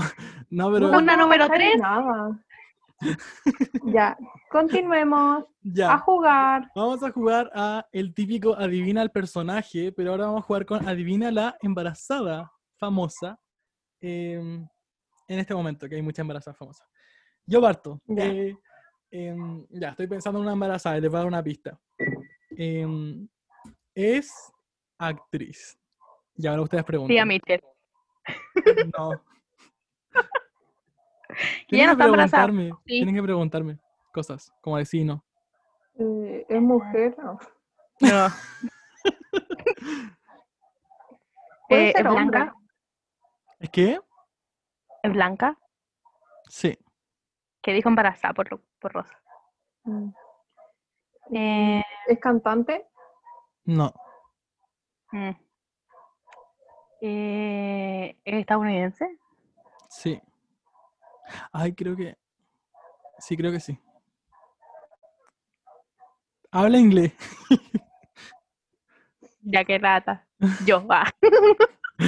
[0.50, 1.78] no, pero Una no número tres.
[1.78, 2.44] Nada.
[3.84, 4.16] ya,
[4.50, 5.92] continuemos ya.
[5.94, 6.70] a jugar.
[6.74, 10.88] Vamos a jugar a el típico adivina el personaje, pero ahora vamos a jugar con
[10.88, 13.38] adivina la embarazada famosa
[14.00, 14.66] em,
[15.28, 16.86] en este momento, que hay muchas embarazadas famosas.
[17.46, 18.00] Yo parto.
[18.06, 18.24] Ya.
[18.26, 18.56] Eh,
[19.10, 21.78] em, ya, estoy pensando en una embarazada y les voy a dar una pista.
[22.50, 23.28] Em,
[23.94, 24.32] es
[24.98, 25.78] actriz.
[26.36, 27.14] Y ahora ustedes preguntan.
[27.14, 27.60] Tía Mitchell.
[28.96, 29.22] No, no
[31.68, 32.46] que está embarazada.
[32.46, 32.94] preguntarme, Sí.
[32.94, 33.78] tienen que preguntarme
[34.12, 35.24] cosas, como decir no.
[35.98, 37.16] Eh, ¿Es mujer?
[37.18, 37.38] No.
[38.00, 38.28] No.
[41.68, 42.54] Puede Eh, ser ¿Es blanca?
[43.58, 44.00] ¿Es que?
[45.02, 45.58] ¿Es blanca?
[46.48, 46.78] Sí.
[47.62, 49.20] Que dijo embarazada por, por Rosa.
[49.84, 50.10] Mm.
[51.32, 52.86] Eh, ¿Es cantante?
[53.64, 53.92] No.
[55.12, 55.30] mm.
[57.00, 59.18] Eh, ¿Es estadounidense?
[59.88, 60.20] Sí.
[61.52, 62.16] Ay, creo que.
[63.18, 63.78] Sí, creo que sí.
[66.50, 67.12] Habla inglés.
[69.50, 70.26] Ya que rata.
[70.66, 71.04] Yo, va.
[71.98, 72.04] Mm,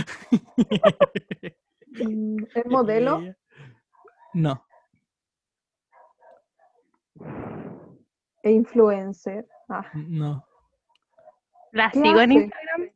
[2.55, 3.21] ¿Es modelo?
[4.35, 4.65] No.
[8.43, 9.47] ¿Es influencer?
[9.69, 10.45] Ah, No.
[11.73, 12.33] ¿La ¿Qué sigo en?
[12.33, 12.91] Instagram?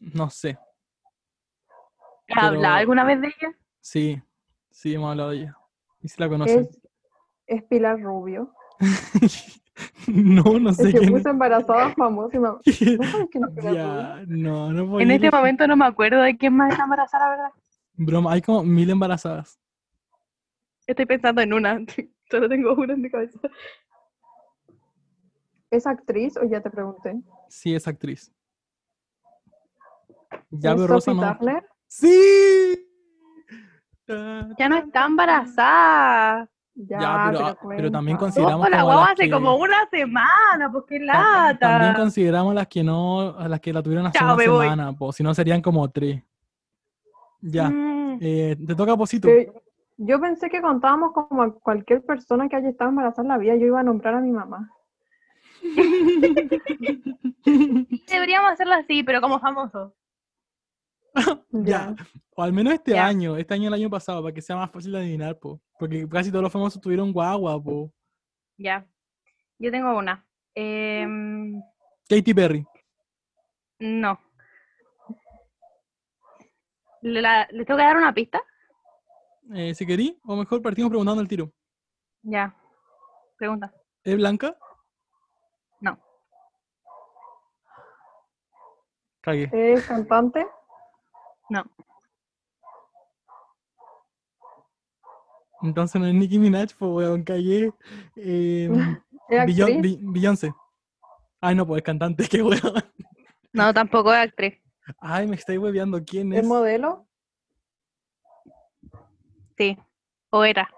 [0.00, 0.58] No sé.
[2.28, 3.56] ¿Has hablado alguna vez de ella?
[3.80, 4.20] Sí.
[4.70, 5.56] Sí, hemos hablado de ella.
[6.00, 6.60] ¿Y si la conocen?
[6.60, 6.80] ¿Es,
[7.46, 8.52] es Pilar Rubio?
[10.06, 11.98] no, no sé Es que quién puso embarazada es.
[11.98, 16.36] ¿No sabes quién es Pilar Ya, no, no En este momento no me acuerdo de
[16.36, 17.52] quién más está embarazada, la verdad.
[17.94, 19.58] Broma, hay como mil embarazadas.
[20.86, 21.78] Estoy pensando en una.
[22.30, 23.38] Solo tengo una en mi cabeza.
[25.70, 27.22] ¿Es actriz o ya te pregunté?
[27.48, 28.32] Sí, es actriz.
[30.50, 31.36] Ya ¿Es veo Rosa Sophie no.
[31.36, 31.68] Turner?
[31.86, 32.88] ¡Sí!
[34.58, 36.50] Ya no está embarazada.
[36.74, 40.84] Ya, Ya, pero- pero también consideramos la como guagua hace que- como una semana, pues
[40.88, 42.00] qué Ta- También lata.
[42.00, 44.64] consideramos las que no, las que la tuvieron hace Chao, una voy.
[44.64, 46.22] semana, pues si no serían como tres.
[47.42, 49.28] Ya, Mm, eh, te toca Posito.
[49.98, 53.54] Yo pensé que contábamos como a cualquier persona que haya estado embarazada en la vida,
[53.56, 54.70] yo iba a nombrar a mi mamá.
[58.08, 59.94] Deberíamos hacerlo así, pero como famoso.
[61.50, 61.94] ya,
[62.36, 63.06] o al menos este Ya.
[63.06, 65.60] año, este año el año pasado, para que sea más fácil de adivinar, po.
[65.78, 67.92] Porque casi todos los famosos tuvieron guagua, po.
[68.56, 68.86] Ya.
[69.58, 70.26] Yo tengo una.
[70.54, 71.60] Em,
[72.08, 72.66] Katy Perry.
[73.78, 74.18] no.
[77.02, 78.40] ¿Le, la- ¿le tengo que dar una pista?
[79.54, 81.52] Eh, si querí, o mejor partimos preguntando el tiro.
[82.22, 82.54] Ya.
[83.36, 83.72] Pregunta.
[84.04, 84.56] ¿Es blanca?
[85.80, 85.98] No.
[89.20, 89.50] Cagué.
[89.52, 90.46] ¿Es cantante?
[91.52, 91.64] No.
[95.60, 97.72] Entonces no es Nicki Minaj, pues weón, cagué.
[99.28, 99.46] Eh,
[100.02, 100.52] Beyoncé.
[101.40, 102.60] Ay, no, pues es cantante, qué weón.
[103.52, 104.58] No, tampoco es actriz.
[104.98, 106.02] Ay, me estáis hueveando.
[106.04, 106.46] ¿Quién ¿Es es?
[106.46, 107.06] modelo?
[109.56, 109.78] Sí.
[110.30, 110.68] O era.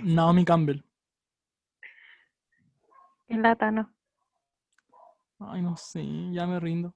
[0.00, 0.84] Naomi Campbell.
[3.28, 3.92] Es lata, no.
[5.40, 6.94] Ay, no sé, ya me rindo.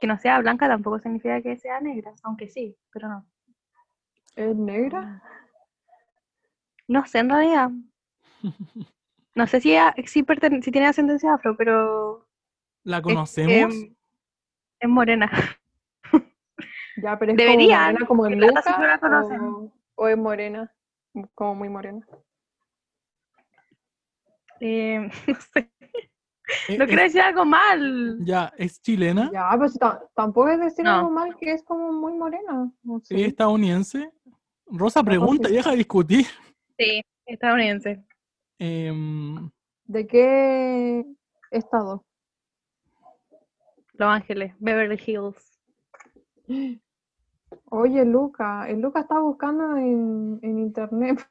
[0.00, 3.26] Que no sea blanca tampoco significa que sea negra, aunque sí, pero no.
[4.36, 5.22] ¿Es negra?
[6.88, 7.70] No sé, en realidad.
[9.36, 10.24] No sé si, a- si,
[10.62, 12.26] si tiene ascendencia afro, pero
[12.82, 13.74] ¿La es, conocemos?
[13.74, 13.94] em,
[14.80, 15.30] es morena.
[16.96, 18.62] Ya, pero es Deberían, como morena como en Luca
[19.30, 20.72] o, o es morena,
[21.34, 22.06] como muy morena.
[24.60, 25.70] Eh, no sé,
[26.76, 28.18] no es- quiero decir algo mal.
[28.24, 29.30] ya, ¿es chilena?
[29.32, 30.90] Ya, pues ta- tampoco es decir No.
[30.96, 32.70] algo mal que es como muy morena.
[32.82, 33.24] No ¿Es sé.
[33.26, 34.10] estadounidense?
[34.66, 35.56] Rosa pregunta y sí.
[35.56, 36.26] deja de discutir.
[36.78, 38.04] Sí, estadounidense.
[38.58, 39.50] Em,
[39.84, 41.04] ¿De qué
[41.50, 42.04] estado?
[43.94, 45.58] Los Ángeles, Beverly Hills.
[47.70, 51.26] Oye, Luca, el Luca está buscando en, en internet.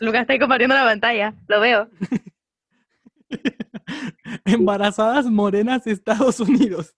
[0.00, 1.88] Lucas está ahí compartiendo la pantalla, lo veo.
[4.44, 6.94] embarazadas morenas Estados Unidos.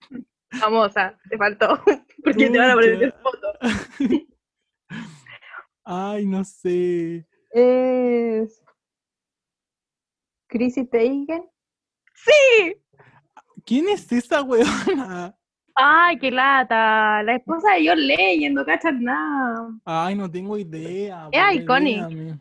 [0.51, 1.79] Famosa, te faltó.
[2.23, 3.21] Porque te van a poner Pucha.
[3.21, 3.47] foto.
[5.83, 7.27] Ay, no sé.
[7.51, 8.63] Es
[10.47, 11.43] Chrissy Teigen.
[12.13, 12.75] ¡Sí!
[13.65, 15.35] ¿Quién es esa weona?
[15.75, 17.23] Ay, qué lata.
[17.23, 19.69] La esposa de John Legend, no cachas nada.
[19.85, 21.29] Ay, no tengo idea.
[21.31, 22.35] Es pues,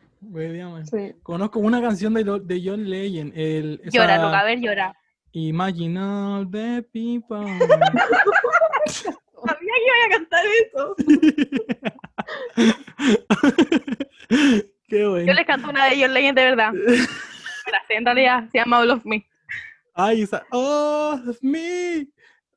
[0.91, 1.15] Sí.
[1.23, 3.33] Conozco una canción de, de John Legend.
[3.37, 4.97] El, Llora, esa- Luca, a ver, llora.
[5.33, 7.45] Imagine all the people.
[8.87, 10.95] Sabía que iba a cantar eso.
[14.89, 15.27] Qué bueno.
[15.27, 16.73] Yo les canto una de John Legend de verdad.
[16.73, 19.27] La en realidad, se llama All of Me.
[19.95, 20.45] Ay, esa.
[20.53, 22.07] Oh, of me.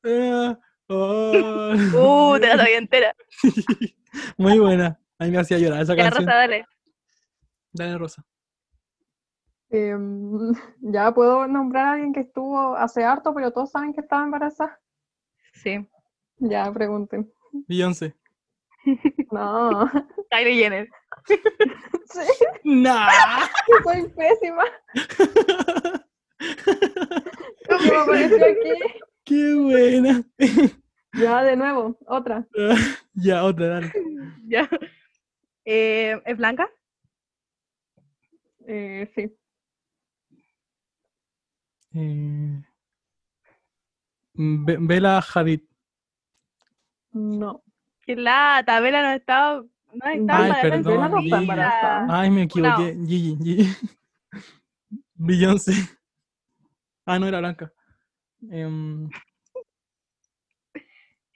[0.04, 0.54] Eh,
[0.88, 2.32] oh.
[2.34, 3.14] Uh, te la sabía entera.
[4.36, 4.98] Muy buena.
[5.18, 6.26] A mí me hacía llorar esa Ya, canción.
[6.26, 6.66] Rosa, dale.
[7.72, 8.24] Dale, Rosa.
[9.70, 14.24] Em, ya puedo nombrar a alguien que estuvo hace harto, pero todos saben que estaba
[14.24, 14.78] embarazada.
[15.54, 15.88] Sí.
[16.38, 17.30] Ya, pregunten.
[17.68, 18.14] Beyoncé.
[19.30, 19.88] No,
[20.30, 20.88] Kylie Jenner.
[22.06, 22.20] Sí,
[22.64, 23.08] Nah.
[23.84, 24.64] soy pésima.
[27.68, 29.00] ¿Cómo apareció aquí?
[29.24, 30.22] Qué buena.
[31.14, 32.44] Ya, de nuevo, otra.
[33.14, 33.92] ya, otra, dale.
[34.48, 34.68] Ya.
[35.64, 36.68] Eh, ¿Es blanca?
[38.74, 39.36] Eh, sí.
[41.94, 42.62] Eh,
[44.34, 45.60] Bella Hadid.
[47.12, 47.62] No.
[48.00, 49.62] Qué lata, Vela no estaba.
[49.92, 52.06] No estaba Ay, para perdón, Vela no está embarazada.
[52.20, 52.96] Ay, me equivoqué.
[53.06, 53.76] Gigi, Gigi.
[55.16, 55.72] Beyoncé.
[57.04, 57.70] Ah, no era blanca.
[58.50, 59.10] Em,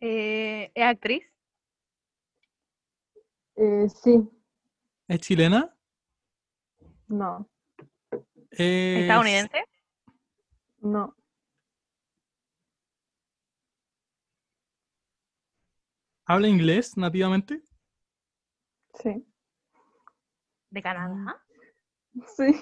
[0.00, 1.22] Eh, ¿Es actriz?
[3.56, 4.26] Eh, sí.
[5.08, 5.75] ¿Es chilena?
[7.08, 7.48] No.
[8.50, 9.64] Es- ¿Estadounidense?
[10.80, 11.14] No.
[16.24, 17.62] ¿Habla inglés nativamente?
[18.94, 19.24] Sí.
[20.70, 21.42] ¿De Canadá?
[22.36, 22.60] Sí.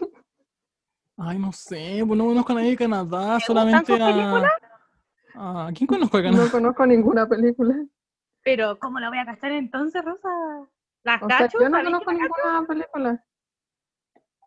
[1.17, 4.07] Ay, no sé, pues no conozco a nadie de Canadá, ¿Te solamente a...
[4.07, 4.53] películas?
[5.35, 6.45] ¿A quién conozco de Canadá?
[6.45, 7.75] No conozco ninguna película.
[8.43, 10.29] Pero, ¿cómo la voy a cachar entonces, Rosa?
[11.05, 13.25] ¿Las O sea, yo no ¿Sabéis conozco ninguna película.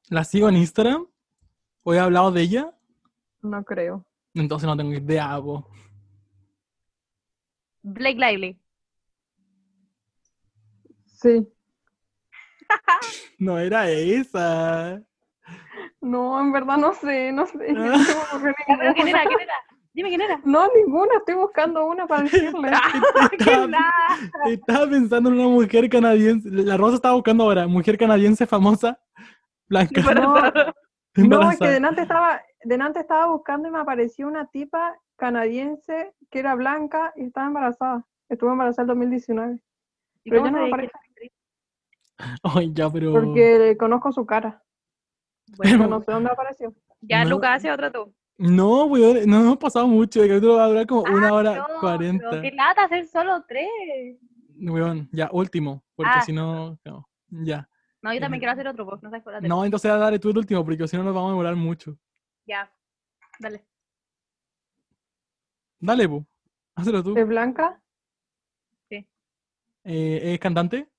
[0.10, 1.06] ¿La sigo en Instagram?
[1.84, 2.74] ¿O he hablado de ella?
[3.42, 4.06] No creo.
[4.34, 5.68] Entonces no tengo idea, po.
[7.82, 8.60] Blake Lively.
[11.06, 11.48] Sí.
[13.40, 15.00] No era esa.
[16.02, 17.68] No, en verdad no sé, no sé.
[17.78, 18.40] Ah.
[18.42, 19.24] No ¿Quién era?
[19.26, 19.54] ¿Quién era?
[19.94, 20.42] Dime quién era.
[20.44, 21.18] No, ninguna.
[21.18, 22.72] Estoy buscando una para decirle.
[23.30, 23.70] ¡Qué Estaba,
[24.48, 26.50] estaba pensando en una mujer canadiense.
[26.50, 27.68] La Rosa estaba buscando ahora.
[27.68, 29.00] Mujer canadiense famosa,
[29.69, 30.73] blanca, Embarazada.
[31.15, 36.39] No, es que delante estaba, delante estaba buscando y me apareció una tipa canadiense que
[36.39, 38.06] era blanca y estaba embarazada.
[38.30, 39.64] Estuvo embarazada en 2019.
[40.23, 41.31] ¿Y Pero ya no me que aparece actriz?
[42.44, 43.14] Ay, ya, pero...
[43.14, 44.61] Porque conozco su cara.
[45.57, 46.73] Bueno, no sé dónde apareció.
[47.02, 47.31] ya No.
[47.31, 48.14] Lucas hace otro tú.
[48.38, 50.22] No, weón, no hemos pasado mucho.
[50.22, 52.30] El capítulo va a durar como una hora Ah, No, cuarenta.
[52.30, 54.18] pero qué lata hacer solo tres.
[54.60, 55.84] Weón, ya, último.
[55.95, 56.22] Porque Ah.
[56.22, 57.68] si no, no, ya.
[58.02, 59.48] No, yo también quiero hacer otro, pues no sabes cuál.
[59.48, 61.98] No, entonces dale tú el último, porque si no nos vamos a demorar mucho.
[62.45, 62.72] Ya,
[63.40, 63.65] dale.
[65.80, 66.26] Dale, pu.
[66.76, 67.18] Hazlo tú.
[67.18, 67.82] ¿Es blanca?
[69.90, 70.90] Eh, ¿Es cantante?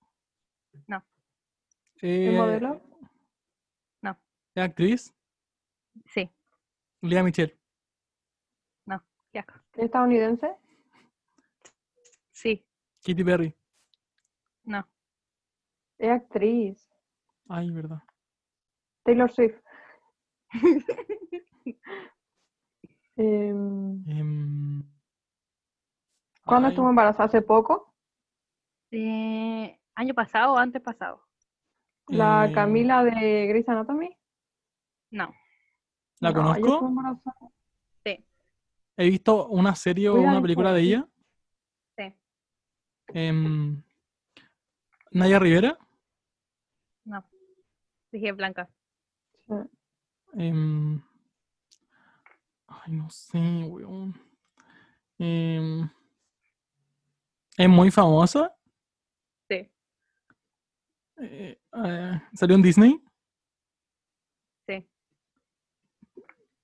[0.86, 1.04] No.
[2.00, 2.80] Eh, ¿Es modelo?
[4.54, 5.14] ¿Es actriz?
[6.06, 6.28] Sí,
[7.02, 7.56] Lea Michelle.
[8.86, 9.54] asco.
[9.74, 10.56] ¿Es estadounidense?
[12.32, 12.64] Sí,
[13.04, 13.54] Katy Perry.
[14.64, 14.88] no.
[15.98, 16.87] Es actriz.
[17.48, 18.02] Ay, verdad.
[19.04, 19.58] Taylor Swift.
[23.16, 24.82] Em, Em,
[26.44, 27.24] ¿Cuándo ay, estuvo embarazada?
[27.24, 27.92] ¿Hace poco?
[28.92, 31.26] Eh, ¿Año pasado o antes pasado?
[32.08, 34.16] ¿La eh, Camila de Grey's Anatomy?
[35.10, 35.34] No.
[36.20, 36.86] ¿La No, conozco?
[36.86, 37.50] embarazada.
[38.04, 38.24] Sí,
[38.96, 41.08] He visto una serie o una película de ella.
[41.96, 42.14] sí.
[43.08, 43.82] Em,
[45.10, 45.76] Naya Rivera.
[48.12, 48.68] Dije blanca.
[49.46, 49.54] Sí.
[50.34, 51.00] Em,
[52.66, 54.14] ay, no sé, weón.
[55.18, 55.88] Em,
[57.56, 58.54] es muy famosa.
[59.48, 59.70] Sí,
[61.20, 63.02] Eh, eh, salió en Disney.
[64.66, 64.86] sí.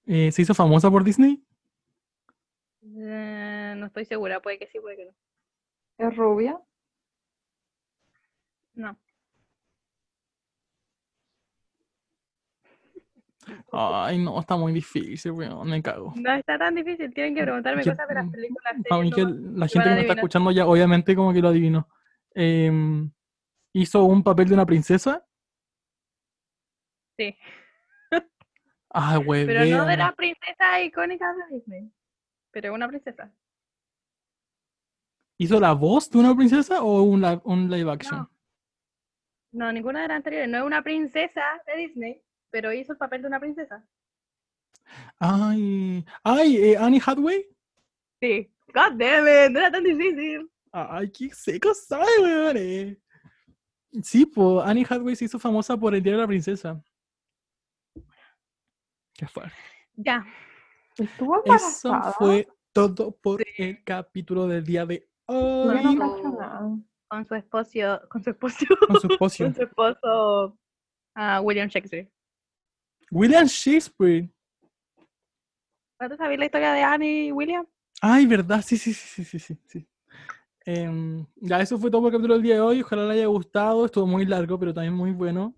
[0.06, 1.42] Eh, se hizo famosa por Disney.
[2.82, 5.14] No estoy segura, puede que sí, puede que no.
[5.98, 6.60] ¿Es rubia?
[8.74, 8.96] No.
[13.72, 15.68] Ay, no, está muy difícil, weón.
[15.68, 16.12] Me cago.
[16.16, 18.74] No está tan difícil, tienen que preguntarme cosas de las películas.
[18.76, 21.88] Mí que la gente que me está escuchando ya, obviamente, como que lo adivinó.
[22.34, 23.10] Em,
[23.72, 25.24] hizo un papel de una princesa.
[27.18, 27.36] Sí,
[28.90, 29.46] Ay, güey.
[29.46, 31.92] pero no de las princesas icónicas de Disney.
[32.50, 33.32] Pero una princesa.
[35.38, 38.18] ¿Hizo la voz de una princesa o un, li- un live action?
[38.20, 38.30] No.
[39.52, 40.48] No, ninguna de las anteriores.
[40.48, 42.22] No es una princesa de Disney,
[42.54, 43.84] pero hizo el papel de una princesa.
[45.18, 47.44] Ay, ay, eh, Annie Hathaway.
[48.20, 48.48] Sí.
[48.72, 50.48] God damn it, no era tan difícil.
[50.70, 52.56] Ay, qué seco soy, weón.
[52.56, 52.96] eh.
[54.04, 56.80] Sí, pues Annie Hathaway se hizo famosa por el Día de la Princesa.
[59.14, 59.56] Qué fuerte.
[59.96, 60.24] Ya.
[60.96, 62.12] ¿Estuvo Eso embarazada?
[62.12, 65.82] fue todo por el capítulo del día de hoy.
[65.82, 66.60] no cacho nada.
[67.08, 69.44] Con su esposo, con su esposo, Con su esposo.
[69.44, 70.58] con su esposo
[71.16, 72.08] ah, William Shakespeare.
[73.10, 74.28] William Shakespeare.
[76.00, 77.66] ¿No te sabías la historia de Annie y William?
[78.00, 79.88] Ay, verdad, sí, sí, sí, sí, sí, sí.
[80.66, 82.80] Em, ya, eso fue todo por el capítulo del día de hoy.
[82.82, 83.84] Ojalá les haya gustado.
[83.84, 85.54] Estuvo muy largo, pero también muy bueno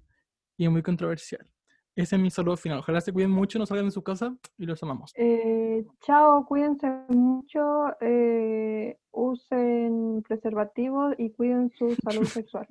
[0.57, 1.47] y muy controversial.
[1.95, 2.81] Ese es mi saludo final.
[2.81, 5.13] Ojalá se cuiden mucho, no salgan de su casa y los amamos.
[5.17, 12.69] Eh, chao, cuídense mucho, eh, usen preservativos y cuiden su salud sexual.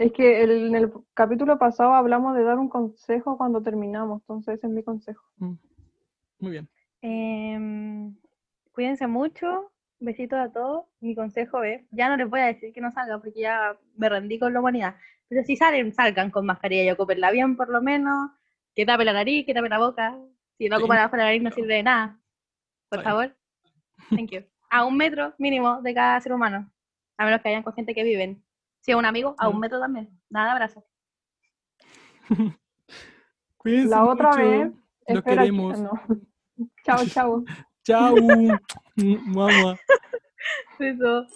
[0.00, 4.54] Es que el- en el capítulo pasado hablamos de dar un consejo cuando terminamos, entonces
[4.56, 5.22] ese es mi consejo.
[5.36, 5.52] Mm.
[6.38, 6.68] Muy bien.
[7.02, 8.16] Em,
[8.72, 9.70] cuídense mucho.
[9.98, 10.86] Besitos a todos.
[11.00, 14.08] Mi consejo es, ya no les voy a decir que no salgan porque ya me
[14.08, 14.94] rendí con la humanidad.
[15.28, 18.30] Pero si salen, salgan con mascarilla y ocupenla bien por lo menos.
[18.74, 20.16] Que tape la nariz, que tape la boca.
[20.56, 20.82] Si no Sí.
[20.82, 22.18] ocupan la nariz no sirve de nada.
[22.88, 23.36] Por favor.
[24.08, 24.40] Thank you.
[24.70, 26.70] A un metro mínimo de cada ser humano.
[27.18, 28.42] A menos que hayan con gente que viven.
[28.80, 30.08] Si es un amigo, a un metro también.
[30.28, 30.70] Nada.
[33.56, 34.40] Cuídense La otra mucho.
[34.42, 34.72] vez,
[35.08, 35.78] Los queremos.
[35.78, 35.90] no.
[36.84, 37.44] Chao, chao.
[37.84, 38.14] Chao.
[38.96, 39.78] Mamá.
[40.78, 41.26] Eso.